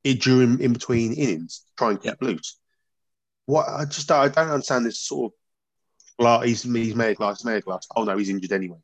during 0.05 0.61
in 0.61 0.73
between 0.73 1.13
innings, 1.15 1.65
trying 1.77 1.97
to 1.97 2.03
keep 2.03 2.13
yep. 2.13 2.23
loose. 2.23 2.59
What 3.47 3.69
I 3.69 3.85
just 3.85 4.11
I 4.11 4.29
don't 4.29 4.51
understand 4.51 4.87
this 4.87 5.01
sort 5.01 5.33
of 5.33 6.25
like 6.25 6.47
he's 6.47 6.63
he's 6.63 6.95
made 6.95 7.11
a 7.11 7.15
glass, 7.15 7.45
made 7.45 7.57
a 7.57 7.61
glass. 7.61 7.87
Oh 7.95 8.05
no, 8.05 8.17
he's 8.17 8.31
injured 8.31 8.53
anyway. 8.53 8.79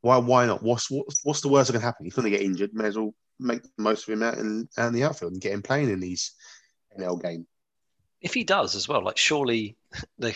Why 0.00 0.18
why 0.18 0.46
not? 0.46 0.62
What's 0.62 0.90
what's, 0.90 1.24
what's 1.24 1.40
the 1.40 1.48
worst 1.48 1.68
that 1.68 1.74
can 1.74 1.82
happen? 1.82 2.04
He's 2.04 2.14
going 2.14 2.30
to 2.30 2.36
get 2.36 2.44
injured. 2.44 2.74
May 2.74 2.86
as 2.86 2.98
well 2.98 3.14
make 3.38 3.62
the 3.62 3.70
most 3.78 4.08
of 4.08 4.14
him 4.14 4.22
out 4.22 4.38
in, 4.38 4.68
out 4.78 4.88
in 4.88 4.94
the 4.94 5.04
outfield 5.04 5.32
and 5.32 5.40
get 5.40 5.52
him 5.52 5.62
playing 5.62 5.90
in 5.90 6.00
these 6.00 6.32
NL 6.98 7.20
games. 7.20 7.46
If 8.20 8.34
he 8.34 8.44
does 8.44 8.76
as 8.76 8.88
well, 8.88 9.04
like 9.04 9.18
surely, 9.18 9.76
the, 10.18 10.34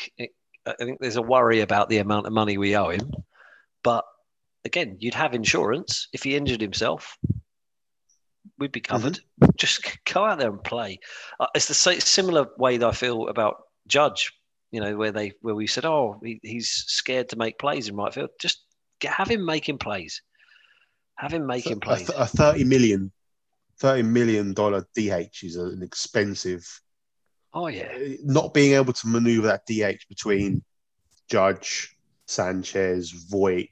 I 0.66 0.74
think 0.78 0.98
there's 1.00 1.16
a 1.16 1.22
worry 1.22 1.60
about 1.60 1.88
the 1.88 1.98
amount 1.98 2.26
of 2.26 2.32
money 2.32 2.58
we 2.58 2.76
owe 2.76 2.90
him. 2.90 3.10
But 3.82 4.04
again, 4.64 4.96
you'd 4.98 5.14
have 5.14 5.34
insurance 5.34 6.08
if 6.12 6.24
he 6.24 6.36
injured 6.36 6.60
himself. 6.60 7.16
We'd 8.58 8.72
be 8.72 8.80
covered. 8.80 9.20
Mm-hmm. 9.40 9.50
Just 9.56 9.98
go 10.12 10.24
out 10.24 10.38
there 10.38 10.50
and 10.50 10.62
play. 10.62 10.98
Uh, 11.38 11.46
it's 11.54 11.68
the 11.68 11.74
same, 11.74 12.00
similar 12.00 12.46
way 12.58 12.76
that 12.78 12.86
I 12.86 12.92
feel 12.92 13.28
about 13.28 13.56
Judge. 13.86 14.32
You 14.72 14.80
know, 14.80 14.96
where 14.96 15.12
they 15.12 15.32
where 15.40 15.54
we 15.54 15.68
said, 15.68 15.84
"Oh, 15.84 16.20
he, 16.22 16.40
he's 16.42 16.68
scared 16.68 17.28
to 17.28 17.36
make 17.36 17.58
plays 17.58 17.88
in 17.88 17.96
right 17.96 18.12
field." 18.12 18.30
Just 18.40 18.64
have 19.04 19.30
him 19.30 19.44
making 19.44 19.78
plays. 19.78 20.22
Have 21.16 21.32
him 21.32 21.46
making 21.46 21.80
plays. 21.80 22.08
A, 22.10 22.14
a 22.14 22.26
thirty 22.26 22.64
million, 22.64 23.10
thirty 23.78 24.02
million 24.02 24.52
dollar 24.54 24.86
DH 24.94 25.42
is 25.42 25.56
an 25.56 25.82
expensive. 25.82 26.64
Oh 27.54 27.68
yeah. 27.68 27.88
Uh, 27.94 28.16
not 28.22 28.52
being 28.52 28.74
able 28.74 28.92
to 28.92 29.08
maneuver 29.08 29.46
that 29.48 29.66
DH 29.66 30.08
between 30.08 30.62
Judge, 31.28 31.96
Sanchez, 32.26 33.10
Voit, 33.10 33.68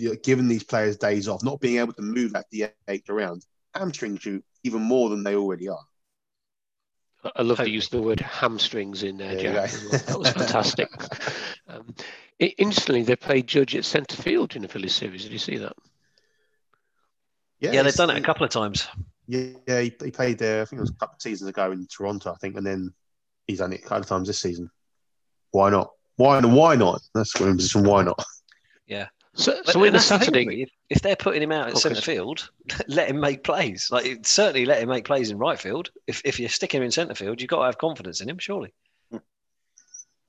you, 0.00 0.16
giving 0.22 0.48
these 0.48 0.64
players 0.64 0.96
days 0.96 1.28
off, 1.28 1.42
not 1.42 1.60
being 1.60 1.78
able 1.78 1.92
to 1.94 2.02
move 2.02 2.32
that 2.32 2.46
DH 2.52 3.10
around, 3.10 3.44
hamstrings 3.74 4.24
you 4.24 4.42
even 4.62 4.82
more 4.82 5.10
than 5.10 5.22
they 5.22 5.34
already 5.34 5.68
are. 5.68 5.84
I 7.36 7.42
love 7.42 7.58
to 7.58 7.68
use 7.68 7.88
the 7.88 8.00
word 8.00 8.20
hamstrings 8.20 9.02
in 9.02 9.18
there, 9.18 9.36
Jack. 9.38 9.70
that 9.70 10.18
was 10.18 10.30
fantastic. 10.30 10.88
um, 11.68 11.94
it, 12.38 12.54
instantly, 12.56 13.02
they 13.02 13.16
played 13.16 13.46
Judge 13.46 13.76
at 13.76 13.84
centre 13.84 14.16
field 14.16 14.56
in 14.56 14.62
the 14.62 14.68
Phillies 14.68 14.94
series. 14.94 15.24
Did 15.24 15.32
you 15.32 15.38
see 15.38 15.58
that? 15.58 15.74
Yeah, 17.60 17.72
yeah 17.72 17.82
they've 17.82 17.94
done 17.94 18.10
it 18.10 18.18
a 18.18 18.22
couple 18.22 18.44
of 18.44 18.50
times. 18.50 18.88
Yeah, 19.26 19.50
yeah 19.66 19.80
he, 19.80 19.94
he 20.02 20.10
played 20.10 20.38
there. 20.38 20.62
I 20.62 20.64
think 20.64 20.78
it 20.78 20.82
was 20.82 20.90
a 20.90 20.94
couple 20.94 21.14
of 21.14 21.22
seasons 21.22 21.48
ago 21.48 21.70
in 21.72 21.86
Toronto, 21.86 22.32
I 22.32 22.36
think, 22.36 22.56
and 22.56 22.66
then 22.66 22.92
he's 23.46 23.58
done 23.58 23.72
it 23.72 23.80
a 23.80 23.82
couple 23.82 23.98
of 23.98 24.06
times 24.06 24.28
this 24.28 24.40
season. 24.40 24.70
Why 25.52 25.70
not? 25.70 25.90
Why? 26.16 26.40
Why 26.40 26.76
not? 26.76 27.00
That's 27.14 27.38
what 27.38 27.54
position. 27.56 27.84
Why 27.84 28.02
not? 28.02 28.24
Yeah, 28.86 29.06
so, 29.34 29.60
but 29.64 29.72
so 29.72 29.84
in 29.84 29.92
the 29.92 30.00
Saturday, 30.00 30.44
the 30.44 30.62
if, 30.62 30.70
if, 30.90 31.02
they're 31.02 31.16
putting 31.16 31.42
him 31.42 31.52
out 31.52 31.68
at 31.68 31.78
centre 31.78 32.00
field, 32.00 32.50
let 32.88 33.08
him 33.08 33.20
make 33.20 33.44
plays. 33.44 33.88
Like 33.90 34.26
certainly 34.26 34.66
let 34.66 34.82
him 34.82 34.88
make 34.88 35.04
plays 35.04 35.30
in 35.30 35.38
right 35.38 35.58
field. 35.58 35.90
If 36.06 36.22
if 36.24 36.40
you're 36.40 36.48
sticking 36.48 36.78
him 36.78 36.84
in 36.84 36.90
centre 36.90 37.14
field, 37.14 37.40
you've 37.40 37.50
got 37.50 37.60
to 37.60 37.66
have 37.66 37.78
confidence 37.78 38.20
in 38.20 38.28
him, 38.28 38.38
surely. 38.38 38.72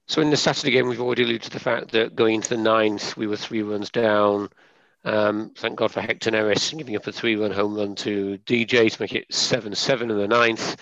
So 0.08 0.22
in 0.22 0.30
the 0.30 0.38
Saturday 0.38 0.72
game, 0.72 0.88
we've 0.90 1.02
already 1.02 1.24
alluded 1.24 1.44
to 1.44 1.50
the 1.50 1.60
fact 1.60 1.92
that 1.92 2.16
going 2.16 2.36
into 2.36 2.50
the 2.50 2.58
ninth, 2.58 3.16
we 3.16 3.28
were 3.28 3.38
three 3.38 3.62
runs 3.62 3.90
down. 3.90 4.50
Um, 5.04 5.52
thank 5.58 5.78
God 5.78 5.92
for 5.92 6.02
Hector 6.02 6.32
Neris 6.32 6.78
giving 6.78 6.96
up 6.96 7.08
a 7.08 7.12
three-run 7.12 7.52
home 7.52 7.76
run 7.76 7.96
to 7.96 8.38
DJ 8.46 8.92
to 8.92 9.02
make 9.02 9.14
it 9.14 9.34
seven-seven 9.34 10.12
in 10.12 10.18
the 10.18 10.28
ninth. 10.28 10.78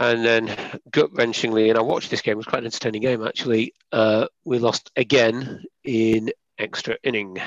And 0.00 0.24
then 0.24 0.56
gut-wrenchingly, 0.90 1.68
and 1.68 1.78
I 1.78 1.82
watched 1.82 2.10
this 2.10 2.22
game; 2.22 2.32
it 2.32 2.36
was 2.38 2.46
quite 2.46 2.60
an 2.60 2.66
entertaining 2.66 3.02
game 3.02 3.24
actually. 3.24 3.74
Uh, 3.92 4.26
we 4.44 4.58
lost 4.58 4.90
again 4.96 5.62
in 5.84 6.30
extra 6.58 6.96
inning. 7.04 7.38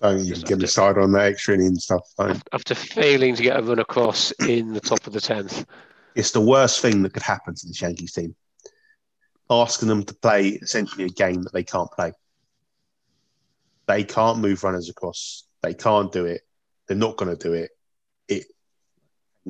Don't 0.00 0.20
even 0.20 0.40
get 0.42 0.58
me 0.58 0.66
started 0.66 1.00
on 1.00 1.10
the 1.10 1.20
extra 1.20 1.54
inning 1.54 1.74
stuff. 1.76 2.02
Don't. 2.16 2.40
After 2.52 2.76
failing 2.76 3.34
to 3.34 3.42
get 3.42 3.58
a 3.58 3.62
run 3.62 3.80
across 3.80 4.30
in 4.32 4.74
the 4.74 4.80
top 4.80 5.08
of 5.08 5.12
the 5.12 5.20
tenth, 5.20 5.66
it's 6.14 6.30
the 6.30 6.40
worst 6.40 6.80
thing 6.80 7.02
that 7.02 7.12
could 7.12 7.22
happen 7.22 7.56
to 7.56 7.66
the 7.66 7.74
Yankees 7.76 8.12
team. 8.12 8.36
Asking 9.50 9.88
them 9.88 10.04
to 10.04 10.14
play 10.14 10.50
essentially 10.50 11.06
a 11.06 11.08
game 11.08 11.42
that 11.42 11.52
they 11.52 11.64
can't 11.64 11.90
play. 11.90 12.12
They 13.86 14.04
can't 14.04 14.38
move 14.38 14.64
runners 14.64 14.88
across. 14.88 15.44
They 15.62 15.74
can't 15.74 16.12
do 16.12 16.24
it. 16.24 16.42
They're 16.86 16.96
not 16.96 17.16
going 17.16 17.36
to 17.36 17.42
do 17.42 17.54
it. 17.54 17.70
It 18.28 18.44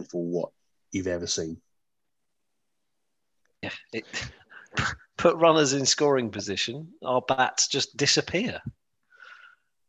for 0.08 0.24
what 0.24 0.50
you've 0.92 1.06
ever 1.06 1.26
seen. 1.26 1.60
Yeah, 3.62 3.70
it, 3.92 4.04
put 5.16 5.36
runners 5.36 5.72
in 5.72 5.86
scoring 5.86 6.30
position, 6.30 6.88
our 7.02 7.22
bats 7.22 7.68
just 7.68 7.96
disappear. 7.96 8.60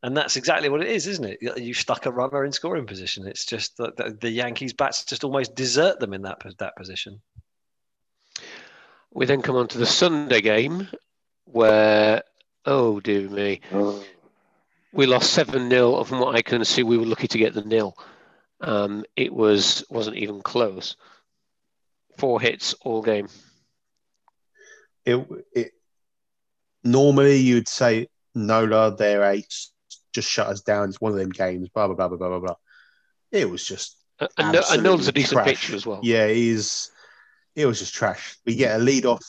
And 0.03 0.15
that's 0.15 0.35
exactly 0.35 0.69
what 0.69 0.81
it 0.81 0.87
is, 0.87 1.07
isn't 1.07 1.25
it? 1.25 1.39
You 1.57 1.73
stuck 1.73 2.05
a 2.05 2.11
runner 2.11 2.45
in 2.45 2.51
scoring 2.51 2.85
position. 2.85 3.25
It's 3.25 3.45
just 3.45 3.75
that 3.77 3.97
the, 3.97 4.15
the 4.21 4.29
Yankees 4.29 4.73
bats 4.73 5.03
just 5.03 5.23
almost 5.23 5.55
desert 5.55 5.99
them 5.99 6.13
in 6.13 6.21
that 6.21 6.43
that 6.59 6.75
position. 6.75 7.21
We 9.11 9.25
then 9.25 9.41
come 9.41 9.55
on 9.55 9.67
to 9.69 9.77
the 9.79 9.85
Sunday 9.85 10.41
game, 10.41 10.87
where 11.45 12.21
oh 12.65 12.99
dear 12.99 13.27
me, 13.29 13.61
oh. 13.73 14.03
We 14.95 15.05
lost 15.05 15.33
seven 15.33 15.69
0 15.69 16.03
From 16.03 16.19
what 16.19 16.35
I 16.35 16.41
can 16.41 16.65
see, 16.65 16.83
we 16.83 16.97
were 16.97 17.05
lucky 17.05 17.27
to 17.27 17.37
get 17.37 17.53
the 17.53 17.63
nil. 17.63 17.95
Um, 18.61 19.05
it 19.15 19.33
was 19.33 19.83
wasn't 19.89 20.17
even 20.17 20.41
close. 20.41 20.95
Four 22.17 22.41
hits 22.41 22.73
all 22.81 23.01
game 23.01 23.27
it, 25.05 25.27
it 25.53 25.71
normally 26.83 27.37
you'd 27.37 27.67
say 27.67 28.07
Nola, 28.33 28.95
their 28.95 29.23
ace, 29.23 29.71
just 30.13 30.29
shut 30.29 30.47
us 30.47 30.61
down. 30.61 30.89
It's 30.89 30.99
one 30.99 31.11
of 31.11 31.17
them 31.17 31.29
games. 31.29 31.69
Blah 31.69 31.87
blah 31.87 31.95
blah 31.95 32.17
blah 32.17 32.29
blah 32.29 32.39
blah. 32.39 32.55
It 33.31 33.49
was 33.49 33.65
just 33.65 33.97
and, 34.37 34.55
and 34.55 34.83
Nola's 34.83 35.07
a 35.07 35.11
decent 35.11 35.43
trash. 35.43 35.47
pitcher 35.47 35.75
as 35.75 35.85
well. 35.85 35.99
Yeah, 36.03 36.27
he's 36.27 36.91
it 37.55 37.65
was 37.65 37.79
just 37.79 37.93
trash. 37.93 38.37
We 38.45 38.55
get 38.55 38.79
a 38.79 38.83
lead 38.83 39.05
off, 39.05 39.23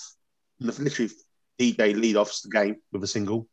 literally 0.61 1.13
DJ 1.61 1.95
lead 1.95 2.17
offs 2.17 2.43
the 2.43 2.51
game 2.51 2.77
with 2.93 3.05
a 3.05 3.07
single, 3.07 3.47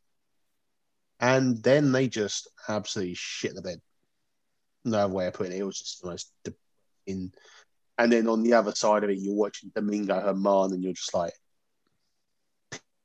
and 1.24 1.64
then 1.64 1.94
they 1.94 2.10
just 2.10 2.50
absolutely 2.68 3.16
shit 3.16 3.56
the 3.56 3.62
bed. 3.62 3.80
No 4.84 5.08
way 5.08 5.28
of 5.28 5.34
putting 5.34 5.54
it. 5.54 5.60
It 5.60 5.64
was 5.64 5.80
just 5.80 6.02
the 6.02 6.10
most 6.10 6.30
in. 7.08 7.32
And 7.98 8.12
then 8.12 8.28
on 8.28 8.44
the 8.44 8.56
other 8.56 8.76
side 8.76 9.06
of 9.06 9.10
it, 9.10 9.20
you're 9.20 9.34
watching 9.34 9.72
Domingo 9.74 10.20
Germán, 10.20 10.74
and 10.74 10.84
you're 10.84 10.92
just 10.92 11.14
like, 11.14 11.32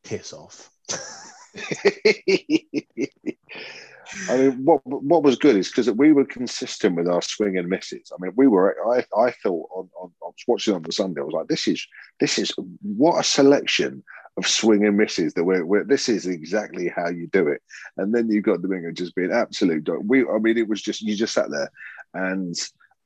piss 0.03 0.33
off. 0.33 0.69
I 4.29 4.37
mean, 4.37 4.64
what 4.64 4.81
what 4.85 5.23
was 5.23 5.37
good 5.37 5.55
is 5.55 5.69
because 5.69 5.89
we 5.93 6.12
were 6.12 6.25
consistent 6.25 6.97
with 6.97 7.07
our 7.07 7.23
swing 7.23 7.57
and 7.57 7.69
misses. 7.69 8.11
I 8.12 8.16
mean, 8.21 8.33
we 8.35 8.49
were. 8.49 8.75
I 8.97 9.05
I 9.16 9.31
thought 9.31 9.69
on, 9.73 9.89
on, 10.01 10.11
on 10.23 10.33
watching 10.49 10.75
on 10.75 10.83
the 10.83 10.91
Sunday, 10.91 11.21
I 11.21 11.25
was 11.25 11.35
like, 11.35 11.47
this 11.47 11.69
is 11.69 11.87
this 12.19 12.37
is 12.39 12.53
what 12.83 13.21
a 13.21 13.23
selection 13.23 14.03
of 14.39 14.47
swing 14.47 14.86
and 14.86 14.97
misses 14.97 15.34
that 15.34 15.45
we're, 15.45 15.64
we're, 15.64 15.84
this 15.84 16.09
is 16.09 16.26
exactly 16.26 16.89
how 16.89 17.09
you 17.09 17.26
do 17.26 17.49
it. 17.49 17.61
And 17.97 18.14
then 18.14 18.30
you 18.30 18.41
got 18.41 18.62
the 18.62 18.68
winger 18.68 18.93
just 18.93 19.14
being 19.14 19.32
absolute. 19.32 19.89
We, 20.05 20.26
I 20.26 20.39
mean, 20.39 20.57
it 20.57 20.68
was 20.68 20.80
just 20.80 21.03
you 21.03 21.14
just 21.16 21.34
sat 21.34 21.51
there, 21.51 21.70
and 22.14 22.55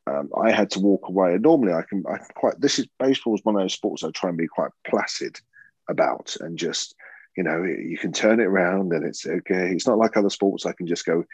um, 0.07 0.31
I 0.41 0.51
had 0.53 0.71
to 0.73 0.81
walk 0.81 1.09
away. 1.09 1.35
And 1.35 1.43
normally, 1.43 1.73
I 1.73 1.83
can, 1.83 2.05
I 2.09 2.19
can 2.19 2.29
quite. 2.35 2.61
This 2.61 2.79
is 2.79 2.87
baseball 2.99 3.35
is 3.35 3.45
one 3.45 3.57
of 3.57 3.63
those 3.63 3.75
sports 3.75 4.05
I 4.05 4.11
try 4.11 4.29
and 4.29 4.39
be 4.39 4.47
quite 4.47 4.71
placid 4.87 5.41
about, 5.89 6.37
and 6.41 6.59
just 6.59 6.95
you 7.37 7.43
know, 7.43 7.63
you 7.63 7.97
can 7.97 8.13
turn 8.13 8.41
it 8.41 8.47
around, 8.47 8.93
and 8.93 9.07
it's 9.07 9.27
okay. 9.27 9.73
It's 9.73 9.87
not 9.87 9.99
like 9.99 10.17
other 10.17 10.31
sports. 10.31 10.67
I 10.67 10.73
can 10.73 10.87
just 10.87 11.07
go, 11.07 11.25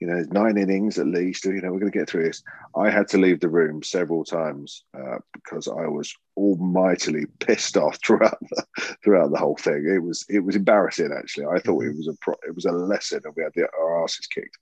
you 0.00 0.06
know, 0.06 0.24
nine 0.30 0.58
innings 0.58 0.98
at 0.98 1.06
least. 1.06 1.44
You 1.44 1.60
know, 1.60 1.72
we're 1.72 1.78
going 1.78 1.92
to 1.92 1.98
get 1.98 2.08
through 2.08 2.24
this. 2.24 2.42
I 2.74 2.90
had 2.90 3.08
to 3.08 3.18
leave 3.18 3.40
the 3.40 3.48
room 3.48 3.82
several 3.82 4.24
times 4.24 4.84
uh, 4.96 5.18
because 5.32 5.68
I 5.68 5.86
was 5.86 6.14
almightily 6.36 7.26
pissed 7.40 7.76
off 7.76 7.98
throughout 8.04 8.38
the, 8.40 8.64
throughout 9.02 9.30
the 9.30 9.38
whole 9.38 9.56
thing. 9.56 9.86
It 9.88 10.02
was 10.02 10.24
it 10.28 10.40
was 10.40 10.56
embarrassing. 10.56 11.12
Actually, 11.16 11.46
I 11.46 11.58
thought 11.60 11.84
it 11.84 11.96
was 11.96 12.08
a 12.08 12.14
pro, 12.20 12.34
it 12.46 12.54
was 12.54 12.66
a 12.66 12.72
lesson, 12.72 13.22
and 13.24 13.34
we 13.36 13.42
had 13.42 13.52
the, 13.54 13.68
our 13.78 14.04
asses 14.04 14.26
kicked. 14.26 14.58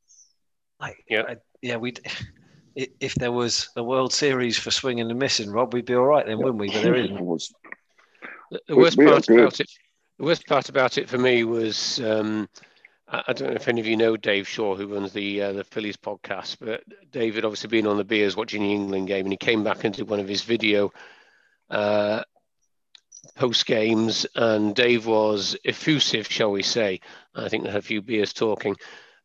Like, 0.80 1.05
yeah, 1.09 1.22
I, 1.28 1.37
yeah, 1.62 1.76
we. 1.76 1.95
If 2.76 3.14
there 3.14 3.30
was 3.30 3.68
a 3.76 3.85
World 3.85 4.12
Series 4.12 4.59
for 4.59 4.72
swinging 4.72 5.09
and 5.09 5.18
missing, 5.18 5.49
Rob, 5.49 5.72
we'd 5.72 5.85
be 5.85 5.95
all 5.95 6.07
right 6.07 6.26
then, 6.26 6.39
wouldn't 6.39 6.59
we? 6.59 6.72
But 6.72 6.82
there 6.82 6.95
isn't. 6.97 7.43
The 8.68 8.76
worst 8.76 8.99
part 8.99 9.28
about 9.28 9.59
it, 9.59 9.70
the 10.18 10.24
worst 10.24 10.47
part 10.47 10.68
about 10.68 10.99
it 10.99 11.09
for 11.09 11.18
me 11.18 11.43
was 11.43 11.99
um, 12.01 12.49
I 13.07 13.32
don't 13.34 13.50
know 13.50 13.57
if 13.57 13.68
any 13.68 13.80
of 13.80 13.86
you 13.86 13.96
know 13.96 14.16
Dave 14.16 14.48
Shaw, 14.48 14.74
who 14.74 14.94
runs 14.94 15.12
the 15.12 15.42
uh, 15.42 15.52
the 15.52 15.64
Phillies 15.64 15.96
podcast, 15.96 16.57
but 16.61 16.82
David 17.11 17.44
obviously 17.44 17.68
been 17.68 17.86
on 17.86 17.98
the 17.98 18.05
beers 18.05 18.36
watching 18.36 18.62
the 18.62 18.72
England 18.72 19.09
game, 19.09 19.26
and 19.26 19.32
he 19.32 19.36
came 19.36 19.62
back 19.62 19.84
into 19.84 20.07
one 20.07 20.20
of 20.20 20.28
his 20.28 20.42
video 20.42 20.90
uh, 21.70 22.22
post 23.36 23.66
games, 23.66 24.26
and 24.34 24.74
Dave 24.74 25.07
was 25.07 25.55
effusive, 25.64 26.30
shall 26.30 26.50
we 26.50 26.62
say? 26.62 27.00
I 27.34 27.48
think 27.48 27.64
they 27.64 27.70
had 27.70 27.80
a 27.80 27.82
few 27.82 28.00
beers 28.00 28.32
talking, 28.32 28.74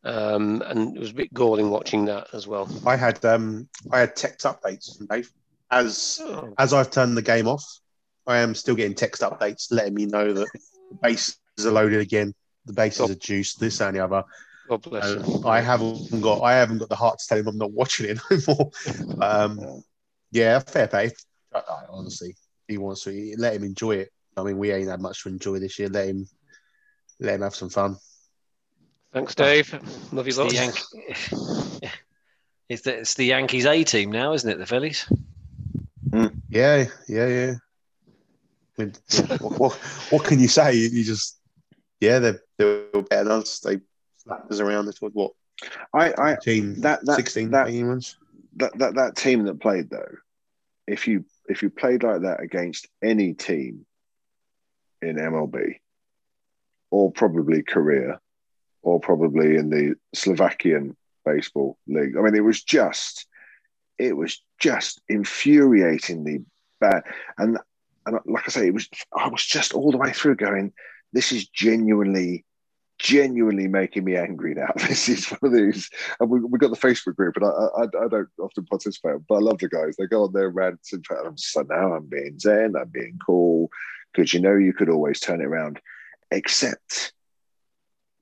um, 0.04 0.62
and 0.66 0.94
it 0.94 1.00
was 1.00 1.10
a 1.10 1.14
bit 1.14 1.32
galling 1.32 1.70
watching 1.70 2.04
that 2.04 2.28
as 2.34 2.46
well. 2.46 2.68
I 2.84 2.96
had 2.96 3.24
um, 3.24 3.66
I 3.90 4.00
had 4.00 4.14
text 4.14 4.44
updates 4.44 4.98
from 4.98 5.06
Dave 5.06 5.32
as 5.70 6.20
oh. 6.22 6.52
as 6.58 6.74
I've 6.74 6.90
turned 6.90 7.16
the 7.16 7.22
game 7.22 7.48
off. 7.48 7.64
I 8.26 8.38
am 8.38 8.54
still 8.54 8.74
getting 8.74 8.94
text 8.94 9.22
updates 9.22 9.72
letting 9.72 9.94
me 9.94 10.04
know 10.04 10.34
that 10.34 10.48
the 10.52 10.98
bases 11.00 11.38
are 11.64 11.70
loaded 11.70 12.00
again 12.00 12.34
the 12.66 12.72
bases 12.72 12.98
God. 12.98 13.10
are 13.10 13.14
juiced, 13.14 13.60
this 13.60 13.80
and 13.80 13.96
the 13.96 14.04
other. 14.04 14.24
God 14.68 14.82
bless 14.82 15.04
uh, 15.04 15.48
I 15.48 15.60
haven't 15.60 16.20
got 16.20 16.42
I 16.42 16.54
haven't 16.54 16.78
got 16.78 16.88
the 16.88 16.96
heart 16.96 17.18
to 17.18 17.26
tell 17.26 17.38
him 17.38 17.48
I'm 17.48 17.58
not 17.58 17.72
watching 17.72 18.06
it 18.10 18.20
no 18.30 18.38
more. 18.46 18.70
Um, 19.20 19.82
yeah, 20.30 20.60
fair 20.60 20.86
play. 20.86 21.10
Honestly, 21.88 22.36
he 22.68 22.78
wants 22.78 23.02
to 23.04 23.34
let 23.36 23.54
him 23.54 23.64
enjoy 23.64 23.96
it. 23.96 24.10
I 24.36 24.44
mean, 24.44 24.58
we 24.58 24.70
ain't 24.70 24.88
had 24.88 25.00
much 25.00 25.24
to 25.24 25.28
enjoy 25.28 25.58
this 25.58 25.78
year. 25.78 25.88
Let 25.88 26.08
him 26.08 26.28
let 27.18 27.34
him 27.34 27.42
have 27.42 27.54
some 27.54 27.68
fun. 27.68 27.96
Thanks, 29.12 29.34
Dave. 29.34 29.72
Love 30.12 30.28
you 30.28 30.34
lots. 30.34 30.54
Yan- 30.54 30.72
it's, 32.68 32.82
the, 32.82 33.00
it's 33.00 33.14
the 33.14 33.24
Yankees 33.24 33.66
A 33.66 33.82
team 33.82 34.12
now, 34.12 34.32
isn't 34.34 34.48
it? 34.48 34.58
The 34.58 34.66
Phillies. 34.66 35.06
Mm. 36.10 36.40
Yeah, 36.48 36.86
yeah, 37.08 37.26
yeah. 37.26 37.54
I 38.78 38.82
mean, 38.82 38.94
what, 39.40 39.58
what, 39.58 39.72
what, 40.10 40.24
can 40.24 40.38
you 40.38 40.46
say? 40.46 40.74
You 40.74 41.02
just 41.02 41.39
yeah, 42.00 42.18
they're 42.18 42.40
they're 42.58 43.02
better 43.02 43.24
than 43.24 43.40
us. 43.40 43.60
They 43.60 43.80
slapped 44.16 44.50
us 44.50 44.60
around. 44.60 44.86
This 44.86 45.00
was 45.00 45.12
what 45.12 45.32
I 45.94 46.12
I 46.16 46.36
team 46.36 46.80
that, 46.80 47.04
that 47.04 47.16
16 47.16 47.50
that, 47.50 47.72
months. 47.72 48.16
That, 48.56 48.76
that 48.78 48.94
that 48.94 49.16
team 49.16 49.44
that 49.44 49.60
played 49.60 49.90
though, 49.90 50.16
if 50.86 51.06
you 51.06 51.24
if 51.48 51.62
you 51.62 51.70
played 51.70 52.02
like 52.02 52.22
that 52.22 52.40
against 52.40 52.88
any 53.02 53.34
team 53.34 53.86
in 55.02 55.16
MLB, 55.16 55.76
or 56.90 57.12
probably 57.12 57.62
Korea, 57.62 58.20
or 58.82 59.00
probably 59.00 59.56
in 59.56 59.70
the 59.70 59.94
Slovakian 60.14 60.96
baseball 61.24 61.78
league. 61.86 62.16
I 62.16 62.22
mean, 62.22 62.34
it 62.34 62.44
was 62.44 62.62
just 62.62 63.26
it 63.98 64.16
was 64.16 64.42
just 64.58 65.00
infuriatingly 65.10 66.44
bad. 66.80 67.02
And 67.38 67.58
and 68.06 68.18
like 68.24 68.44
I 68.46 68.50
say, 68.50 68.66
it 68.66 68.74
was 68.74 68.88
I 69.16 69.28
was 69.28 69.44
just 69.44 69.74
all 69.74 69.92
the 69.92 69.98
way 69.98 70.12
through 70.12 70.36
going, 70.36 70.72
this 71.12 71.32
is 71.32 71.48
genuinely 71.48 72.44
genuinely 73.00 73.66
making 73.66 74.04
me 74.04 74.14
angry 74.16 74.54
now. 74.54 74.70
This 74.88 75.08
is 75.08 75.26
one 75.28 75.52
of 75.52 75.52
these, 75.52 75.90
and 76.20 76.30
we 76.30 76.40
we 76.40 76.58
got 76.58 76.70
the 76.70 76.76
Facebook 76.76 77.16
group, 77.16 77.36
and 77.36 77.46
I, 77.46 77.48
I, 77.48 78.04
I 78.04 78.08
don't 78.08 78.28
often 78.38 78.66
participate, 78.66 79.16
but 79.28 79.36
I 79.36 79.38
love 79.38 79.58
the 79.58 79.68
guys. 79.68 79.96
They 79.96 80.06
go 80.06 80.24
on 80.24 80.32
their 80.32 80.50
rants 80.50 80.92
and 80.92 81.04
I'm 81.24 81.36
so 81.36 81.62
now 81.62 81.94
I'm 81.94 82.06
being 82.06 82.38
zen, 82.38 82.74
I'm 82.76 82.88
being 82.88 83.18
cool, 83.24 83.70
because 84.12 84.32
you 84.32 84.40
know 84.40 84.54
you 84.54 84.72
could 84.72 84.90
always 84.90 85.20
turn 85.20 85.40
it 85.40 85.46
around, 85.46 85.80
except 86.30 87.12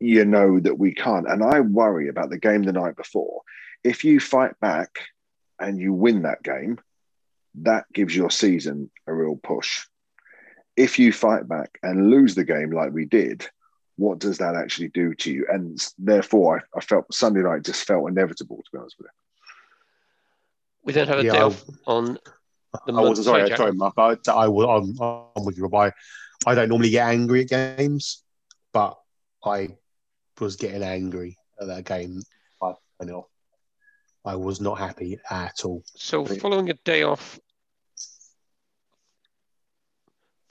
you 0.00 0.24
know 0.24 0.60
that 0.60 0.78
we 0.78 0.94
can't. 0.94 1.28
And 1.28 1.42
I 1.42 1.60
worry 1.60 2.08
about 2.08 2.30
the 2.30 2.38
game 2.38 2.62
the 2.62 2.72
night 2.72 2.96
before. 2.96 3.42
If 3.84 4.04
you 4.04 4.20
fight 4.20 4.58
back 4.60 5.00
and 5.58 5.78
you 5.78 5.92
win 5.92 6.22
that 6.22 6.42
game, 6.42 6.78
that 7.62 7.92
gives 7.92 8.14
your 8.14 8.30
season 8.30 8.90
a 9.06 9.12
real 9.12 9.36
push 9.36 9.86
if 10.78 10.98
you 10.98 11.12
fight 11.12 11.48
back 11.48 11.78
and 11.82 12.08
lose 12.08 12.36
the 12.36 12.44
game 12.44 12.70
like 12.70 12.92
we 12.92 13.04
did, 13.04 13.46
what 13.96 14.20
does 14.20 14.38
that 14.38 14.54
actually 14.54 14.88
do 14.88 15.12
to 15.12 15.32
you? 15.32 15.44
And 15.52 15.84
therefore, 15.98 16.64
I, 16.74 16.78
I 16.78 16.80
felt 16.80 17.12
Sunday 17.12 17.42
night 17.42 17.64
just 17.64 17.84
felt 17.84 18.08
inevitable, 18.08 18.56
to 18.58 18.70
be 18.72 18.78
honest 18.78 18.96
with 18.96 19.06
you. 19.06 19.10
We 20.84 20.92
then 20.92 21.08
have 21.08 21.18
a 21.18 21.24
yeah, 21.24 21.32
day 21.32 21.40
off 21.40 21.64
on 21.86 22.18
the 22.86 22.92
I 22.92 23.00
was 23.00 23.24
sorry, 23.24 23.46
sorry, 23.48 23.56
sorry, 23.56 23.72
Mark. 23.72 23.94
I, 23.98 24.16
I 24.30 24.46
will. 24.46 24.70
I'm, 24.70 24.96
I'm 25.36 25.44
with 25.44 25.58
you. 25.58 25.68
I, 25.74 25.92
I 26.46 26.54
don't 26.54 26.68
normally 26.68 26.90
get 26.90 27.08
angry 27.08 27.42
at 27.42 27.76
games, 27.76 28.22
but 28.72 28.96
I 29.44 29.76
was 30.38 30.54
getting 30.54 30.84
angry 30.84 31.36
at 31.60 31.66
that 31.66 31.84
game. 31.84 32.22
I, 32.62 32.74
I 33.02 33.04
know. 33.04 33.26
I 34.24 34.36
was 34.36 34.60
not 34.60 34.78
happy 34.78 35.18
at 35.28 35.64
all. 35.64 35.82
So, 35.96 36.24
following 36.24 36.70
a 36.70 36.74
day 36.74 37.02
off 37.02 37.40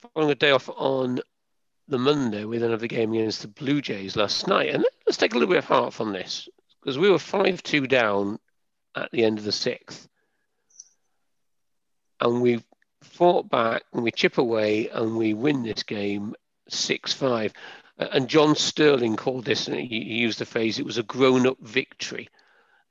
following 0.00 0.30
a 0.30 0.34
day 0.34 0.50
off 0.50 0.68
on 0.76 1.20
the 1.88 1.98
Monday, 1.98 2.44
we 2.44 2.58
then 2.58 2.70
have 2.70 2.80
the 2.80 2.88
game 2.88 3.12
against 3.12 3.42
the 3.42 3.48
Blue 3.48 3.80
Jays 3.80 4.16
last 4.16 4.46
night. 4.46 4.74
And 4.74 4.84
let's 5.06 5.16
take 5.16 5.34
a 5.34 5.38
little 5.38 5.52
bit 5.52 5.58
of 5.58 5.64
heart 5.64 5.92
from 5.92 6.12
this 6.12 6.48
because 6.80 6.98
we 6.98 7.10
were 7.10 7.18
5 7.18 7.62
2 7.62 7.86
down 7.86 8.38
at 8.94 9.10
the 9.10 9.24
end 9.24 9.38
of 9.38 9.44
the 9.44 9.52
sixth. 9.52 10.08
And 12.20 12.42
we 12.42 12.62
fought 13.02 13.48
back 13.48 13.84
and 13.92 14.02
we 14.02 14.10
chip 14.10 14.38
away 14.38 14.88
and 14.88 15.16
we 15.16 15.34
win 15.34 15.62
this 15.62 15.82
game 15.82 16.34
6 16.68 17.12
5. 17.12 17.52
And 17.98 18.28
John 18.28 18.54
Sterling 18.54 19.16
called 19.16 19.44
this, 19.44 19.66
and 19.66 19.76
he 19.76 19.98
used 19.98 20.38
the 20.38 20.46
phrase, 20.46 20.78
it 20.78 20.86
was 20.86 20.98
a 20.98 21.02
grown 21.02 21.48
up 21.48 21.58
victory. 21.60 22.28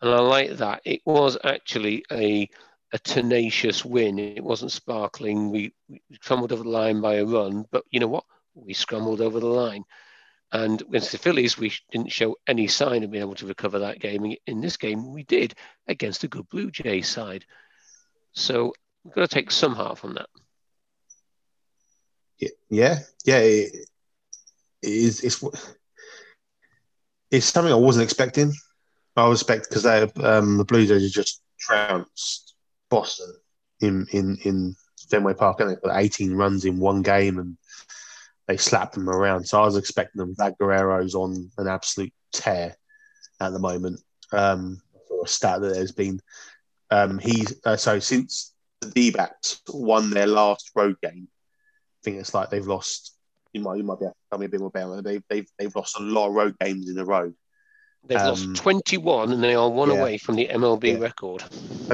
And 0.01 0.11
I 0.11 0.19
like 0.19 0.57
that. 0.57 0.81
It 0.83 1.01
was 1.05 1.37
actually 1.45 2.03
a 2.11 2.49
a 2.93 2.99
tenacious 2.99 3.83
win. 3.83 4.19
It 4.19 4.43
wasn't 4.43 4.71
sparkling. 4.71 5.51
We, 5.51 5.73
we 5.89 6.01
scrambled 6.21 6.51
over 6.51 6.63
the 6.63 6.69
line 6.69 7.01
by 7.01 7.15
a 7.15 7.25
run, 7.25 7.65
but 7.71 7.83
you 7.91 7.99
know 7.99 8.07
what? 8.07 8.23
We 8.53 8.73
scrambled 8.73 9.21
over 9.21 9.39
the 9.39 9.47
line. 9.47 9.83
And 10.51 10.81
against 10.81 11.11
the 11.11 11.17
Phillies, 11.17 11.57
we 11.57 11.73
didn't 11.91 12.11
show 12.11 12.37
any 12.47 12.67
sign 12.67 13.03
of 13.03 13.11
being 13.11 13.23
able 13.23 13.35
to 13.35 13.45
recover 13.45 13.79
that 13.79 13.99
game. 13.99 14.33
In 14.47 14.61
this 14.61 14.77
game, 14.77 15.11
we 15.11 15.23
did 15.23 15.53
against 15.87 16.23
a 16.23 16.29
good 16.29 16.47
Blue 16.47 16.71
Jays 16.71 17.09
side. 17.09 17.43
So 18.31 18.73
we've 19.03 19.13
got 19.13 19.29
to 19.29 19.35
take 19.35 19.51
some 19.51 19.75
heart 19.75 19.97
from 19.97 20.13
that. 20.13 20.29
Yeah, 22.69 22.99
yeah, 23.25 23.39
it, 23.39 23.73
it 24.81 24.89
is. 24.89 25.21
It's 25.21 25.43
it's 27.31 27.45
something 27.47 27.73
I 27.73 27.75
wasn't 27.77 28.03
expecting. 28.03 28.53
I 29.15 29.27
was 29.27 29.41
expecting 29.41 29.69
because 29.69 29.85
um, 30.23 30.57
the 30.57 30.65
Blue 30.65 30.85
Jays 30.85 31.11
just 31.11 31.41
trounced 31.59 32.46
Boston 32.89 33.33
in 33.81 34.07
in 34.11 34.37
in 34.43 34.75
Fenway 35.09 35.33
Park, 35.33 35.59
and 35.59 35.69
they 35.69 35.75
got 35.75 35.97
18 35.97 36.33
runs 36.33 36.65
in 36.65 36.79
one 36.79 37.01
game, 37.01 37.39
and 37.39 37.57
they 38.47 38.57
slapped 38.57 38.93
them 38.93 39.09
around. 39.09 39.45
So 39.45 39.61
I 39.61 39.65
was 39.65 39.77
expecting 39.77 40.19
them. 40.19 40.35
That 40.37 40.57
Guerrero's 40.57 41.15
on 41.15 41.51
an 41.57 41.67
absolute 41.67 42.13
tear 42.31 42.75
at 43.39 43.51
the 43.51 43.59
moment. 43.59 44.01
Um, 44.31 44.81
for 45.07 45.23
a 45.23 45.27
stat 45.27 45.61
that 45.61 45.73
there's 45.73 45.93
been, 45.93 46.19
um, 46.91 47.17
he's 47.19 47.59
uh, 47.65 47.77
so 47.77 47.99
since 47.99 48.53
the 48.81 48.89
D-backs 48.89 49.61
won 49.69 50.09
their 50.09 50.27
last 50.27 50.71
road 50.75 50.97
game, 51.01 51.27
I 51.29 51.99
think 52.03 52.17
it's 52.17 52.33
like 52.33 52.49
they've 52.49 52.67
lost. 52.67 53.15
You 53.53 53.61
might 53.61 53.77
you 53.77 53.83
might 53.83 53.99
be 53.99 54.05
able 54.05 54.11
to 54.11 54.29
tell 54.29 54.39
me 54.39 54.45
a 54.45 54.49
bit 54.49 54.59
more 54.59 54.71
about 54.73 54.99
it. 54.99 55.03
They've 55.03 55.23
they've 55.29 55.47
they've 55.57 55.75
lost 55.75 55.99
a 55.99 56.03
lot 56.03 56.27
of 56.27 56.33
road 56.33 56.55
games 56.59 56.89
in 56.89 56.97
a 56.97 57.05
row. 57.05 57.33
They've 58.07 58.17
um, 58.17 58.27
lost 58.27 58.55
21 58.55 59.33
and 59.33 59.43
they 59.43 59.55
are 59.55 59.69
one 59.69 59.89
yeah. 59.89 59.97
away 59.97 60.17
from 60.17 60.35
the 60.35 60.47
MLB 60.47 60.93
yeah. 60.93 60.99
record. 60.99 61.43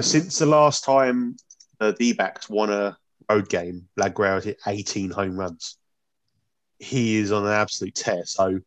since 0.01 0.37
the 0.37 0.45
last 0.45 0.83
time 0.83 1.35
the 1.79 1.93
D 1.93 2.13
backs 2.13 2.49
won 2.49 2.69
a 2.69 2.97
road 3.29 3.49
game, 3.49 3.87
Laguerre 3.97 4.41
hit 4.41 4.59
18 4.65 5.09
home 5.09 5.35
runs. 5.35 5.77
He 6.79 7.17
is 7.17 7.31
on 7.31 7.45
an 7.45 7.53
absolute 7.53 7.95
tear. 7.95 8.25
So 8.25 8.59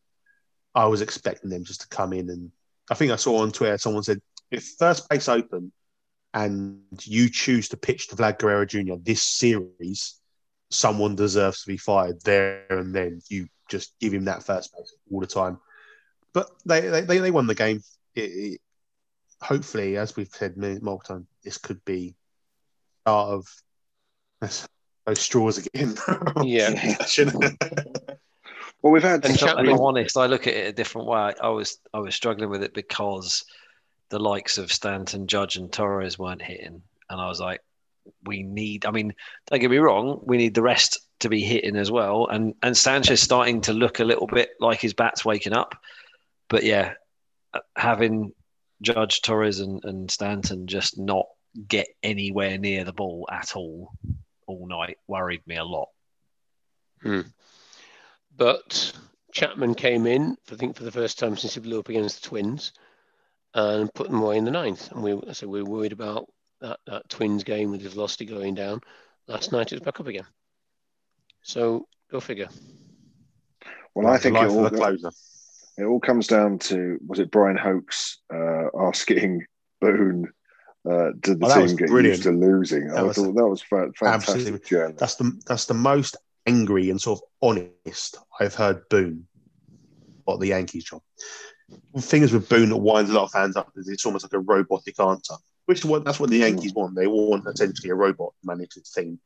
I 0.75 0.87
was 0.87 1.03
expecting 1.03 1.51
them 1.51 1.65
just 1.65 1.83
to 1.83 1.89
come 1.89 2.13
in. 2.13 2.31
And 2.31 2.51
I 2.91 2.95
think 2.95 3.13
I 3.13 3.17
saw 3.17 3.39
on 3.39 3.53
Twitter 3.53 3.79
someone 3.79 4.03
said, 4.03 4.21
if 4.51 4.75
first 4.79 5.09
base 5.09 5.29
open 5.29 5.73
and 6.35 6.81
you 7.03 7.29
choose 7.31 7.69
to 7.69 7.77
pitch 7.77 8.09
to 8.09 8.17
Vlad 8.17 8.39
Guerrero 8.39 8.65
Jr. 8.65 8.95
this 9.01 9.23
series, 9.23 10.21
someone 10.71 11.15
deserves 11.15 11.63
to 11.63 11.69
be 11.69 11.77
fired 11.77 12.21
there 12.23 12.67
and 12.71 12.95
then. 12.95 13.21
You 13.29 13.47
just 13.69 13.99
give 14.01 14.13
him 14.13 14.25
that 14.25 14.43
first 14.43 14.73
base 14.73 14.95
all 15.11 15.21
the 15.21 15.27
time 15.27 15.59
but 16.37 16.51
they 16.67 16.83
they, 16.83 17.01
they 17.19 17.31
won 17.31 17.47
the 17.47 17.55
game. 17.55 17.83
It, 18.15 18.21
it, 18.21 18.61
hopefully, 19.41 19.97
as 19.97 20.17
we've 20.17 20.29
said 20.29 20.59
many- 20.59 20.81
multiple 20.81 21.17
times, 21.17 21.27
this 21.43 21.57
could 21.57 21.83
be 21.87 22.15
start 23.01 23.31
of 23.31 23.47
those 25.07 25.19
straws 25.19 25.57
again. 25.57 25.95
Yeah. 26.45 26.97
Well, 28.83 28.93
we've 28.93 29.03
had 29.03 29.25
And 29.25 29.35
If 29.35 29.41
Chapman- 29.41 29.71
I'm 29.71 29.81
honest, 29.81 30.19
I 30.19 30.27
look 30.27 30.47
at 30.47 30.53
it 30.55 30.69
a 30.69 30.73
different 30.73 31.09
way. 31.09 31.33
I 31.43 31.49
was 31.49 31.79
I 31.95 31.99
was 31.99 32.15
struggling 32.15 32.51
with 32.51 32.63
it 32.63 32.75
because 32.75 33.43
the 34.11 34.19
likes 34.19 34.59
of 34.59 34.71
Stanton, 34.71 35.27
Judge, 35.27 35.57
and 35.57 35.73
Torres 35.73 36.19
weren't 36.19 36.43
hitting, 36.43 36.83
and 37.09 37.21
I 37.21 37.27
was 37.27 37.41
like, 37.41 37.63
we 38.25 38.43
need. 38.43 38.85
I 38.85 38.91
mean, 38.91 39.15
don't 39.47 39.61
get 39.61 39.71
me 39.71 39.79
wrong, 39.79 40.21
we 40.25 40.37
need 40.37 40.55
the 40.55 40.63
rest 40.63 41.01
to 41.21 41.29
be 41.31 41.41
hitting 41.41 41.75
as 41.75 41.91
well, 41.91 42.27
and 42.27 42.55
and 42.63 42.77
Sanchez 42.77 43.23
starting 43.23 43.63
to 43.63 43.73
look 43.73 43.99
a 43.99 44.05
little 44.05 44.27
bit 44.27 44.51
like 44.61 44.81
his 44.81 44.93
bat's 44.95 45.25
waking 45.25 45.55
up, 45.55 45.75
but 46.49 46.65
yeah, 46.65 46.95
uh, 47.55 47.61
having 47.77 48.33
Judge, 48.83 49.23
Torres, 49.23 49.61
and, 49.61 49.85
and 49.85 50.11
Stanton 50.11 50.67
just 50.67 50.99
not 50.99 51.27
get 51.69 51.89
anywhere 52.03 52.59
near 52.59 52.85
the 52.85 52.93
ball 52.93 53.27
at 53.33 53.57
all 53.57 53.93
all 54.47 54.67
night 54.67 54.99
worried 55.07 55.47
me 55.47 55.57
a 55.57 55.65
lot. 55.65 55.89
Hmm. 57.03 57.23
But 58.37 58.93
Chapman 59.33 59.75
came 59.75 60.07
in, 60.07 60.37
I 60.51 60.57
think, 60.57 60.77
for 60.77 60.85
the 60.85 60.93
first 60.93 61.19
time 61.19 61.37
since 61.37 61.55
he 61.55 61.61
blew 61.61 61.81
up 61.81 61.89
against 61.89 62.23
the 62.23 62.29
Twins, 62.29 62.73
and 63.55 63.93
put 63.95 64.09
them 64.09 64.23
away 64.23 64.37
in 64.37 64.45
the 64.45 64.51
ninth. 64.51 64.91
And 64.93 65.03
we 65.03 65.19
so 65.33 65.49
we 65.49 65.63
were 65.63 65.71
worried 65.71 65.93
about 65.93 66.27
that, 66.61 66.79
that 66.87 67.09
Twins 67.09 67.45
game 67.45 67.71
with 67.71 67.81
his 67.81 67.95
velocity 67.95 68.27
going 68.27 68.55
down. 68.55 68.81
Last 69.27 69.53
night 69.53 69.73
it 69.73 69.77
was 69.77 69.85
back 69.85 70.01
up 70.01 70.07
again. 70.07 70.27
So 71.43 71.87
go 72.11 72.21
figure. 72.21 72.49
well, 73.95 74.07
I 74.09 74.19
think 74.19 74.37
it 74.37 74.41
life 74.41 74.51
of 74.51 74.57
all, 74.57 74.63
the 74.65 74.71
closer. 74.71 75.11
It 75.79 75.85
all 75.85 76.01
comes 76.01 76.27
down 76.27 76.59
to 76.61 76.99
was 77.07 77.19
it 77.19 77.31
Bryan 77.31 77.57
Hoch 77.57 77.93
uh, 78.33 78.69
asking 78.89 79.45
Boone. 79.81 80.31
Uh, 80.89 81.11
did 81.21 81.41
the 81.41 81.47
Oh, 81.47 81.67
team 81.67 81.77
get 81.77 81.89
brilliant. 81.89 82.19
used 82.19 82.23
to 82.25 82.31
losing? 82.33 82.89
That 82.89 82.99
I 82.99 83.03
was- 83.03 83.17
thought 83.17 83.35
that 83.35 83.47
was 83.49 83.63
fa- 83.63 83.91
fantastic. 83.99 84.55
Absolutely. 84.55 84.93
That's 84.99 85.17
the 85.17 85.41
that's 85.47 85.65
the 85.67 85.75
most 85.75 86.17
angry 86.47 86.91
and 86.91 87.01
sort 87.01 87.21
of 87.21 87.25
honest 87.43 88.19
I've 88.41 88.55
heard 88.55 88.89
Boone 88.89 89.27
what 90.25 90.39
the 90.41 90.49
Yankees 90.49 90.85
job. 90.85 91.03
The 91.95 92.01
thing 92.01 92.23
is 92.23 92.33
with 92.33 92.49
Boone 92.49 92.69
that 92.71 92.77
winds 92.77 93.11
a 93.11 93.15
lot 93.15 93.25
of 93.25 93.33
fans 93.33 93.57
up 93.57 93.73
is 93.77 93.89
it's 93.89 94.07
almost 94.07 94.25
like 94.25 94.33
a 94.33 94.39
robotic 94.39 94.99
answer, 95.01 95.35
which 95.67 95.79
is 95.81 95.85
what 95.85 96.05
that's 96.05 96.21
what 96.21 96.31
the 96.31 96.39
Yankees 96.39 96.73
want. 96.75 96.95
They 96.95 97.09
want 97.09 97.47
essentially 97.49 97.91
a 97.91 97.95
robot 97.97 98.33
to 98.41 98.47
manage 98.47 98.75
the 98.75 98.83
team, 98.95 99.19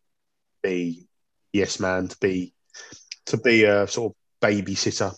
be 0.63 1.07
yes 1.53 1.79
man, 1.79 2.09
to 2.09 2.17
be 2.21 2.55
to 3.27 3.37
be 3.37 3.65
a 3.65 3.87
sort 3.87 4.13
of 4.13 4.17
babysitter. 4.49 5.15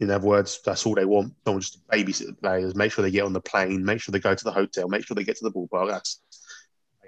In 0.00 0.10
other 0.10 0.26
words, 0.26 0.60
that's 0.64 0.86
all 0.86 0.94
they 0.94 1.04
want. 1.04 1.34
Someone 1.44 1.60
just 1.60 1.74
to 1.74 1.80
babysit 1.96 2.26
the 2.26 2.32
players, 2.32 2.74
make 2.74 2.90
sure 2.90 3.02
they 3.02 3.10
get 3.10 3.24
on 3.24 3.34
the 3.34 3.40
plane, 3.40 3.84
make 3.84 4.00
sure 4.00 4.12
they 4.12 4.18
go 4.18 4.34
to 4.34 4.44
the 4.44 4.50
hotel, 4.50 4.88
make 4.88 5.06
sure 5.06 5.14
they 5.14 5.24
get 5.24 5.36
to 5.36 5.44
the 5.44 5.52
ballpark. 5.52 5.88
That's 5.90 6.20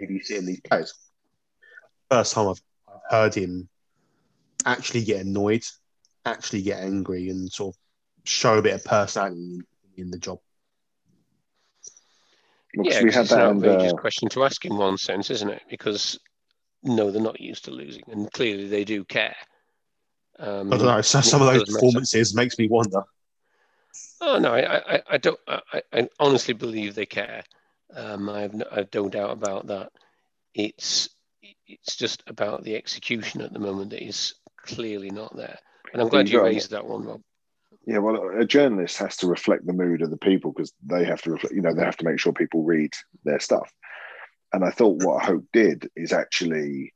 babysitting 0.00 0.44
these 0.46 0.60
players. 0.60 0.92
First 2.10 2.34
time 2.34 2.48
I've 2.48 2.60
I've 2.88 3.10
heard 3.10 3.34
him 3.34 3.68
actually 4.66 5.04
get 5.04 5.24
annoyed, 5.24 5.64
actually 6.26 6.62
get 6.62 6.80
angry, 6.82 7.30
and 7.30 7.50
sort 7.50 7.74
of 7.74 7.80
show 8.24 8.58
a 8.58 8.62
bit 8.62 8.74
of 8.74 8.84
personality 8.84 9.60
in 9.96 10.10
the 10.10 10.18
job. 10.18 10.38
Well, 12.76 12.84
'cause 12.84 12.94
yeah, 12.94 13.02
we 13.02 13.08
'cause 13.08 13.14
had 13.14 13.22
it's 13.24 13.32
an 13.32 13.40
And, 13.40 13.64
outrageous 13.64 13.92
uh, 13.92 13.96
question 13.96 14.28
to 14.30 14.44
ask 14.44 14.64
in 14.66 14.76
one 14.76 14.98
sense, 14.98 15.30
isn't 15.30 15.48
it? 15.48 15.62
Because 15.70 16.18
no, 16.82 17.10
they're 17.10 17.22
not 17.22 17.40
used 17.40 17.64
to 17.64 17.70
losing, 17.70 18.02
and 18.08 18.30
clearly 18.32 18.66
they 18.68 18.84
do 18.84 19.04
care. 19.04 19.36
Um, 20.42 20.72
I 20.72 20.76
don't 20.76 20.86
know. 20.86 21.00
So 21.02 21.20
some 21.20 21.40
of 21.40 21.46
those 21.46 21.60
doesn't 21.60 21.74
matter. 21.74 21.86
performances 21.86 22.34
makes 22.34 22.58
me 22.58 22.68
wonder. 22.68 23.02
Oh 24.20 24.38
no, 24.38 24.52
I, 24.52 24.94
I, 24.96 25.02
I 25.10 25.18
don't. 25.18 25.38
I, 25.48 25.82
I 25.92 26.08
honestly 26.18 26.54
believe 26.54 26.94
they 26.94 27.06
care. 27.06 27.44
Um, 27.94 28.28
I 28.28 28.40
have 28.40 28.54
no, 28.54 28.64
I 28.70 28.76
have 28.76 28.88
no 28.94 29.08
doubt 29.08 29.30
about 29.30 29.68
that. 29.68 29.92
It's 30.54 31.08
it's 31.66 31.96
just 31.96 32.22
about 32.26 32.64
the 32.64 32.76
execution 32.76 33.40
at 33.40 33.52
the 33.52 33.58
moment 33.58 33.90
that 33.90 34.04
is 34.04 34.34
clearly 34.56 35.10
not 35.10 35.36
there. 35.36 35.58
And 35.92 36.02
I'm 36.02 36.08
glad 36.08 36.28
you 36.28 36.40
Right. 36.40 36.54
raised 36.54 36.70
that 36.70 36.86
one, 36.86 37.04
Rob. 37.04 37.20
Yeah, 37.86 37.98
well, 37.98 38.30
a 38.38 38.44
journalist 38.44 38.98
has 38.98 39.16
to 39.18 39.26
reflect 39.26 39.66
the 39.66 39.72
mood 39.72 40.02
of 40.02 40.10
the 40.10 40.16
people 40.16 40.52
because 40.52 40.72
they 40.84 41.04
have 41.04 41.20
to 41.22 41.32
reflect, 41.32 41.54
you 41.54 41.62
know, 41.62 41.74
they 41.74 41.84
have 41.84 41.96
to 41.96 42.04
make 42.04 42.20
sure 42.20 42.32
people 42.32 42.62
read 42.62 42.92
their 43.24 43.40
stuff. 43.40 43.72
And 44.52 44.64
I 44.64 44.70
thought 44.70 45.02
what 45.02 45.24
Hoch 45.24 45.42
did 45.52 45.90
is 45.96 46.12
actually, 46.12 46.92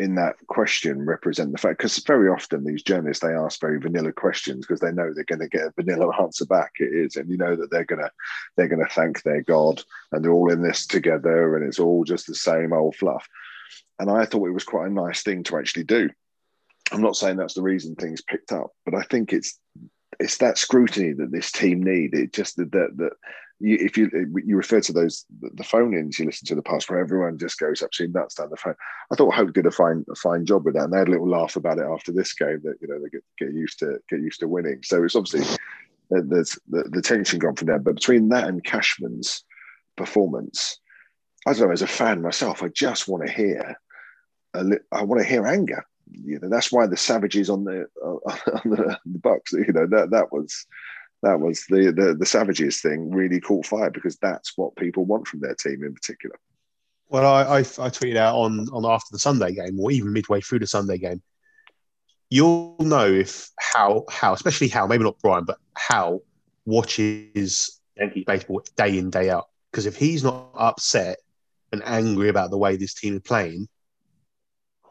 in 0.00 0.14
that 0.14 0.36
question, 0.46 1.04
represent 1.04 1.52
the 1.52 1.58
fact 1.58 1.78
because 1.78 1.98
very 1.98 2.30
often 2.30 2.64
these 2.64 2.82
journalists 2.82 3.22
they 3.22 3.34
ask 3.34 3.60
very 3.60 3.78
vanilla 3.78 4.12
questions 4.12 4.66
because 4.66 4.80
they 4.80 4.90
know 4.90 5.12
they're 5.12 5.24
going 5.24 5.40
to 5.40 5.48
get 5.48 5.66
a 5.66 5.72
vanilla 5.76 6.10
answer 6.20 6.46
back. 6.46 6.72
It 6.78 6.92
is, 6.92 7.16
and 7.16 7.28
you 7.28 7.36
know 7.36 7.54
that 7.54 7.70
they're 7.70 7.84
gonna 7.84 8.10
they're 8.56 8.68
gonna 8.68 8.88
thank 8.90 9.22
their 9.22 9.42
God 9.42 9.82
and 10.10 10.24
they're 10.24 10.32
all 10.32 10.50
in 10.50 10.62
this 10.62 10.86
together 10.86 11.54
and 11.56 11.66
it's 11.66 11.78
all 11.78 12.04
just 12.04 12.26
the 12.26 12.34
same 12.34 12.72
old 12.72 12.96
fluff. 12.96 13.28
And 13.98 14.10
I 14.10 14.24
thought 14.24 14.48
it 14.48 14.52
was 14.52 14.64
quite 14.64 14.86
a 14.86 14.92
nice 14.92 15.22
thing 15.22 15.42
to 15.44 15.58
actually 15.58 15.84
do. 15.84 16.08
I'm 16.92 17.02
not 17.02 17.16
saying 17.16 17.36
that's 17.36 17.54
the 17.54 17.62
reason 17.62 17.94
things 17.94 18.22
picked 18.22 18.52
up, 18.52 18.72
but 18.86 18.94
I 18.94 19.02
think 19.02 19.34
it's 19.34 19.58
it's 20.18 20.38
that 20.38 20.56
scrutiny 20.56 21.12
that 21.12 21.30
this 21.30 21.52
team 21.52 21.82
need. 21.82 22.14
It 22.14 22.32
just 22.32 22.56
that, 22.56 22.70
that 22.72 23.12
you, 23.60 23.76
if 23.80 23.96
you 23.96 24.10
you 24.44 24.56
refer 24.56 24.80
to 24.80 24.92
those 24.92 25.26
the 25.40 25.64
phone 25.64 25.94
ins 25.94 26.18
you 26.18 26.24
listen 26.24 26.46
to 26.46 26.54
the 26.54 26.62
past 26.62 26.88
where 26.88 26.98
everyone 26.98 27.38
just 27.38 27.58
goes 27.58 27.82
absolutely 27.82 28.18
nuts 28.18 28.34
down 28.34 28.50
the 28.50 28.56
phone. 28.56 28.74
I 29.12 29.14
thought 29.14 29.34
Hoch 29.34 29.52
did 29.52 29.66
a 29.66 29.70
fine 29.70 30.04
a 30.10 30.14
fine 30.14 30.46
job 30.46 30.64
with 30.64 30.74
that, 30.74 30.84
and 30.84 30.92
they 30.92 30.98
had 30.98 31.08
a 31.08 31.12
little 31.12 31.28
laugh 31.28 31.56
about 31.56 31.78
it 31.78 31.84
after 31.84 32.10
this 32.10 32.32
game 32.32 32.60
that 32.64 32.76
you 32.80 32.88
know 32.88 32.98
they 33.00 33.10
get, 33.10 33.24
get 33.38 33.52
used 33.52 33.78
to 33.80 33.98
get 34.08 34.20
used 34.20 34.40
to 34.40 34.48
winning. 34.48 34.80
So 34.82 35.04
it's 35.04 35.14
obviously 35.14 35.56
there's 36.10 36.58
the, 36.68 36.84
the 36.90 37.02
tension 37.02 37.38
gone 37.38 37.54
from 37.54 37.68
there. 37.68 37.78
But 37.78 37.96
between 37.96 38.30
that 38.30 38.48
and 38.48 38.64
Cashman's 38.64 39.44
performance, 39.96 40.80
I 41.46 41.52
don't 41.52 41.68
know. 41.68 41.72
As 41.72 41.82
a 41.82 41.86
fan 41.86 42.22
myself, 42.22 42.62
I 42.62 42.68
just 42.68 43.08
want 43.08 43.26
to 43.26 43.32
hear 43.32 43.78
a 44.54 44.64
li- 44.64 44.78
I 44.90 45.04
want 45.04 45.20
to 45.20 45.28
hear 45.28 45.46
anger 45.46 45.84
you 46.24 46.38
know 46.40 46.48
that's 46.48 46.72
why 46.72 46.86
the 46.86 46.96
savages 46.96 47.48
on 47.48 47.64
the 47.64 47.86
uh, 48.04 48.08
on 48.64 48.70
the, 48.70 48.98
the 49.06 49.18
bucks 49.18 49.52
you 49.52 49.72
know 49.72 49.86
that 49.86 50.10
that 50.10 50.32
was 50.32 50.66
that 51.22 51.38
was 51.38 51.64
the, 51.68 51.92
the 51.92 52.14
the 52.18 52.26
savages 52.26 52.80
thing 52.80 53.10
really 53.10 53.40
caught 53.40 53.66
fire 53.66 53.90
because 53.90 54.16
that's 54.16 54.56
what 54.56 54.76
people 54.76 55.04
want 55.04 55.26
from 55.26 55.40
their 55.40 55.54
team 55.54 55.84
in 55.84 55.94
particular 55.94 56.36
Well, 57.08 57.26
I, 57.26 57.42
I, 57.42 57.58
I 57.58 57.90
tweeted 57.90 58.16
out 58.16 58.36
on, 58.36 58.68
on 58.72 58.84
after 58.86 59.08
the 59.10 59.18
Sunday 59.18 59.52
game, 59.52 59.78
or 59.80 59.90
even 59.90 60.12
midway 60.12 60.40
through 60.40 60.60
the 60.60 60.66
Sunday 60.66 60.96
game. 60.98 61.22
You'll 62.30 62.76
know 62.78 63.06
if 63.06 63.50
how 63.58 64.04
how 64.08 64.32
especially 64.32 64.68
how 64.68 64.86
maybe 64.86 65.02
not 65.02 65.18
Brian, 65.20 65.44
but 65.44 65.58
how 65.74 66.20
watches 66.64 67.80
Yankee 67.96 68.24
baseball 68.24 68.62
day 68.76 68.96
in 68.96 69.10
day 69.10 69.30
out. 69.30 69.48
Because 69.70 69.86
if 69.86 69.96
he's 69.96 70.22
not 70.22 70.50
upset 70.54 71.18
and 71.72 71.82
angry 71.84 72.28
about 72.28 72.50
the 72.50 72.58
way 72.58 72.76
this 72.76 72.94
team 72.94 73.14
is 73.14 73.22
playing, 73.22 73.68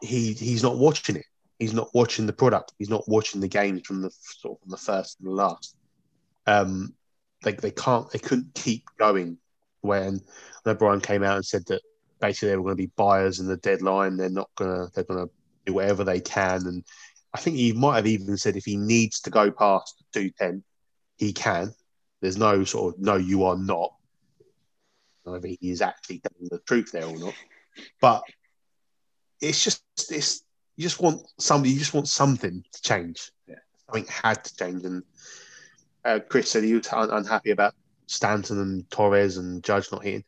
he 0.02 0.34
he's 0.34 0.62
not 0.62 0.76
watching 0.76 1.16
it. 1.16 1.24
He's 1.58 1.74
not 1.74 1.88
watching 1.94 2.26
the 2.26 2.32
product. 2.32 2.72
He's 2.78 2.90
not 2.90 3.08
watching 3.08 3.40
the 3.40 3.48
games 3.48 3.82
from 3.86 4.02
the 4.02 4.10
sort 4.20 4.58
of 4.58 4.62
from 4.62 4.70
the 4.70 4.76
first 4.76 5.16
to 5.18 5.24
the 5.24 5.30
last. 5.30 5.76
Um, 6.46 6.94
they 7.42 7.52
they 7.52 7.70
can't 7.70 8.10
they 8.10 8.18
couldn't 8.18 8.54
keep 8.54 8.84
going 8.98 9.38
when 9.80 10.20
I 10.64 10.70
know 10.70 10.74
Brian 10.74 11.00
came 11.00 11.22
out 11.22 11.36
and 11.36 11.44
said 11.44 11.64
that 11.66 11.80
basically 12.20 12.50
they 12.50 12.56
were 12.56 12.62
going 12.64 12.76
to 12.76 12.82
be 12.82 12.92
buyers 12.96 13.40
in 13.40 13.46
the 13.46 13.56
deadline. 13.56 14.16
They're 14.16 14.28
not 14.28 14.50
gonna 14.56 14.88
they're 14.94 15.04
gonna 15.04 15.28
do 15.66 15.74
whatever 15.74 16.04
they 16.04 16.20
can. 16.20 16.66
And 16.66 16.84
I 17.34 17.40
think 17.40 17.56
he 17.56 17.72
might 17.72 17.96
have 17.96 18.06
even 18.06 18.36
said 18.36 18.56
if 18.56 18.64
he 18.64 18.76
needs 18.76 19.20
to 19.20 19.30
go 19.30 19.50
past 19.50 20.02
two 20.12 20.30
ten, 20.30 20.62
he 21.16 21.32
can. 21.32 21.74
There's 22.20 22.36
no 22.36 22.64
sort 22.64 22.94
of 22.94 23.00
no, 23.00 23.16
you 23.16 23.44
are 23.44 23.56
not. 23.56 23.92
I 24.40 25.30
don't 25.30 25.34
know 25.34 25.48
if 25.48 25.58
he 25.60 25.70
is 25.70 25.82
actually 25.82 26.20
telling 26.20 26.48
the 26.50 26.58
truth 26.58 26.92
there 26.92 27.06
or 27.06 27.18
not. 27.18 27.34
But 28.00 28.22
it's 29.40 29.64
just 29.64 29.82
it's 30.10 30.42
you 30.76 30.82
just 30.82 31.00
want 31.00 31.26
somebody 31.38 31.72
you 31.72 31.78
just 31.78 31.94
want 31.94 32.08
something 32.08 32.64
to 32.72 32.82
change. 32.82 33.30
Yeah. 33.46 33.56
Something 33.86 34.06
had 34.10 34.44
to 34.44 34.56
change. 34.56 34.84
And 34.84 35.02
uh, 36.04 36.20
Chris 36.28 36.50
said 36.50 36.64
he 36.64 36.74
was 36.74 36.88
un- 36.92 37.10
unhappy 37.10 37.50
about 37.50 37.74
Stanton 38.06 38.60
and 38.60 38.90
Torres 38.90 39.36
and 39.36 39.62
Judge 39.62 39.90
not 39.92 40.04
hitting. 40.04 40.24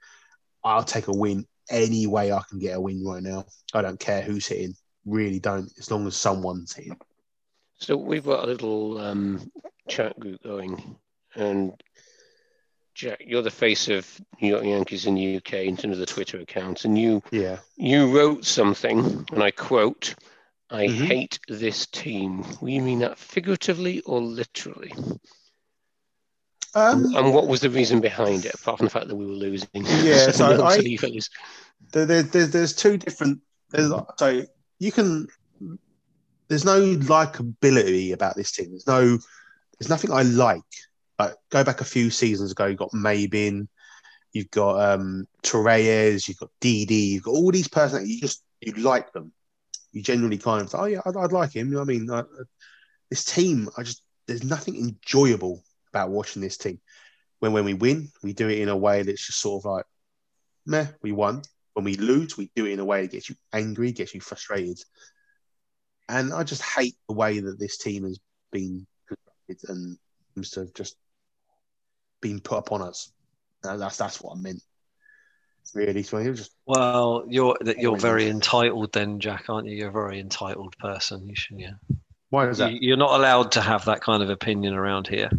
I'll 0.65 0.85
take 0.85 1.09
a 1.09 1.13
win 1.13 1.47
any 1.71 2.07
way 2.07 2.33
I 2.33 2.43
can 2.49 2.59
get 2.59 2.77
a 2.77 2.81
win 2.81 3.05
right 3.05 3.23
now. 3.23 3.47
I 3.75 3.83
don't 3.83 3.99
care 3.99 4.23
who's 4.23 4.47
hitting. 4.47 4.75
Really 5.05 5.41
don't. 5.41 5.71
As 5.79 5.91
long 5.91 6.07
as 6.07 6.17
someone's 6.17 6.75
hitting. 6.75 6.97
So 7.79 7.97
we've 7.97 8.25
got 8.25 8.45
a 8.45 8.47
little 8.47 8.99
um, 8.99 9.51
chat 9.89 10.19
group 10.21 10.43
going, 10.45 10.97
and 11.35 11.73
Jack, 12.95 13.23
you're 13.27 13.43
the 13.43 13.51
face 13.51 13.89
of 13.89 14.21
New 14.41 14.49
York 14.49 14.65
Yankees 14.65 15.07
in 15.07 15.15
the 15.15 15.37
UK 15.39 15.55
in 15.65 15.77
terms 15.77 15.95
of 15.95 15.99
the 15.99 16.07
Twitter 16.07 16.39
accounts, 16.39 16.85
and 16.85 16.97
you 16.97 17.23
Yeah. 17.33 17.59
you 17.77 18.17
wrote 18.17 18.45
something, 18.45 19.27
and 19.33 19.43
I 19.43 19.51
quote, 19.51 20.15
"I 20.71 20.87
Mhm. 20.87 21.07
hate 21.07 21.41
this 21.49 21.87
team." 21.87 22.45
Will 22.61 22.69
you 22.69 22.83
mean 22.83 23.01
that 23.01 23.19
figuratively 23.19 24.01
or 24.03 24.21
literally? 24.21 24.93
Um, 26.75 27.15
And 27.15 27.35
what 27.35 27.49
was 27.49 27.61
the 27.61 27.71
reason 27.71 28.01
behind 28.01 28.47
it, 28.47 28.55
apart 28.55 28.79
from 28.79 28.87
the 28.87 28.91
fact 28.91 29.09
that 29.09 29.17
we 29.17 29.27
were 29.27 29.33
losing? 29.33 29.69
Yeah, 29.75 30.31
so 30.33 30.65
I- 30.65 30.77
silly 30.77 30.99
there, 31.93 32.07
there, 32.07 32.23
there's, 32.23 32.51
there's 32.51 32.75
two 32.75 32.97
different. 32.97 33.41
There's, 33.71 33.93
so 34.19 34.43
you 34.79 34.93
can. 34.93 35.27
There's 36.49 36.65
no 36.65 36.81
likability 36.81 38.13
about 38.13 38.37
this 38.37 38.53
team. 38.53 38.71
There's 38.71 38.87
no. 38.87 39.19
There's 39.79 39.89
nothing 39.89 40.13
I 40.13 40.23
like. 40.23 40.63
Like 41.19 41.35
go 41.51 41.65
back 41.65 41.81
a 41.81 41.85
few 41.85 42.11
seasons 42.11 42.53
ago, 42.53 42.67
you've 42.67 42.79
got 42.79 42.93
Maybin, 42.93 43.69
you've 44.33 44.51
got 44.51 44.81
um, 44.95 45.27
Torres, 45.43 46.27
you've 46.27 46.39
got 46.39 46.51
Didi, 46.61 46.95
you've 46.95 47.25
got 47.25 47.33
all 47.33 47.51
these 47.51 47.69
personalities. 47.69 48.15
You 48.15 48.21
just 48.21 48.45
you 48.61 48.73
like 48.75 49.13
them. 49.13 49.33
You 49.93 50.03
generally 50.03 50.39
kind 50.39 50.63
of 50.63 50.75
oh 50.75 50.85
yeah, 50.87 51.01
I'd, 51.05 51.17
I'd 51.17 51.33
like 51.33 51.55
him. 51.55 51.69
You 51.69 51.75
know 51.75 51.81
what 51.81 51.91
I 51.91 51.93
mean? 51.93 52.11
I, 52.11 52.23
this 53.11 53.25
team, 53.25 53.69
I 53.77 53.83
just 53.83 54.03
there's 54.27 54.45
nothing 54.45 54.77
enjoyable 54.77 55.63
about 55.93 56.11
watching 56.11 56.43
this 56.43 56.57
team. 56.57 56.81
When 57.41 57.53
when 57.53 57.65
we 57.65 57.75
win, 57.75 58.09
we 58.23 58.33
do 58.33 58.49
it 58.49 58.59
in 58.59 58.69
a 58.69 58.77
way 58.77 59.03
that's 59.03 59.27
just 59.27 59.41
sort 59.41 59.63
of 59.63 59.71
like, 59.71 59.85
meh, 60.67 60.87
we 61.03 61.13
won. 61.13 61.43
When 61.75 61.85
we 61.85 61.97
lose, 61.97 62.37
we 62.37 62.51
do 62.55 62.67
it 62.67 62.73
in 62.73 62.81
a 62.81 62.85
way 62.85 63.03
that 63.03 63.13
gets 63.13 63.29
you 63.29 63.37
angry, 63.53 63.93
gets 63.93 64.15
you 64.15 64.21
frustrated. 64.21 64.79
And 66.09 66.33
I 66.33 66.45
just 66.45 66.63
hate 66.63 66.95
the 67.09 67.15
way 67.15 67.41
that 67.41 67.59
this 67.59 67.79
team 67.79 68.05
has 68.05 68.19
been 68.51 68.87
constructed 69.09 69.71
and 69.71 69.99
seems 70.35 70.51
to 70.51 70.61
have 70.61 70.75
just 70.75 70.97
been 72.21 72.41
put 72.41 72.59
upon 72.59 72.83
us. 72.83 73.11
And 73.65 73.81
that's 73.81 73.97
that's 73.97 74.21
what 74.21 74.37
I 74.37 74.41
meant. 74.41 74.63
Really, 75.75 76.03
so 76.03 76.23
just 76.33 76.53
Well, 76.67 77.25
you're 77.29 77.57
that 77.63 77.79
you're 77.79 77.97
very 77.97 78.29
entitled 78.29 78.93
then, 78.93 79.21
Jack, 79.21 79.45
aren't 79.49 79.69
you? 79.69 79.77
You're 79.77 79.89
a 79.89 79.93
very 79.93 80.21
entitled 80.21 80.77
person. 80.79 81.27
You 81.27 81.35
should, 81.37 81.59
yeah. 81.59 81.75
why 82.31 82.49
is 82.49 82.59
that? 82.59 82.83
You're 82.83 82.97
not 82.97 83.19
allowed 83.19 83.53
to 83.53 83.61
have 83.61 83.85
that 83.87 84.01
kind 84.01 84.23
of 84.23 84.29
opinion 84.29 84.75
around 84.75 85.07
here 85.07 85.31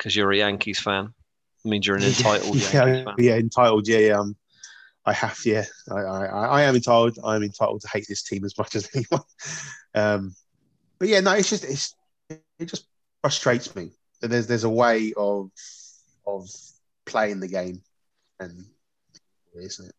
because 0.00 0.16
you're 0.16 0.32
a 0.32 0.36
Yankees 0.38 0.80
fan. 0.80 1.12
It 1.62 1.68
means 1.68 1.86
you're 1.86 1.96
an 1.96 2.02
entitled 2.14 2.56
yeah, 2.72 2.72
Yankees 2.86 3.04
fan. 3.04 3.14
yeah, 3.18 3.34
entitled. 3.36 3.86
Yeah, 3.86 3.98
yeah. 3.98 4.18
Um, 4.18 4.34
I 5.04 5.12
have. 5.12 5.38
Yeah, 5.44 5.64
I, 5.90 5.98
I, 6.00 6.24
I 6.26 6.62
am 6.62 6.74
entitled. 6.74 7.18
I 7.22 7.36
am 7.36 7.42
entitled 7.42 7.82
to 7.82 7.88
hate 7.88 8.06
this 8.08 8.22
team 8.22 8.44
as 8.44 8.56
much 8.56 8.74
as 8.76 8.88
anyone. 8.94 9.22
Um, 9.94 10.34
but 10.98 11.08
yeah, 11.08 11.20
no, 11.20 11.32
it's 11.34 11.50
just 11.50 11.64
it's 11.64 11.94
it 12.30 12.66
just 12.66 12.86
frustrates 13.22 13.74
me 13.76 13.90
that 14.20 14.28
there's 14.28 14.46
there's 14.46 14.64
a 14.64 14.70
way 14.70 15.12
of 15.16 15.50
of 16.26 16.48
playing 17.06 17.40
the 17.40 17.48
game, 17.48 17.82
and 18.38 18.64
isn't 19.54 19.88
it? 19.88 19.94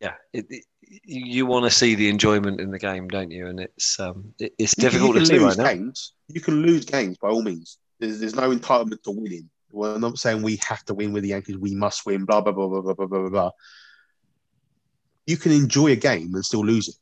Yeah, 0.00 0.12
it, 0.32 0.44
it, 0.50 0.64
you, 1.04 1.46
want 1.46 1.64
to 1.64 1.70
see 1.70 1.94
the 1.94 2.10
enjoyment 2.10 2.60
in 2.60 2.70
the 2.70 2.78
game, 2.78 3.08
don't 3.08 3.30
you? 3.30 3.46
And 3.46 3.58
it's 3.60 3.98
um, 3.98 4.34
it, 4.38 4.52
it's 4.58 4.76
You 4.76 4.82
can- 4.82 4.90
difficult 4.90 5.08
you 5.08 5.12
to 5.14 5.18
can 5.20 5.26
see 5.26 5.38
lose 5.38 5.56
right 5.56 5.64
now. 5.64 5.72
games. 5.72 6.12
You 6.28 6.40
can 6.42 6.60
lose 6.62 6.84
games 6.84 7.16
by 7.16 7.28
all 7.28 7.40
means. 7.42 7.78
There's, 7.98 8.20
there's 8.20 8.34
no 8.34 8.54
entitlement 8.54 9.02
to 9.02 9.10
winning. 9.10 9.48
Well, 9.70 9.94
I'm 9.94 10.00
not 10.00 10.18
saying 10.18 10.42
we 10.42 10.60
have 10.68 10.84
to 10.86 10.94
win 10.94 11.12
with 11.12 11.22
the 11.22 11.30
Yankees. 11.30 11.58
We 11.58 11.74
must 11.74 12.06
win. 12.06 12.24
Blah 12.24 12.40
blah 12.40 12.52
blah 12.52 12.68
blah 12.68 12.82
blah 12.82 12.94
blah 12.94 13.06
blah 13.06 13.20
blah. 13.20 13.28
blah. 13.28 13.50
You 15.26 15.36
can 15.36 15.52
enjoy 15.52 15.88
a 15.88 15.96
game 15.96 16.34
and 16.34 16.44
still 16.44 16.64
lose 16.64 16.88
it, 16.88 16.94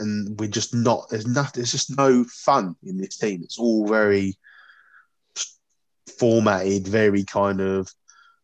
and 0.00 0.38
we're 0.40 0.48
just 0.48 0.74
not. 0.74 1.08
There's 1.10 1.26
nothing. 1.26 1.52
There's 1.56 1.72
just 1.72 1.96
no 1.96 2.24
fun 2.24 2.74
in 2.82 2.96
this 2.96 3.18
team. 3.18 3.42
It's 3.42 3.58
all 3.58 3.86
very 3.86 4.34
formatted, 6.18 6.88
very 6.88 7.24
kind 7.24 7.60
of. 7.60 7.92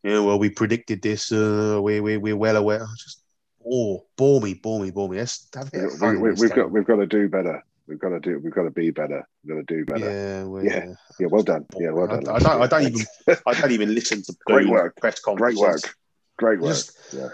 You 0.03 0.12
know, 0.12 0.24
well, 0.24 0.38
we 0.38 0.51
predicted 0.51 1.03
this. 1.03 1.32
Uh, 1.32 1.80
we 1.82 2.01
we 2.01 2.18
we're 2.18 2.36
well 2.36 2.57
aware. 2.57 2.86
Just 2.97 3.22
bore, 3.62 4.05
bore 4.16 4.41
me, 4.41 4.55
bore 4.55 4.80
me, 4.80 4.91
bore 4.91 5.09
me. 5.09 5.18
Let's 5.18 5.49
have 5.55 5.68
a 5.68 5.70
bit 5.70 5.84
of 5.84 5.93
fun. 5.99 6.20
We, 6.20 6.28
in 6.30 6.34
this 6.34 6.43
have 6.43 6.57
got 6.57 6.70
we've 6.70 6.86
got 6.86 6.97
to 6.97 7.07
do 7.07 7.28
better. 7.28 7.62
We've 7.91 7.99
got 7.99 8.11
to 8.11 8.20
do. 8.20 8.38
We've 8.38 8.55
got 8.55 8.62
to 8.62 8.70
be 8.70 8.93
better. 8.93 9.26
We've 9.43 9.57
got 9.57 9.66
to 9.66 9.74
do 9.74 9.84
better. 9.84 10.11
Yeah, 10.11 10.45
we're, 10.45 10.64
Yeah. 10.64 10.95
Yeah, 11.18 11.26
well 11.26 11.43
done. 11.43 11.66
Yeah, 11.76 11.91
well 11.91 12.07
done. 12.07 12.28
I, 12.28 12.34
I 12.34 12.38
don't. 12.38 12.62
I 12.62 12.66
don't 12.68 12.82
even. 12.86 13.36
I 13.47 13.53
don't 13.55 13.72
even 13.72 13.95
listen 13.95 14.22
to 14.22 14.34
Great 14.47 14.68
work. 14.68 14.97
Press 14.97 15.18
Great 15.18 15.57
work. 15.57 15.80
Great 16.38 16.61
work. 16.61 16.68
Just 16.70 16.97
Yeah. 17.12 17.30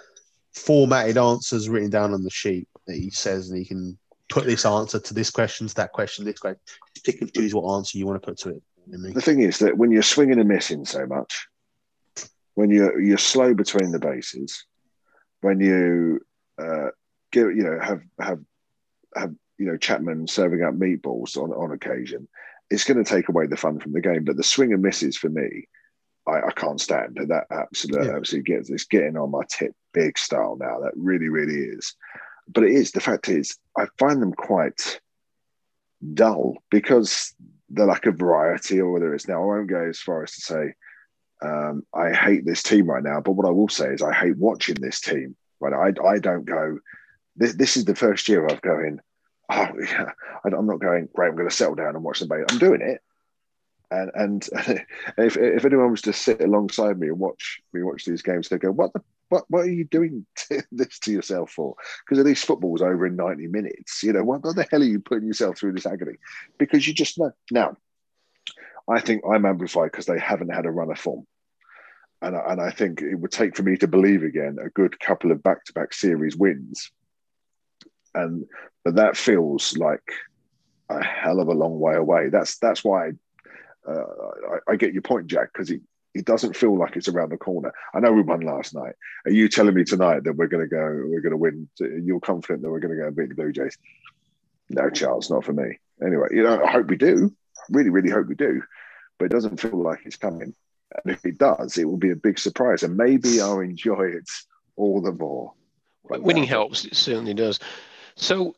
formatted 0.54 1.18
answers 1.18 1.68
written 1.68 1.90
down 1.90 2.14
on 2.14 2.22
the 2.22 2.30
sheet 2.30 2.68
that 2.86 2.96
he 2.96 3.10
says, 3.10 3.50
and 3.50 3.58
he 3.58 3.66
can 3.66 3.98
put 4.30 4.46
this 4.46 4.64
answer 4.64 4.98
to 4.98 5.12
this 5.14 5.30
question, 5.30 5.66
to 5.66 5.74
that 5.74 5.92
question, 5.92 6.24
this 6.24 6.38
question. 6.38 6.58
Pick 7.04 7.20
and 7.20 7.32
choose 7.34 7.54
what 7.54 7.76
answer 7.76 7.98
you 7.98 8.06
want 8.06 8.22
to 8.22 8.26
put 8.26 8.38
to 8.38 8.48
it. 8.48 8.62
You 8.86 8.92
know 8.92 8.98
what 8.98 8.98
I 8.98 9.02
mean? 9.02 9.14
The 9.14 9.20
thing 9.20 9.42
is 9.42 9.58
that 9.58 9.76
when 9.76 9.90
you're 9.92 10.02
swinging 10.02 10.40
and 10.40 10.48
missing 10.48 10.86
so 10.86 11.04
much, 11.06 11.46
when 12.54 12.70
you're 12.70 12.98
you're 12.98 13.18
slow 13.18 13.52
between 13.52 13.92
the 13.92 13.98
bases, 13.98 14.64
when 15.42 15.60
you 15.60 16.20
uh, 16.58 16.88
give 17.30 17.48
you 17.48 17.62
know 17.62 17.78
have 17.78 18.00
have 18.18 18.40
have 19.14 19.34
you 19.58 19.66
know 19.66 19.76
Chapman 19.76 20.26
serving 20.26 20.62
up 20.62 20.74
meatballs 20.74 21.36
on 21.36 21.50
on 21.52 21.72
occasion, 21.72 22.28
it's 22.70 22.84
going 22.84 23.02
to 23.02 23.10
take 23.10 23.28
away 23.28 23.46
the 23.46 23.56
fun 23.56 23.78
from 23.80 23.92
the 23.92 24.00
game. 24.00 24.24
But 24.24 24.36
the 24.36 24.42
swing 24.42 24.72
and 24.72 24.82
misses 24.82 25.16
for 25.16 25.28
me, 25.28 25.66
I, 26.26 26.48
I 26.48 26.50
can't 26.54 26.80
stand. 26.80 27.18
That 27.28 27.44
absolutely 27.50 28.08
Yeah. 28.08 28.16
absolutely 28.16 28.54
gets 28.54 28.70
it's 28.70 28.84
getting 28.84 29.16
on 29.16 29.30
my 29.30 29.42
tip 29.50 29.72
big 29.92 30.18
style 30.18 30.56
now. 30.60 30.80
That 30.80 30.92
really 30.96 31.28
really 31.28 31.60
is. 31.60 31.94
But 32.48 32.64
it 32.64 32.70
is 32.72 32.92
the 32.92 33.00
fact 33.00 33.28
is 33.28 33.56
I 33.76 33.86
find 33.98 34.22
them 34.22 34.32
quite 34.32 35.00
dull 36.14 36.58
because 36.70 37.34
the 37.70 37.84
lack 37.86 38.06
of 38.06 38.16
variety 38.16 38.80
or 38.80 38.92
whether 38.92 39.12
it's 39.14 39.26
now 39.26 39.42
I 39.42 39.46
won't 39.46 39.68
go 39.68 39.88
as 39.88 39.98
far 39.98 40.22
as 40.22 40.32
to 40.32 40.40
say 40.40 40.74
um, 41.42 41.84
I 41.94 42.12
hate 42.12 42.46
this 42.46 42.62
team 42.62 42.86
right 42.86 43.02
now, 43.02 43.20
but 43.20 43.32
what 43.32 43.46
I 43.46 43.50
will 43.50 43.68
say 43.68 43.88
is 43.88 44.02
I 44.02 44.12
hate 44.12 44.36
watching 44.38 44.76
this 44.76 45.00
team. 45.00 45.36
Right, 45.60 45.72
I, 45.72 46.06
I 46.06 46.18
don't 46.18 46.44
go. 46.44 46.78
This, 47.36 47.54
this 47.54 47.76
is 47.76 47.84
the 47.84 47.94
first 47.94 48.28
year 48.28 48.46
I've 48.46 48.62
going. 48.62 49.00
Oh, 49.48 49.68
yeah, 49.80 50.10
I'm 50.44 50.66
not 50.66 50.80
going. 50.80 51.08
Great, 51.14 51.28
I'm 51.28 51.36
going 51.36 51.48
to 51.48 51.54
settle 51.54 51.74
down 51.74 51.94
and 51.94 52.02
watch 52.02 52.20
the 52.20 52.26
base. 52.26 52.44
I'm 52.50 52.58
doing 52.58 52.80
it, 52.80 53.00
and 53.90 54.10
and 54.14 54.48
if 55.18 55.36
if 55.36 55.64
anyone 55.64 55.90
was 55.90 56.02
to 56.02 56.12
sit 56.12 56.40
alongside 56.40 56.98
me 56.98 57.08
and 57.08 57.18
watch 57.18 57.60
me 57.72 57.82
watch 57.82 58.04
these 58.04 58.22
games, 58.22 58.48
they'd 58.48 58.60
go, 58.60 58.72
"What 58.72 58.92
the 58.92 59.02
what 59.28 59.44
what 59.48 59.60
are 59.60 59.70
you 59.70 59.84
doing 59.84 60.26
this 60.72 60.98
to 61.00 61.12
yourself 61.12 61.50
for?" 61.50 61.76
Because 62.04 62.18
at 62.18 62.26
least 62.26 62.46
football's 62.46 62.82
over 62.82 63.06
in 63.06 63.16
90 63.16 63.46
minutes. 63.48 64.02
You 64.02 64.12
know, 64.12 64.24
what 64.24 64.42
the 64.42 64.66
hell 64.70 64.82
are 64.82 64.86
you 64.86 65.00
putting 65.00 65.28
yourself 65.28 65.58
through 65.58 65.72
this 65.72 65.86
agony? 65.86 66.16
Because 66.58 66.86
you 66.86 66.94
just 66.94 67.18
know 67.18 67.32
now. 67.50 67.76
I 68.88 69.00
think 69.00 69.22
I'm 69.28 69.44
amplified 69.44 69.90
because 69.90 70.06
they 70.06 70.18
haven't 70.18 70.54
had 70.54 70.64
a 70.64 70.70
run 70.70 70.92
of 70.92 70.98
form. 70.98 71.26
And 72.22 72.36
I, 72.36 72.52
and 72.52 72.60
I 72.60 72.70
think 72.70 73.02
it 73.02 73.16
would 73.16 73.32
take 73.32 73.56
for 73.56 73.62
me 73.62 73.76
to 73.78 73.88
believe 73.88 74.22
again 74.22 74.58
a 74.64 74.70
good 74.70 74.98
couple 75.00 75.32
of 75.32 75.42
back 75.42 75.64
to 75.64 75.72
back 75.72 75.92
series 75.92 76.36
wins. 76.36 76.90
And 78.16 78.46
but 78.84 78.96
that 78.96 79.16
feels 79.16 79.76
like 79.76 80.12
a 80.88 81.02
hell 81.02 81.40
of 81.40 81.48
a 81.48 81.52
long 81.52 81.78
way 81.78 81.94
away. 81.94 82.28
That's 82.28 82.58
that's 82.58 82.82
why 82.82 83.12
uh, 83.86 84.04
I, 84.68 84.72
I 84.72 84.76
get 84.76 84.92
your 84.92 85.02
point, 85.02 85.26
Jack, 85.26 85.52
because 85.52 85.70
it, 85.70 85.80
it 86.14 86.24
doesn't 86.24 86.56
feel 86.56 86.76
like 86.76 86.96
it's 86.96 87.08
around 87.08 87.30
the 87.30 87.36
corner. 87.36 87.72
I 87.94 88.00
know 88.00 88.12
we 88.12 88.22
won 88.22 88.40
last 88.40 88.74
night. 88.74 88.94
Are 89.26 89.32
you 89.32 89.48
telling 89.48 89.74
me 89.74 89.84
tonight 89.84 90.24
that 90.24 90.36
we're 90.36 90.48
going 90.48 90.64
to 90.64 90.68
go, 90.68 91.02
we're 91.06 91.20
going 91.20 91.32
to 91.32 91.36
win? 91.36 91.68
You're 91.78 92.20
confident 92.20 92.62
that 92.62 92.70
we're 92.70 92.80
going 92.80 92.96
to 92.96 93.00
go 93.00 93.06
and 93.08 93.16
beat 93.16 93.28
the 93.28 93.34
Blue 93.34 93.52
Jays? 93.52 93.76
No 94.70 94.90
chance, 94.90 95.30
not 95.30 95.44
for 95.44 95.52
me. 95.52 95.78
Anyway, 96.04 96.28
you 96.32 96.42
know, 96.42 96.62
I 96.62 96.70
hope 96.70 96.88
we 96.88 96.96
do. 96.96 97.34
Really, 97.70 97.90
really 97.90 98.10
hope 98.10 98.26
we 98.28 98.34
do. 98.34 98.62
But 99.18 99.26
it 99.26 99.32
doesn't 99.32 99.60
feel 99.60 99.80
like 99.80 100.00
it's 100.04 100.16
coming. 100.16 100.54
And 101.04 101.12
if 101.12 101.24
it 101.24 101.38
does, 101.38 101.78
it 101.78 101.84
will 101.84 101.96
be 101.96 102.10
a 102.10 102.16
big 102.16 102.38
surprise. 102.38 102.82
And 102.82 102.96
maybe 102.96 103.40
I'll 103.40 103.60
enjoy 103.60 104.02
it 104.02 104.28
all 104.76 105.00
the 105.00 105.12
more. 105.12 105.52
But 106.08 106.22
Winning 106.22 106.44
no. 106.44 106.48
helps, 106.48 106.84
it 106.84 106.96
certainly 106.96 107.34
does. 107.34 107.58
So 108.16 108.54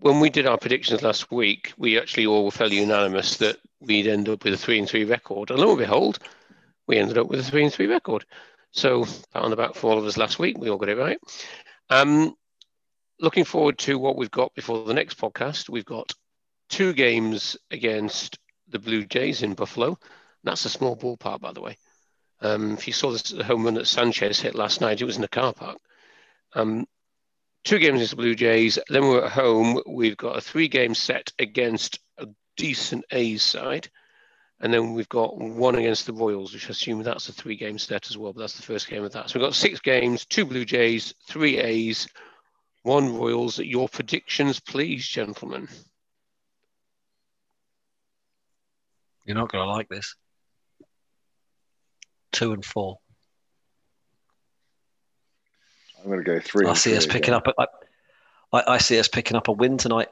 when 0.00 0.20
we 0.20 0.30
did 0.30 0.46
our 0.46 0.58
predictions 0.58 1.02
last 1.02 1.30
week, 1.30 1.72
we 1.76 1.98
actually 1.98 2.26
all 2.26 2.44
were 2.44 2.50
fairly 2.50 2.80
unanimous 2.80 3.36
that 3.38 3.58
we'd 3.80 4.06
end 4.06 4.28
up 4.28 4.44
with 4.44 4.54
a 4.54 4.56
three 4.56 4.78
and 4.78 4.88
three 4.88 5.04
record. 5.04 5.50
And 5.50 5.60
lo 5.60 5.70
and 5.70 5.78
behold, 5.78 6.18
we 6.86 6.98
ended 6.98 7.18
up 7.18 7.28
with 7.28 7.40
a 7.40 7.44
three 7.44 7.64
and 7.64 7.72
three 7.72 7.86
record. 7.86 8.24
So 8.72 9.06
on 9.34 9.50
the 9.50 9.56
back 9.56 9.74
for 9.74 9.90
all 9.90 9.98
of 9.98 10.04
us 10.04 10.16
last 10.16 10.38
week. 10.38 10.58
We 10.58 10.68
all 10.68 10.78
got 10.78 10.88
it 10.88 10.98
right. 10.98 11.18
Um, 11.90 12.34
looking 13.20 13.44
forward 13.44 13.78
to 13.78 13.98
what 13.98 14.16
we've 14.16 14.30
got 14.30 14.54
before 14.54 14.84
the 14.84 14.94
next 14.94 15.18
podcast. 15.18 15.68
We've 15.68 15.84
got 15.84 16.12
two 16.68 16.92
games 16.92 17.56
against 17.70 18.38
the 18.68 18.78
Blue 18.78 19.04
Jays 19.04 19.42
in 19.42 19.54
Buffalo. 19.54 19.98
That's 20.42 20.64
a 20.64 20.70
small 20.70 20.96
ballpark, 20.96 21.40
by 21.40 21.52
the 21.52 21.60
way. 21.60 21.76
Um, 22.40 22.72
if 22.72 22.86
you 22.86 22.92
saw 22.92 23.12
this, 23.12 23.22
the 23.22 23.44
home 23.44 23.64
run 23.64 23.74
that 23.74 23.86
Sanchez 23.86 24.40
hit 24.40 24.54
last 24.54 24.80
night, 24.80 25.00
it 25.00 25.04
was 25.04 25.16
in 25.16 25.24
a 25.24 25.28
car 25.28 25.52
park. 25.52 25.78
Um, 26.54 26.86
two 27.64 27.78
games 27.78 27.96
against 27.96 28.10
the 28.10 28.16
Blue 28.16 28.34
Jays. 28.34 28.78
Then 28.88 29.08
we're 29.08 29.24
at 29.24 29.32
home. 29.32 29.80
We've 29.86 30.16
got 30.16 30.36
a 30.36 30.40
three 30.40 30.68
game 30.68 30.94
set 30.94 31.32
against 31.38 31.98
a 32.18 32.26
decent 32.56 33.04
A's 33.10 33.42
side. 33.42 33.88
And 34.60 34.72
then 34.72 34.94
we've 34.94 35.08
got 35.08 35.36
one 35.36 35.74
against 35.74 36.06
the 36.06 36.12
Royals, 36.12 36.54
which 36.54 36.66
I 36.66 36.70
assume 36.70 37.02
that's 37.02 37.28
a 37.28 37.32
three 37.32 37.56
game 37.56 37.78
set 37.78 38.08
as 38.08 38.16
well, 38.16 38.32
but 38.32 38.40
that's 38.40 38.56
the 38.56 38.62
first 38.62 38.88
game 38.88 39.02
of 39.02 39.12
that. 39.12 39.28
So 39.28 39.38
we've 39.38 39.46
got 39.46 39.54
six 39.54 39.80
games, 39.80 40.24
two 40.24 40.44
Blue 40.44 40.64
Jays, 40.64 41.14
three 41.26 41.58
A's, 41.58 42.08
one 42.82 43.16
Royals. 43.16 43.58
Your 43.58 43.88
predictions, 43.88 44.60
please, 44.60 45.06
gentlemen. 45.06 45.68
You're 49.26 49.36
not 49.36 49.50
going 49.50 49.64
to 49.64 49.70
like 49.70 49.88
this. 49.88 50.14
Two 52.32 52.52
and 52.52 52.64
four. 52.64 52.98
I'm 56.04 56.10
going 56.10 56.22
to 56.22 56.30
go 56.30 56.38
three. 56.40 56.66
I 56.66 56.74
see 56.74 56.90
three 56.90 56.98
us 56.98 57.06
picking 57.06 57.34
again. 57.34 57.42
up. 57.48 57.48
A, 57.58 57.66
I, 58.56 58.74
I 58.74 58.78
see 58.78 58.98
us 58.98 59.08
picking 59.08 59.36
up 59.36 59.48
a 59.48 59.52
win 59.52 59.78
tonight 59.78 60.08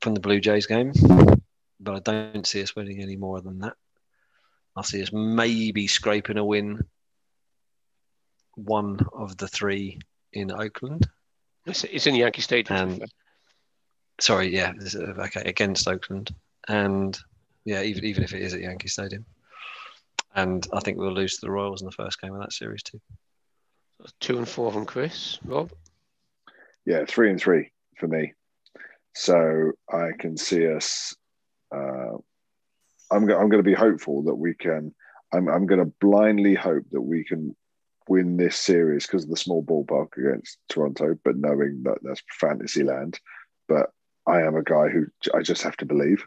from 0.00 0.14
the 0.14 0.20
Blue 0.20 0.40
Jays 0.40 0.66
game, 0.66 0.92
but 1.80 1.96
I 1.96 1.98
don't 1.98 2.46
see 2.46 2.62
us 2.62 2.76
winning 2.76 3.02
any 3.02 3.16
more 3.16 3.40
than 3.40 3.58
that. 3.60 3.74
I 4.76 4.82
see 4.82 5.02
us 5.02 5.12
maybe 5.12 5.86
scraping 5.86 6.38
a 6.38 6.44
win. 6.44 6.84
One 8.54 9.00
of 9.12 9.36
the 9.36 9.48
three 9.48 9.98
in 10.32 10.52
Oakland. 10.52 11.08
It's, 11.66 11.82
it's 11.84 12.06
in 12.06 12.14
Yankee 12.14 12.42
Stadium. 12.42 12.90
And- 13.00 13.04
Sorry, 14.20 14.54
yeah, 14.54 14.72
this 14.78 14.94
is- 14.94 15.02
okay, 15.02 15.40
against 15.44 15.88
Oakland, 15.88 16.32
and 16.68 17.18
yeah, 17.64 17.82
even 17.82 18.04
even 18.04 18.22
if 18.22 18.32
it 18.32 18.42
is 18.42 18.54
at 18.54 18.60
Yankee 18.60 18.86
Stadium, 18.86 19.26
And 20.36 20.64
I 20.72 20.78
think 20.78 20.98
we'll 20.98 21.12
lose 21.12 21.34
to 21.34 21.40
the 21.46 21.50
Royals 21.50 21.82
in 21.82 21.86
the 21.86 21.92
first 21.92 22.20
game 22.20 22.32
of 22.32 22.40
that 22.40 22.52
series 22.52 22.84
too. 22.84 23.00
Two 24.20 24.38
and 24.38 24.48
four 24.48 24.72
from 24.72 24.86
Chris. 24.86 25.38
Rob? 25.44 25.70
Yeah, 26.86 27.04
three 27.06 27.30
and 27.30 27.40
three 27.40 27.70
for 27.98 28.08
me. 28.08 28.32
So 29.14 29.72
I 29.90 30.10
can 30.18 30.36
see 30.36 30.68
us. 30.68 31.14
Uh, 31.74 32.18
I'm, 33.10 33.26
go- 33.26 33.38
I'm 33.38 33.48
going 33.48 33.62
to 33.62 33.62
be 33.62 33.74
hopeful 33.74 34.24
that 34.24 34.34
we 34.34 34.54
can. 34.54 34.94
I'm, 35.32 35.48
I'm 35.48 35.66
going 35.66 35.80
to 35.80 35.92
blindly 36.00 36.54
hope 36.54 36.84
that 36.92 37.00
we 37.00 37.24
can 37.24 37.56
win 38.08 38.36
this 38.36 38.56
series 38.56 39.06
because 39.06 39.24
of 39.24 39.30
the 39.30 39.36
small 39.36 39.64
ballpark 39.64 40.16
against 40.16 40.58
Toronto, 40.68 41.16
but 41.24 41.36
knowing 41.36 41.82
that 41.84 41.98
that's 42.02 42.22
fantasy 42.38 42.82
land. 42.82 43.18
But 43.68 43.90
I 44.26 44.42
am 44.42 44.56
a 44.56 44.62
guy 44.62 44.88
who 44.88 45.06
I 45.34 45.42
just 45.42 45.62
have 45.62 45.76
to 45.78 45.86
believe. 45.86 46.24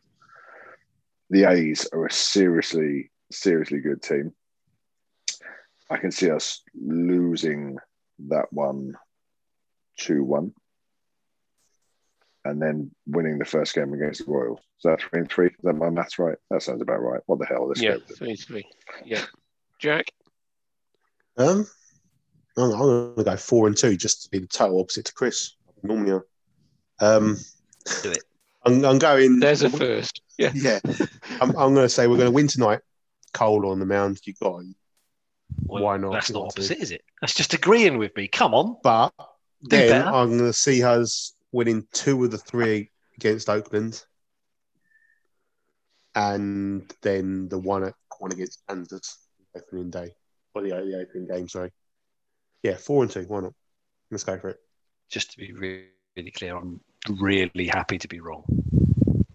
The 1.29 1.43
A's 1.43 1.87
are 1.93 2.05
a 2.05 2.11
seriously, 2.11 3.11
seriously 3.31 3.79
good 3.79 4.01
team. 4.01 4.33
I 5.89 5.97
can 5.97 6.11
see 6.11 6.29
us 6.29 6.61
losing 6.75 7.77
that 8.27 8.51
one 8.51 8.95
2 9.99 10.23
1 10.23 10.53
and 12.45 12.61
then 12.61 12.91
winning 13.05 13.37
the 13.37 13.45
first 13.45 13.75
game 13.75 13.93
against 13.93 14.25
the 14.25 14.31
Royals. 14.31 14.59
Is 14.59 14.83
that 14.83 15.01
three 15.01 15.21
and 15.21 15.29
three? 15.29 15.47
Is 15.47 15.53
that 15.63 15.73
my 15.73 15.89
maths 15.89 16.19
right? 16.19 16.37
That 16.49 16.61
sounds 16.61 16.81
about 16.81 17.01
right. 17.01 17.21
What 17.25 17.39
the 17.39 17.45
hell? 17.45 17.67
Let's 17.67 17.81
yeah, 17.81 17.95
go 17.95 18.01
with 18.07 18.17
three 18.17 18.35
three. 18.35 18.65
Yeah. 19.05 19.25
Jack? 19.79 20.11
Um, 21.37 21.67
I'm, 22.57 22.71
I'm 22.71 22.79
going 22.79 23.15
to 23.17 23.23
go 23.23 23.35
four 23.37 23.67
and 23.67 23.77
two 23.77 23.95
just 23.97 24.23
to 24.23 24.29
be 24.29 24.39
the 24.39 24.47
total 24.47 24.79
opposite 24.79 25.05
to 25.05 25.13
Chris. 25.13 25.55
Normally, 25.83 26.21
I- 26.99 27.05
um, 27.05 27.37
Do 28.01 28.11
it. 28.11 28.23
I'm, 28.65 28.83
I'm 28.83 28.99
going. 28.99 29.39
There's 29.39 29.61
a 29.61 29.69
first. 29.69 30.21
Yeah. 30.37 30.51
Yeah, 30.53 30.79
I'm, 31.41 31.49
I'm 31.49 31.73
going 31.73 31.85
to 31.85 31.89
say 31.89 32.07
we're 32.07 32.17
going 32.17 32.27
to 32.27 32.31
win 32.31 32.47
tonight. 32.47 32.79
Cole 33.33 33.69
on 33.69 33.79
the 33.79 33.85
mound. 33.85 34.19
You 34.23 34.33
got 34.41 34.59
him. 34.59 34.75
Well, 35.65 35.83
Why 35.83 35.97
not? 35.97 36.13
That's 36.13 36.31
not 36.31 36.41
want 36.43 36.55
to. 36.55 36.61
opposite, 36.61 36.77
is 36.79 36.91
it? 36.91 37.01
That's 37.21 37.33
just 37.33 37.53
agreeing 37.53 37.97
with 37.97 38.15
me. 38.15 38.27
Come 38.27 38.53
on. 38.53 38.77
But 38.83 39.13
Do 39.17 39.77
then 39.77 39.89
better. 40.03 40.15
I'm 40.15 40.29
going 40.37 40.39
to 40.51 40.53
see 40.53 40.83
us 40.83 41.33
winning 41.51 41.85
two 41.93 42.23
of 42.23 42.31
the 42.31 42.37
three 42.37 42.91
against 43.17 43.49
Oakland, 43.49 44.03
and 46.15 46.91
then 47.01 47.47
the 47.49 47.59
one 47.59 47.83
at 47.83 47.93
one 48.19 48.31
against 48.31 48.61
Kansas 48.67 49.17
opening 49.55 49.89
day 49.89 50.13
or 50.53 50.61
the, 50.61 50.69
the 50.69 50.99
opening 51.07 51.27
game. 51.27 51.47
Sorry. 51.47 51.71
Yeah, 52.63 52.75
four 52.77 53.03
and 53.03 53.11
two. 53.11 53.23
Why 53.27 53.41
not? 53.41 53.53
Let's 54.11 54.23
go 54.23 54.37
for 54.39 54.49
it. 54.49 54.57
Just 55.09 55.31
to 55.31 55.37
be 55.37 55.53
really 55.53 56.31
clear, 56.31 56.55
I'm 56.57 56.81
really 57.19 57.67
happy 57.67 57.97
to 57.99 58.07
be 58.07 58.19
wrong. 58.19 58.43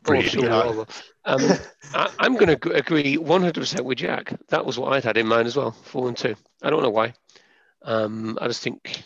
Really? 0.06 0.28
sure, 0.28 0.44
Yeah. 0.44 0.84
Um, 1.24 1.40
I, 1.94 2.10
I'm 2.18 2.34
going 2.34 2.58
to 2.58 2.72
agree 2.72 3.16
100% 3.16 3.80
with 3.84 3.98
Jack. 3.98 4.34
That 4.48 4.66
was 4.66 4.78
what 4.78 4.92
I'd 4.92 5.04
had 5.04 5.16
in 5.16 5.26
mind 5.26 5.46
as 5.46 5.56
well, 5.56 5.70
four 5.70 6.08
and 6.08 6.16
two. 6.16 6.34
I 6.62 6.70
don't 6.70 6.82
know 6.82 6.90
why. 6.90 7.14
Um, 7.82 8.38
I 8.40 8.48
just 8.48 8.62
think 8.62 9.02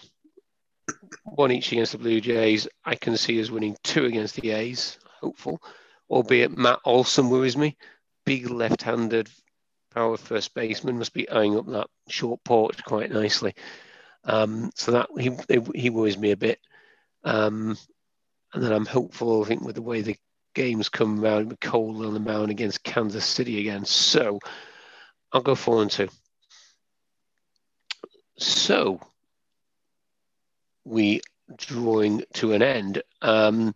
one 1.25 1.53
each 1.53 1.73
against 1.73 1.93
the 1.93 1.99
Blue 1.99 2.21
Jays. 2.21 2.69
I 2.85 2.95
can 2.95 3.17
see 3.17 3.41
us 3.41 3.51
winning 3.51 3.77
two 3.83 4.05
against 4.05 4.37
the 4.37 4.51
A's. 4.51 4.99
Hopeful, 5.21 5.61
albeit 6.09 6.57
Matt 6.57 6.81
Olson 6.85 7.31
worries 7.31 7.57
me. 7.57 7.77
Big 8.25 8.51
left-handed 8.51 9.31
power 9.95 10.17
first 10.17 10.55
baseman 10.55 10.99
must 10.99 11.15
be 11.15 11.29
eyeing 11.29 11.57
up 11.57 11.67
that 11.67 11.89
short 12.09 12.43
porch 12.45 12.85
quite 12.85 13.11
nicely. 13.11 13.55
Um, 14.25 14.71
so 14.75 14.93
that 14.93 15.09
he 15.19 15.37
he 15.75 15.91
worries 15.91 16.19
me 16.19 16.33
a 16.33 16.37
bit. 16.37 16.59
Um, 17.25 17.77
and 18.53 18.63
then 18.63 18.73
I'm 18.73 18.87
hopeful. 18.87 19.43
I 19.43 19.47
think 19.47 19.63
with 19.63 19.75
the 19.75 19.83
way 19.83 20.03
the 20.03 20.17
games 20.57 20.89
come 20.89 21.23
around 21.23 21.51
with 21.51 21.61
Cole 21.61 22.07
on 22.07 22.15
the 22.15 22.19
mound 22.19 22.51
against 22.51 22.83
Kansas 22.83 23.27
City 23.27 23.61
again. 23.61 23.85
So 23.85 24.41
I'll 25.31 25.43
go 25.43 25.55
four 25.55 25.83
and 25.83 25.91
two. 25.91 26.09
So 28.39 28.99
we 30.85 31.21
drawing 31.57 32.25
to 32.35 32.55
an 32.55 32.63
end. 32.63 33.03
Um, 33.21 33.75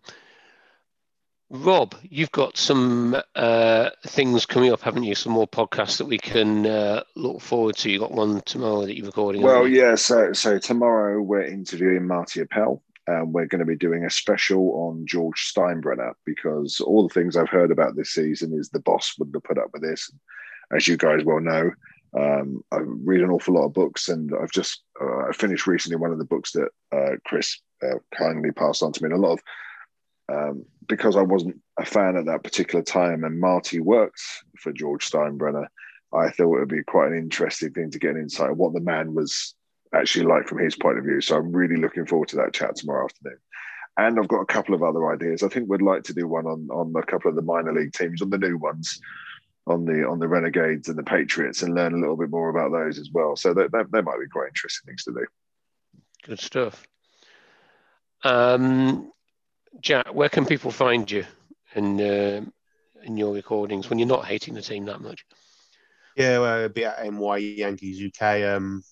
Rob, 1.51 1.93
you've 2.01 2.31
got 2.31 2.57
some 2.57 3.15
uh, 3.35 3.89
things 4.07 4.47
coming 4.47 4.73
up, 4.73 4.81
haven't 4.81 5.03
you? 5.03 5.13
Some 5.13 5.33
more 5.33 5.47
podcasts 5.47 5.99
that 5.99 6.05
we 6.05 6.17
can 6.17 6.65
uh, 6.65 7.03
look 7.15 7.41
forward 7.41 7.75
to. 7.77 7.91
You 7.91 7.99
got 7.99 8.11
one 8.11 8.41
tomorrow 8.41 8.85
that 8.85 8.97
you're 8.97 9.05
recording. 9.05 9.43
Well, 9.43 9.67
yeah. 9.67 9.93
So, 9.95 10.33
so 10.33 10.57
tomorrow 10.57 11.21
we're 11.21 11.43
interviewing 11.43 12.07
Marty 12.07 12.41
Appel, 12.41 12.81
and 13.07 13.33
we're 13.33 13.47
going 13.47 13.59
to 13.59 13.65
be 13.65 13.75
doing 13.75 14.05
a 14.05 14.09
special 14.09 14.71
on 14.73 15.05
George 15.05 15.51
Steinbrenner 15.53 16.13
because 16.25 16.79
all 16.79 17.07
the 17.07 17.13
things 17.13 17.35
I've 17.35 17.49
heard 17.49 17.71
about 17.71 17.95
this 17.95 18.11
season 18.11 18.53
is 18.53 18.69
the 18.69 18.79
boss 18.79 19.15
wouldn't 19.17 19.35
have 19.35 19.43
put 19.43 19.57
up 19.57 19.69
with 19.73 19.81
this. 19.81 20.11
As 20.75 20.87
you 20.87 20.97
guys 20.97 21.23
well 21.25 21.39
know, 21.39 21.71
um, 22.17 22.63
I 22.71 22.77
read 22.81 23.21
an 23.21 23.29
awful 23.29 23.55
lot 23.55 23.65
of 23.65 23.73
books, 23.73 24.09
and 24.09 24.31
I've 24.41 24.51
just 24.51 24.83
uh, 25.01 25.29
I 25.29 25.31
finished 25.31 25.67
recently 25.67 25.97
one 25.97 26.11
of 26.11 26.17
the 26.17 26.25
books 26.25 26.51
that 26.51 26.69
uh, 26.91 27.15
Chris 27.25 27.59
uh, 27.83 27.99
kindly 28.17 28.51
passed 28.51 28.83
on 28.83 28.91
to 28.93 29.03
me. 29.03 29.07
And 29.07 29.23
a 29.23 29.27
lot 29.27 29.33
of 29.33 29.41
um, 30.31 30.65
because 30.87 31.15
I 31.15 31.21
wasn't 31.21 31.61
a 31.77 31.85
fan 31.85 32.17
at 32.17 32.25
that 32.25 32.43
particular 32.43 32.83
time, 32.83 33.23
and 33.23 33.39
Marty 33.39 33.79
worked 33.79 34.21
for 34.57 34.71
George 34.71 35.09
Steinbrenner. 35.09 35.67
I 36.13 36.29
thought 36.29 36.55
it 36.55 36.59
would 36.59 36.69
be 36.69 36.83
quite 36.83 37.11
an 37.11 37.17
interesting 37.17 37.71
thing 37.71 37.91
to 37.91 37.99
get 37.99 38.15
an 38.15 38.21
insight 38.21 38.51
of 38.51 38.57
what 38.57 38.73
the 38.73 38.81
man 38.81 39.13
was 39.13 39.55
actually 39.93 40.25
like 40.25 40.47
from 40.47 40.59
his 40.59 40.75
point 40.75 40.97
of 40.97 41.03
view. 41.03 41.21
So 41.21 41.37
I'm 41.37 41.51
really 41.51 41.77
looking 41.77 42.05
forward 42.05 42.29
to 42.29 42.37
that 42.37 42.53
chat 42.53 42.75
tomorrow 42.75 43.05
afternoon. 43.05 43.37
And 43.97 44.17
I've 44.17 44.27
got 44.27 44.41
a 44.41 44.45
couple 44.45 44.73
of 44.73 44.83
other 44.83 45.11
ideas. 45.11 45.43
I 45.43 45.49
think 45.49 45.69
we'd 45.69 45.81
like 45.81 46.03
to 46.03 46.13
do 46.13 46.27
one 46.27 46.45
on 46.45 46.67
on 46.71 46.93
a 46.95 47.05
couple 47.05 47.29
of 47.29 47.35
the 47.35 47.41
minor 47.41 47.73
league 47.73 47.93
teams, 47.93 48.21
on 48.21 48.29
the 48.29 48.37
new 48.37 48.57
ones, 48.57 48.99
on 49.67 49.85
the 49.85 50.07
on 50.07 50.19
the 50.19 50.27
Renegades 50.27 50.87
and 50.87 50.97
the 50.97 51.03
Patriots, 51.03 51.61
and 51.61 51.75
learn 51.75 51.93
a 51.93 51.97
little 51.97 52.15
bit 52.15 52.29
more 52.29 52.49
about 52.49 52.71
those 52.71 52.97
as 52.97 53.09
well. 53.13 53.35
So 53.35 53.53
that 53.53 53.71
that, 53.73 53.91
that 53.91 54.05
might 54.05 54.19
be 54.19 54.27
quite 54.27 54.47
interesting 54.47 54.87
things 54.87 55.03
to 55.03 55.11
do. 55.11 55.25
Good 56.23 56.39
stuff. 56.39 56.87
Um, 58.23 59.11
Jack, 59.81 60.13
where 60.13 60.29
can 60.29 60.45
people 60.45 60.71
find 60.71 61.09
you 61.09 61.25
in 61.75 61.99
uh, 61.99 62.45
in 63.03 63.17
your 63.17 63.33
recordings 63.33 63.89
when 63.89 63.99
you're 63.99 64.07
not 64.07 64.25
hating 64.25 64.53
the 64.53 64.61
team 64.61 64.85
that 64.85 65.01
much? 65.01 65.25
Yeah, 66.15 66.39
well, 66.39 66.59
it'd 66.59 66.73
be 66.73 66.85
at 66.85 67.03
NY 67.11 67.37
Yankees 67.37 68.01
UK. 68.01 68.43
Um, 68.43 68.83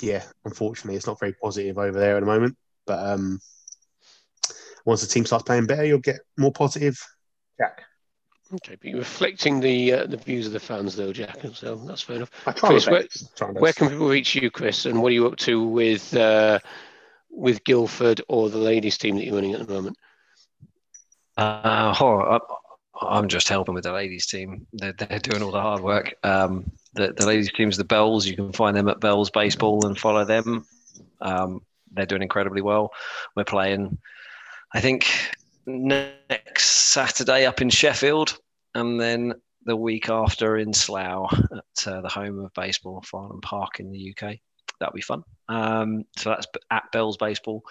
yeah, 0.00 0.22
unfortunately, 0.44 0.96
it's 0.96 1.06
not 1.06 1.20
very 1.20 1.32
positive 1.34 1.78
over 1.78 1.98
there 1.98 2.16
at 2.16 2.20
the 2.20 2.26
moment. 2.26 2.56
But 2.86 2.98
um, 3.06 3.40
once 4.84 5.00
the 5.00 5.06
team 5.06 5.24
starts 5.26 5.44
playing 5.44 5.66
better, 5.66 5.84
you'll 5.84 5.98
get 5.98 6.20
more 6.36 6.52
positive. 6.52 6.98
Jack, 7.58 7.82
Okay, 8.54 8.76
but 8.80 8.84
you're 8.90 8.98
reflecting 8.98 9.60
the 9.60 9.92
uh, 9.92 10.06
the 10.06 10.16
views 10.18 10.46
of 10.46 10.52
the 10.52 10.60
fans, 10.60 10.94
though, 10.94 11.12
Jack. 11.12 11.38
So 11.54 11.76
that's 11.76 12.02
fair 12.02 12.16
enough. 12.16 12.30
I 12.46 12.52
try 12.52 12.68
Chris, 12.70 12.86
where- 12.86 13.02
best. 13.02 13.36
Try 13.36 13.50
my 13.52 13.60
Where 13.60 13.72
can 13.72 13.88
people 13.88 14.08
reach 14.08 14.34
you, 14.34 14.50
Chris? 14.50 14.84
And 14.86 15.00
what 15.02 15.10
are 15.10 15.14
you 15.14 15.26
up 15.26 15.36
to 15.38 15.62
with 15.62 16.14
uh, 16.14 16.58
with 17.30 17.64
Guildford 17.64 18.20
or 18.28 18.50
the 18.50 18.58
ladies' 18.58 18.98
team 18.98 19.16
that 19.16 19.24
you're 19.24 19.34
running 19.34 19.54
at 19.54 19.66
the 19.66 19.72
moment? 19.72 19.96
Uh, 21.36 21.94
oh, 22.00 22.18
I- 22.20 22.38
I'm 23.00 23.28
just 23.28 23.48
helping 23.48 23.74
with 23.74 23.84
the 23.84 23.92
ladies' 23.92 24.26
team. 24.26 24.66
They're, 24.74 24.92
they're 24.92 25.18
doing 25.18 25.42
all 25.42 25.50
the 25.50 25.60
hard 25.60 25.80
work. 25.80 26.14
Um, 26.22 26.70
the, 26.94 27.12
the 27.12 27.26
ladies' 27.26 27.52
team's 27.52 27.76
the 27.76 27.84
Bells. 27.84 28.26
You 28.26 28.36
can 28.36 28.52
find 28.52 28.76
them 28.76 28.88
at 28.88 29.00
Bells 29.00 29.30
Baseball 29.30 29.86
and 29.86 29.98
follow 29.98 30.24
them. 30.24 30.66
Um, 31.20 31.62
they're 31.92 32.06
doing 32.06 32.22
incredibly 32.22 32.62
well. 32.62 32.92
We're 33.36 33.44
playing, 33.44 33.98
I 34.72 34.80
think, 34.80 35.06
next 35.66 36.70
Saturday 36.92 37.46
up 37.46 37.60
in 37.60 37.70
Sheffield, 37.70 38.38
and 38.74 39.00
then 39.00 39.34
the 39.64 39.76
week 39.76 40.08
after 40.08 40.56
in 40.56 40.72
Slough 40.72 41.32
at 41.32 41.86
uh, 41.86 42.00
the 42.00 42.08
home 42.08 42.38
of 42.40 42.52
baseball, 42.54 43.02
Farnham 43.02 43.40
Park 43.40 43.80
in 43.80 43.90
the 43.90 44.14
UK. 44.14 44.36
That'll 44.80 44.94
be 44.94 45.00
fun. 45.00 45.22
Um, 45.48 46.04
so 46.16 46.30
that's 46.30 46.46
at 46.70 46.90
Bells 46.92 47.16
Baseball. 47.16 47.62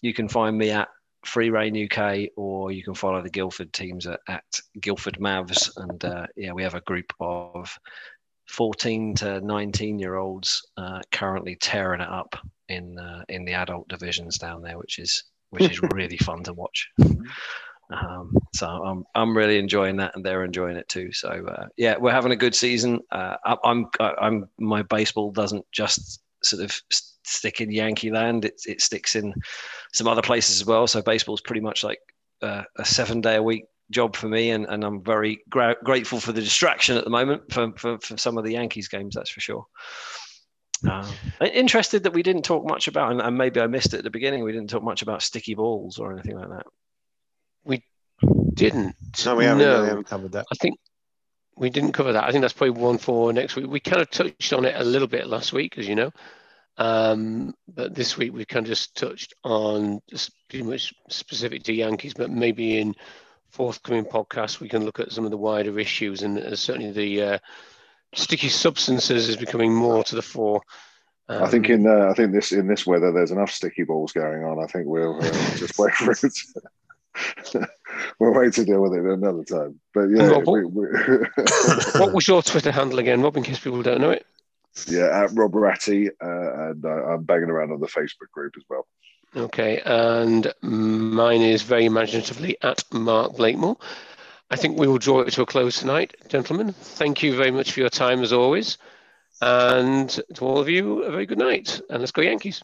You 0.00 0.14
can 0.14 0.28
find 0.28 0.56
me 0.56 0.70
at 0.70 0.88
Free 1.24 1.50
Reign 1.50 1.88
UK, 1.90 2.30
or 2.36 2.70
you 2.70 2.82
can 2.82 2.94
follow 2.94 3.20
the 3.20 3.30
Guildford 3.30 3.72
teams 3.72 4.06
at, 4.06 4.20
at 4.28 4.44
Guildford 4.80 5.18
Mavs. 5.18 5.70
And 5.76 6.02
uh, 6.04 6.26
yeah, 6.36 6.52
we 6.52 6.62
have 6.62 6.74
a 6.74 6.80
group 6.82 7.12
of 7.20 7.76
14 8.48 9.14
to 9.16 9.40
19 9.40 9.98
year 9.98 10.16
olds 10.16 10.62
uh, 10.76 11.00
currently 11.12 11.56
tearing 11.56 12.00
it 12.00 12.08
up 12.08 12.34
in 12.68 12.98
uh, 12.98 13.22
in 13.28 13.44
the 13.44 13.52
adult 13.52 13.88
divisions 13.88 14.38
down 14.38 14.62
there, 14.62 14.78
which 14.78 14.98
is 14.98 15.24
which 15.50 15.70
is 15.70 15.80
really 15.92 16.18
fun 16.18 16.42
to 16.44 16.52
watch. 16.52 16.88
Um, 17.90 18.32
so 18.54 18.66
I'm 18.66 19.04
I'm 19.14 19.36
really 19.36 19.58
enjoying 19.58 19.96
that, 19.98 20.16
and 20.16 20.24
they're 20.24 20.44
enjoying 20.44 20.76
it 20.76 20.88
too. 20.88 21.12
So 21.12 21.28
uh, 21.28 21.66
yeah, 21.76 21.96
we're 21.98 22.12
having 22.12 22.32
a 22.32 22.36
good 22.36 22.54
season. 22.54 23.00
Uh, 23.12 23.36
I- 23.44 23.56
I'm 23.64 23.86
I'm 24.00 24.48
my 24.58 24.82
baseball 24.82 25.30
doesn't 25.30 25.64
just 25.72 26.20
sort 26.42 26.62
of 26.62 26.74
stick 27.24 27.60
in 27.60 27.70
Yankee 27.70 28.10
land; 28.10 28.44
it 28.44 28.60
it 28.66 28.80
sticks 28.80 29.14
in 29.14 29.32
some 29.92 30.08
other 30.08 30.22
places 30.22 30.60
as 30.60 30.66
well. 30.66 30.86
So 30.86 31.00
baseball's 31.02 31.40
pretty 31.40 31.60
much 31.60 31.84
like 31.84 32.00
uh, 32.42 32.62
a 32.76 32.84
seven 32.84 33.20
day 33.20 33.36
a 33.36 33.42
week 33.42 33.64
job 33.90 34.16
for 34.16 34.28
me, 34.28 34.50
and, 34.50 34.66
and 34.66 34.84
I'm 34.84 35.02
very 35.02 35.40
gra- 35.48 35.76
grateful 35.82 36.20
for 36.20 36.32
the 36.32 36.40
distraction 36.40 36.96
at 36.96 37.04
the 37.04 37.10
moment 37.10 37.52
for, 37.52 37.72
for, 37.76 37.98
for 37.98 38.16
some 38.16 38.38
of 38.38 38.44
the 38.44 38.52
Yankees 38.52 38.88
games. 38.88 39.14
That's 39.14 39.30
for 39.30 39.40
sure. 39.40 39.66
Um, 40.88 41.08
interested 41.40 42.02
that 42.02 42.12
we 42.12 42.22
didn't 42.22 42.44
talk 42.44 42.68
much 42.68 42.88
about, 42.88 43.12
and, 43.12 43.20
and 43.20 43.38
maybe 43.38 43.60
I 43.60 43.66
missed 43.66 43.94
it 43.94 43.98
at 43.98 44.04
the 44.04 44.10
beginning. 44.10 44.44
We 44.44 44.52
didn't 44.52 44.70
talk 44.70 44.82
much 44.82 45.02
about 45.02 45.22
sticky 45.22 45.54
balls 45.54 45.98
or 45.98 46.12
anything 46.12 46.36
like 46.36 46.50
that. 46.50 46.66
We 47.64 47.82
didn't. 48.54 48.94
No, 49.24 49.36
we 49.36 49.44
haven't. 49.44 49.64
No. 49.64 49.76
No, 49.76 49.82
we 49.82 49.88
haven't 49.88 50.06
covered 50.06 50.32
that. 50.32 50.46
I 50.52 50.54
think 50.56 50.78
we 51.56 51.70
didn't 51.70 51.92
cover 51.92 52.12
that. 52.12 52.24
I 52.24 52.30
think 52.30 52.42
that's 52.42 52.52
probably 52.52 52.80
one 52.80 52.98
for 52.98 53.32
next 53.32 53.56
week. 53.56 53.66
We 53.66 53.80
kind 53.80 54.02
of 54.02 54.10
touched 54.10 54.52
on 54.52 54.64
it 54.64 54.74
a 54.78 54.84
little 54.84 55.08
bit 55.08 55.26
last 55.26 55.52
week, 55.52 55.78
as 55.78 55.88
you 55.88 55.94
know. 55.94 56.10
Um, 56.78 57.54
but 57.66 57.94
this 57.94 58.18
week 58.18 58.34
we 58.34 58.44
kind 58.44 58.66
of 58.66 58.68
just 58.68 58.94
touched 58.94 59.32
on 59.44 60.00
just 60.10 60.30
pretty 60.50 60.64
much 60.64 60.92
specific 61.08 61.62
to 61.64 61.72
Yankees, 61.72 62.12
but 62.12 62.30
maybe 62.30 62.78
in 62.78 62.94
forthcoming 63.56 64.04
podcast, 64.04 64.60
we 64.60 64.68
can 64.68 64.84
look 64.84 65.00
at 65.00 65.12
some 65.12 65.24
of 65.24 65.30
the 65.30 65.38
wider 65.38 65.78
issues 65.78 66.22
and 66.22 66.38
uh, 66.38 66.54
certainly 66.54 66.92
the 66.92 67.22
uh, 67.22 67.38
sticky 68.14 68.50
substances 68.50 69.30
is 69.30 69.36
becoming 69.36 69.74
more 69.74 70.04
to 70.04 70.14
the 70.14 70.22
fore. 70.22 70.60
Um, 71.30 71.42
I 71.42 71.48
think 71.48 71.70
in 71.70 71.86
uh, 71.86 72.08
I 72.10 72.14
think 72.14 72.32
this 72.32 72.52
in 72.52 72.66
this 72.66 72.86
weather 72.86 73.12
there's 73.12 73.30
enough 73.30 73.50
sticky 73.50 73.84
balls 73.84 74.12
going 74.12 74.44
on. 74.44 74.62
I 74.62 74.66
think 74.66 74.86
we'll 74.86 75.16
uh, 75.16 75.30
just 75.56 75.78
wait 75.78 75.94
for 75.94 76.12
it. 76.12 77.68
we'll 78.20 78.34
wait 78.34 78.52
to 78.52 78.64
deal 78.64 78.82
with 78.82 78.92
it 78.92 79.04
another 79.04 79.42
time. 79.42 79.80
But 79.94 80.08
yeah, 80.08 80.26
Rob, 80.26 80.46
we, 80.46 80.66
we 80.66 80.86
what 81.98 82.12
was 82.12 82.28
your 82.28 82.42
Twitter 82.42 82.70
handle 82.70 82.98
again, 82.98 83.22
Rob? 83.22 83.38
In 83.38 83.42
case 83.42 83.58
people 83.58 83.82
don't 83.82 84.02
know 84.02 84.10
it. 84.10 84.26
yeah, 84.86 85.22
at 85.22 85.30
Rob 85.32 85.52
Ratti, 85.52 86.08
uh, 86.08 86.70
and 86.70 86.84
uh, 86.84 86.88
I'm 86.88 87.24
banging 87.24 87.48
around 87.48 87.72
on 87.72 87.80
the 87.80 87.86
Facebook 87.86 88.30
group 88.32 88.52
as 88.58 88.64
well. 88.68 88.86
Okay, 89.36 89.82
and 89.84 90.50
mine 90.62 91.42
is 91.42 91.60
very 91.60 91.84
imaginatively 91.84 92.56
at 92.62 92.82
Mark 92.90 93.36
Blakemore. 93.36 93.76
I 94.50 94.56
think 94.56 94.78
we 94.78 94.88
will 94.88 94.96
draw 94.96 95.20
it 95.20 95.32
to 95.32 95.42
a 95.42 95.46
close 95.46 95.78
tonight, 95.78 96.14
gentlemen. 96.28 96.72
Thank 96.72 97.22
you 97.22 97.36
very 97.36 97.50
much 97.50 97.72
for 97.72 97.80
your 97.80 97.90
time 97.90 98.22
as 98.22 98.32
always. 98.32 98.78
And 99.42 100.08
to 100.36 100.44
all 100.46 100.58
of 100.58 100.70
you, 100.70 101.02
a 101.02 101.10
very 101.10 101.26
good 101.26 101.38
night. 101.38 101.82
And 101.90 102.00
let's 102.00 102.12
go 102.12 102.22
Yankees. 102.22 102.62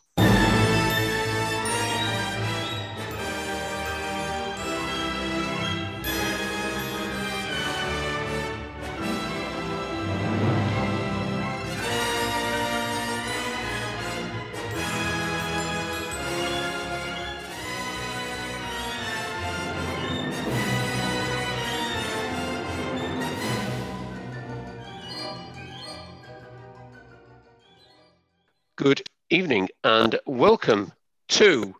Good 28.82 29.02
evening 29.30 29.68
and 29.84 30.18
welcome 30.26 30.92
to. 31.28 31.74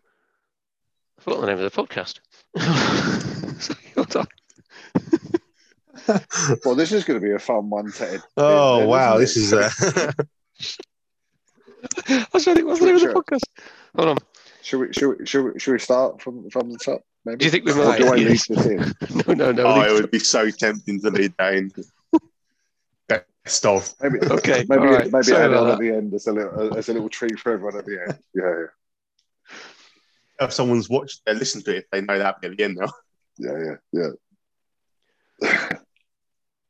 I 1.19 1.21
forgot 1.21 1.41
the 1.41 1.47
name 1.47 1.59
of 1.59 1.69
the 1.71 1.81
podcast. 1.83 2.19
Sorry, 3.61 3.79
hold 3.95 4.15
on. 4.15 4.27
Well, 6.65 6.75
this 6.75 6.91
is 6.91 7.05
going 7.05 7.19
to 7.19 7.25
be 7.25 7.31
a 7.33 7.39
fun 7.39 7.69
one, 7.69 7.89
Ted. 7.91 8.21
Oh 8.35 8.77
Isn't 8.79 8.89
wow, 8.89 9.15
it? 9.15 9.19
this 9.19 9.37
is 9.37 9.53
uh, 9.53 9.69
I 12.07 12.25
was 12.33 12.43
trying 12.43 12.55
to 12.55 12.55
think, 12.55 12.67
what's 12.67 12.79
the 12.81 12.87
name 12.87 12.95
of 12.95 13.01
the 13.01 13.07
podcast? 13.13 13.43
Hold 13.95 14.09
on. 14.09 14.17
Should 14.63 14.79
we, 14.79 14.93
should 14.93 15.17
we, 15.17 15.25
should 15.25 15.53
we, 15.53 15.59
should 15.59 15.71
we 15.73 15.79
start 15.79 16.21
from, 16.21 16.49
from 16.49 16.69
the 16.71 16.77
top? 16.77 17.01
Maybe? 17.25 17.37
Do 17.37 17.45
you 17.45 17.51
think 17.51 17.65
we 17.65 17.71
Or 17.71 17.85
might? 17.85 17.99
do 17.99 18.07
I 18.07 18.15
leave 18.15 18.29
Yes. 18.29 18.47
this 18.47 18.65
in? 18.65 18.93
No, 19.27 19.33
no, 19.33 19.51
no. 19.53 19.63
oh, 19.65 19.81
it 19.83 19.93
would 19.93 20.11
be 20.11 20.19
so 20.19 20.49
tempting 20.49 20.99
to 21.01 21.09
lead 21.09 21.35
down. 21.37 21.71
Stuff. 23.45 23.93
Maybe 24.01 24.19
okay. 24.21 24.65
Maybe 24.69 24.83
right. 24.83 25.11
maybe 25.11 25.33
add 25.33 25.53
on 25.53 25.71
at 25.71 25.79
the 25.79 25.89
end 25.89 26.13
as 26.13 26.27
a 26.27 26.31
little 26.31 26.77
as 26.77 26.87
a 26.87 26.93
little 26.93 27.09
treat 27.09 27.37
for 27.37 27.51
everyone 27.51 27.77
at 27.77 27.85
the 27.85 27.99
end. 28.07 28.19
Yeah. 28.33 28.43
yeah. 28.43 30.45
If 30.45 30.53
someone's 30.53 30.89
watched, 30.89 31.21
they 31.25 31.33
listen 31.33 31.61
to 31.63 31.77
it. 31.77 31.85
They 31.91 32.01
know 32.01 32.17
that 32.17 32.43
at 32.43 32.57
the 32.57 32.63
end 32.63 32.77
now. 32.79 32.91
Yeah, 33.37 33.75
yeah, 33.91 34.07
yeah. 35.41 35.77